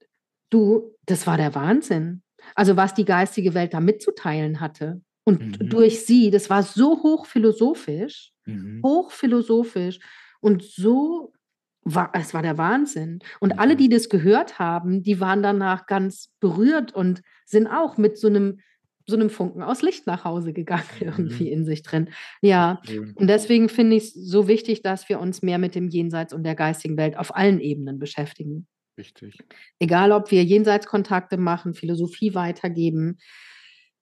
[0.50, 2.24] du, das war der Wahnsinn.
[2.56, 5.02] Also was die geistige Welt da mitzuteilen hatte.
[5.26, 5.70] Und Mhm.
[5.70, 8.82] durch sie, das war so hochphilosophisch, Mhm.
[8.86, 10.00] hochphilosophisch
[10.42, 11.34] und so
[11.84, 13.20] war, es war der Wahnsinn.
[13.40, 13.78] Und alle, Mhm.
[13.80, 18.60] die das gehört haben, die waren danach ganz berührt und sind auch mit so einem,
[19.06, 21.40] so einem Funken aus Licht nach Hause gegangen, Mhm.
[21.40, 22.10] irgendwie in sich drin.
[22.42, 22.82] Ja,
[23.16, 26.44] und deswegen finde ich es so wichtig, dass wir uns mehr mit dem Jenseits und
[26.44, 28.68] der geistigen Welt auf allen Ebenen beschäftigen.
[28.98, 29.38] Richtig.
[29.80, 33.20] Egal, ob wir Jenseitskontakte machen, Philosophie weitergeben,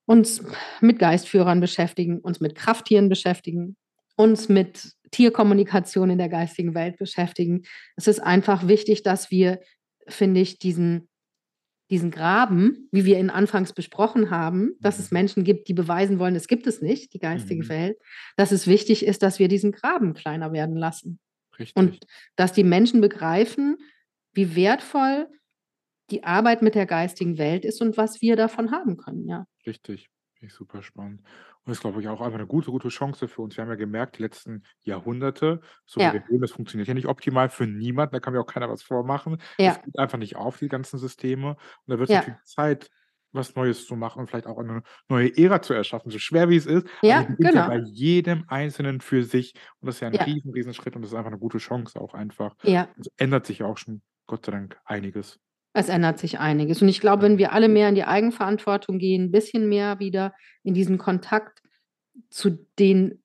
[0.05, 0.43] uns
[0.81, 3.75] mit Geistführern beschäftigen, uns mit Krafttieren beschäftigen,
[4.15, 7.63] uns mit Tierkommunikation in der geistigen Welt beschäftigen.
[7.95, 9.59] Es ist einfach wichtig, dass wir,
[10.07, 11.09] finde ich, diesen,
[11.91, 15.15] diesen Graben, wie wir ihn anfangs besprochen haben, dass es Mhm.
[15.15, 17.69] Menschen gibt, die beweisen wollen, es gibt es nicht, die geistige Mhm.
[17.69, 17.97] Welt,
[18.37, 21.19] dass es wichtig ist, dass wir diesen Graben kleiner werden lassen.
[21.59, 21.75] Richtig.
[21.75, 21.99] Und
[22.35, 23.77] dass die Menschen begreifen,
[24.35, 25.27] wie wertvoll
[26.11, 29.45] die Arbeit mit der geistigen Welt ist und was wir davon haben können, ja.
[29.65, 31.21] Richtig, Finde ich super spannend.
[31.21, 33.57] Und das ist, glaube ich, auch einfach eine gute, gute Chance für uns.
[33.57, 36.13] Wir haben ja gemerkt, die letzten Jahrhunderte, so wie Ja.
[36.13, 38.83] wir leben, das funktioniert ja nicht optimal für niemanden, da kann mir auch keiner was
[38.83, 39.41] vormachen.
[39.57, 39.71] Ja.
[39.71, 41.51] Es geht einfach nicht auf, die ganzen Systeme.
[41.51, 41.57] Und
[41.87, 42.19] da wird es Ja.
[42.19, 42.89] natürlich Zeit,
[43.31, 46.55] was Neues zu machen und vielleicht auch eine neue Ära zu erschaffen, so schwer wie
[46.57, 46.85] es ist.
[47.01, 47.67] Ja, beginnt ja genau.
[47.67, 49.53] bei jedem Einzelnen für sich.
[49.79, 50.23] Und das ist ja ein Ja.
[50.23, 52.55] riesen, riesen Schritt und das ist einfach eine gute Chance auch einfach.
[52.63, 52.89] Ja.
[52.99, 55.39] Es ändert sich ja auch schon, Gott sei Dank, einiges.
[55.73, 56.81] Es ändert sich einiges.
[56.81, 60.33] Und ich glaube, wenn wir alle mehr in die Eigenverantwortung gehen, ein bisschen mehr wieder
[60.63, 61.61] in diesen Kontakt
[62.29, 63.21] zu den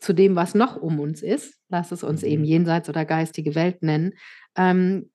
[0.00, 2.48] zu dem, was noch um uns ist, lass es uns eben Mhm.
[2.48, 4.12] jenseits oder geistige Welt nennen,
[4.54, 5.10] ähm,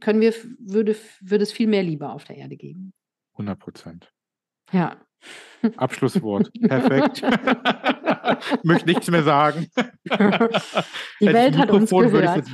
[0.00, 2.92] können wir, würde, würde es viel mehr Liebe auf der Erde geben.
[3.34, 4.12] 100 Prozent.
[4.72, 4.96] Ja.
[5.76, 6.50] Abschlusswort.
[6.60, 7.22] Perfekt.
[8.62, 9.66] Möchte nichts mehr sagen.
[11.20, 12.46] Die Welt hat uns gehört.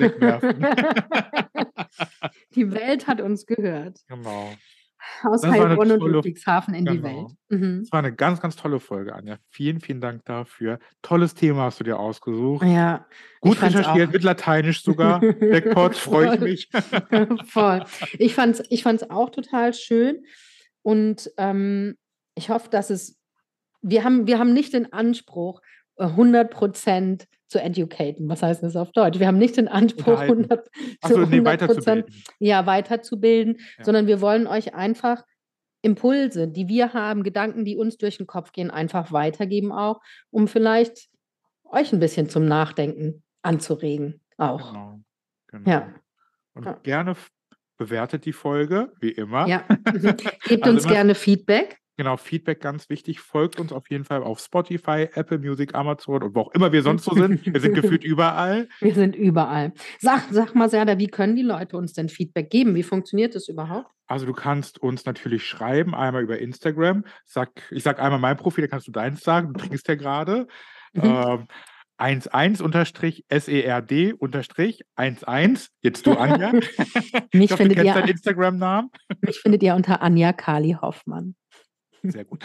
[2.55, 4.01] Die Welt hat uns gehört.
[4.09, 4.51] genau.
[5.23, 7.09] Aus Heilbronn und Ludwigshafen in die genau.
[7.09, 7.31] Welt.
[7.49, 7.81] Mhm.
[7.81, 9.39] Das war eine ganz, ganz tolle Folge, Anja.
[9.49, 10.81] Vielen, vielen Dank dafür.
[11.03, 12.66] Tolles Thema hast du dir ausgesucht.
[12.66, 13.07] Ja.
[13.41, 14.12] Gut recherchiert, auch.
[14.12, 15.23] mit Lateinisch sogar.
[15.23, 16.69] Jackpot, freue ich mich.
[17.47, 17.85] Voll.
[18.19, 20.25] Ich fand es ich fand's auch total schön.
[20.83, 21.97] Und ähm,
[22.35, 23.18] ich hoffe, dass es,
[23.83, 25.61] wir haben, wir haben nicht den Anspruch,
[25.97, 28.29] äh, 100 Prozent zu educaten.
[28.29, 29.18] Was heißt das auf Deutsch?
[29.18, 30.33] Wir haben nicht den Anspruch, Unterhalten.
[30.51, 30.70] 100, zu
[31.01, 32.14] Achso, nee, 100 weiterzubilden.
[32.41, 33.85] ja, weiterzubilden, Ja.
[33.85, 35.24] sondern wir wollen euch einfach
[35.83, 40.01] Impulse, die wir haben, Gedanken, die uns durch den Kopf gehen, einfach weitergeben auch,
[40.31, 41.09] um vielleicht
[41.64, 44.72] euch ein bisschen zum Nachdenken anzuregen auch.
[44.72, 45.01] Genau.
[45.49, 45.70] genau.
[45.70, 45.95] Ja.
[46.55, 46.72] Und Ja.
[46.83, 47.14] gerne
[47.76, 49.47] bewertet die Folge, wie immer.
[49.47, 49.64] Ja.
[49.95, 50.16] Mhm.
[50.45, 51.79] Gebt Also uns immer- gerne Feedback.
[51.99, 53.18] Genau, Feedback ganz wichtig.
[53.18, 56.84] Folgt uns auf jeden Fall auf Spotify, Apple Music, Amazon und wo auch immer wir
[56.84, 57.44] sonst so sind.
[57.44, 58.68] Wir sind gefühlt überall.
[58.80, 59.72] Wir sind überall.
[59.99, 62.76] Sag, sag mal, Serda, wie können die Leute uns denn Feedback geben?
[62.76, 63.90] Wie funktioniert das überhaupt?
[64.07, 67.05] Also du kannst uns natürlich schreiben, einmal über Instagram.
[67.26, 69.53] Sag, ich sag einmal mein Profil, da kannst du deins sagen.
[69.53, 70.46] Du trinkst ja gerade.
[70.92, 71.03] Mhm.
[71.03, 71.46] Ähm,
[71.99, 75.68] 11 unterstrich SERD unterstrich 11.
[75.82, 76.53] Jetzt du, Anja.
[76.53, 76.70] Mich
[77.32, 78.90] ich du findet, kennst ihr, deinen Instagram-Namen.
[79.20, 81.34] mich findet ihr unter Anja Kali Hoffmann.
[82.03, 82.44] Sehr gut.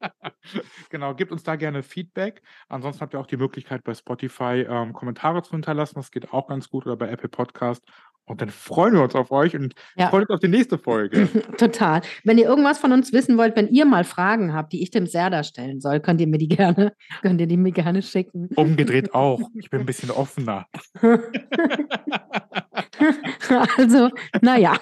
[0.90, 2.42] genau, gebt uns da gerne Feedback.
[2.68, 5.94] Ansonsten habt ihr auch die Möglichkeit, bei Spotify ähm, Kommentare zu hinterlassen.
[5.96, 7.84] Das geht auch ganz gut oder bei Apple Podcast.
[8.30, 10.08] Und dann freuen wir uns auf euch und Ja.
[10.08, 11.26] freut euch auf die nächste Folge.
[11.58, 12.00] Total.
[12.22, 15.06] Wenn ihr irgendwas von uns wissen wollt, wenn ihr mal Fragen habt, die ich dem
[15.06, 18.48] Serda stellen soll, könnt ihr mir die gerne, könnt ihr die mir gerne schicken.
[18.54, 19.40] Umgedreht auch.
[19.54, 20.66] Ich bin ein bisschen offener.
[23.76, 24.10] also,
[24.40, 24.76] naja.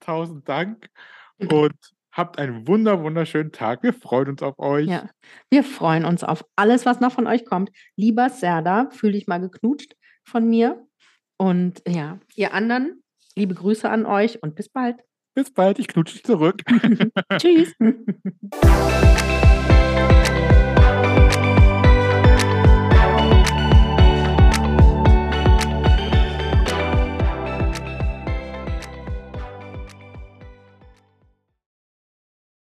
[0.00, 0.90] Tausend Dank
[1.38, 1.74] und
[2.12, 3.82] habt einen wunder, wunderschönen Tag.
[3.82, 4.88] Wir freuen uns auf euch.
[4.88, 5.10] Ja.
[5.50, 7.70] Wir freuen uns auf alles, was noch von euch kommt.
[7.94, 10.86] Lieber Serda, fühl dich mal geknutscht von mir.
[11.36, 13.02] Und ja, ihr anderen,
[13.36, 14.96] liebe Grüße an euch und bis bald.
[15.34, 16.62] Bis bald, ich knutsche dich zurück.
[17.38, 17.74] Tschüss.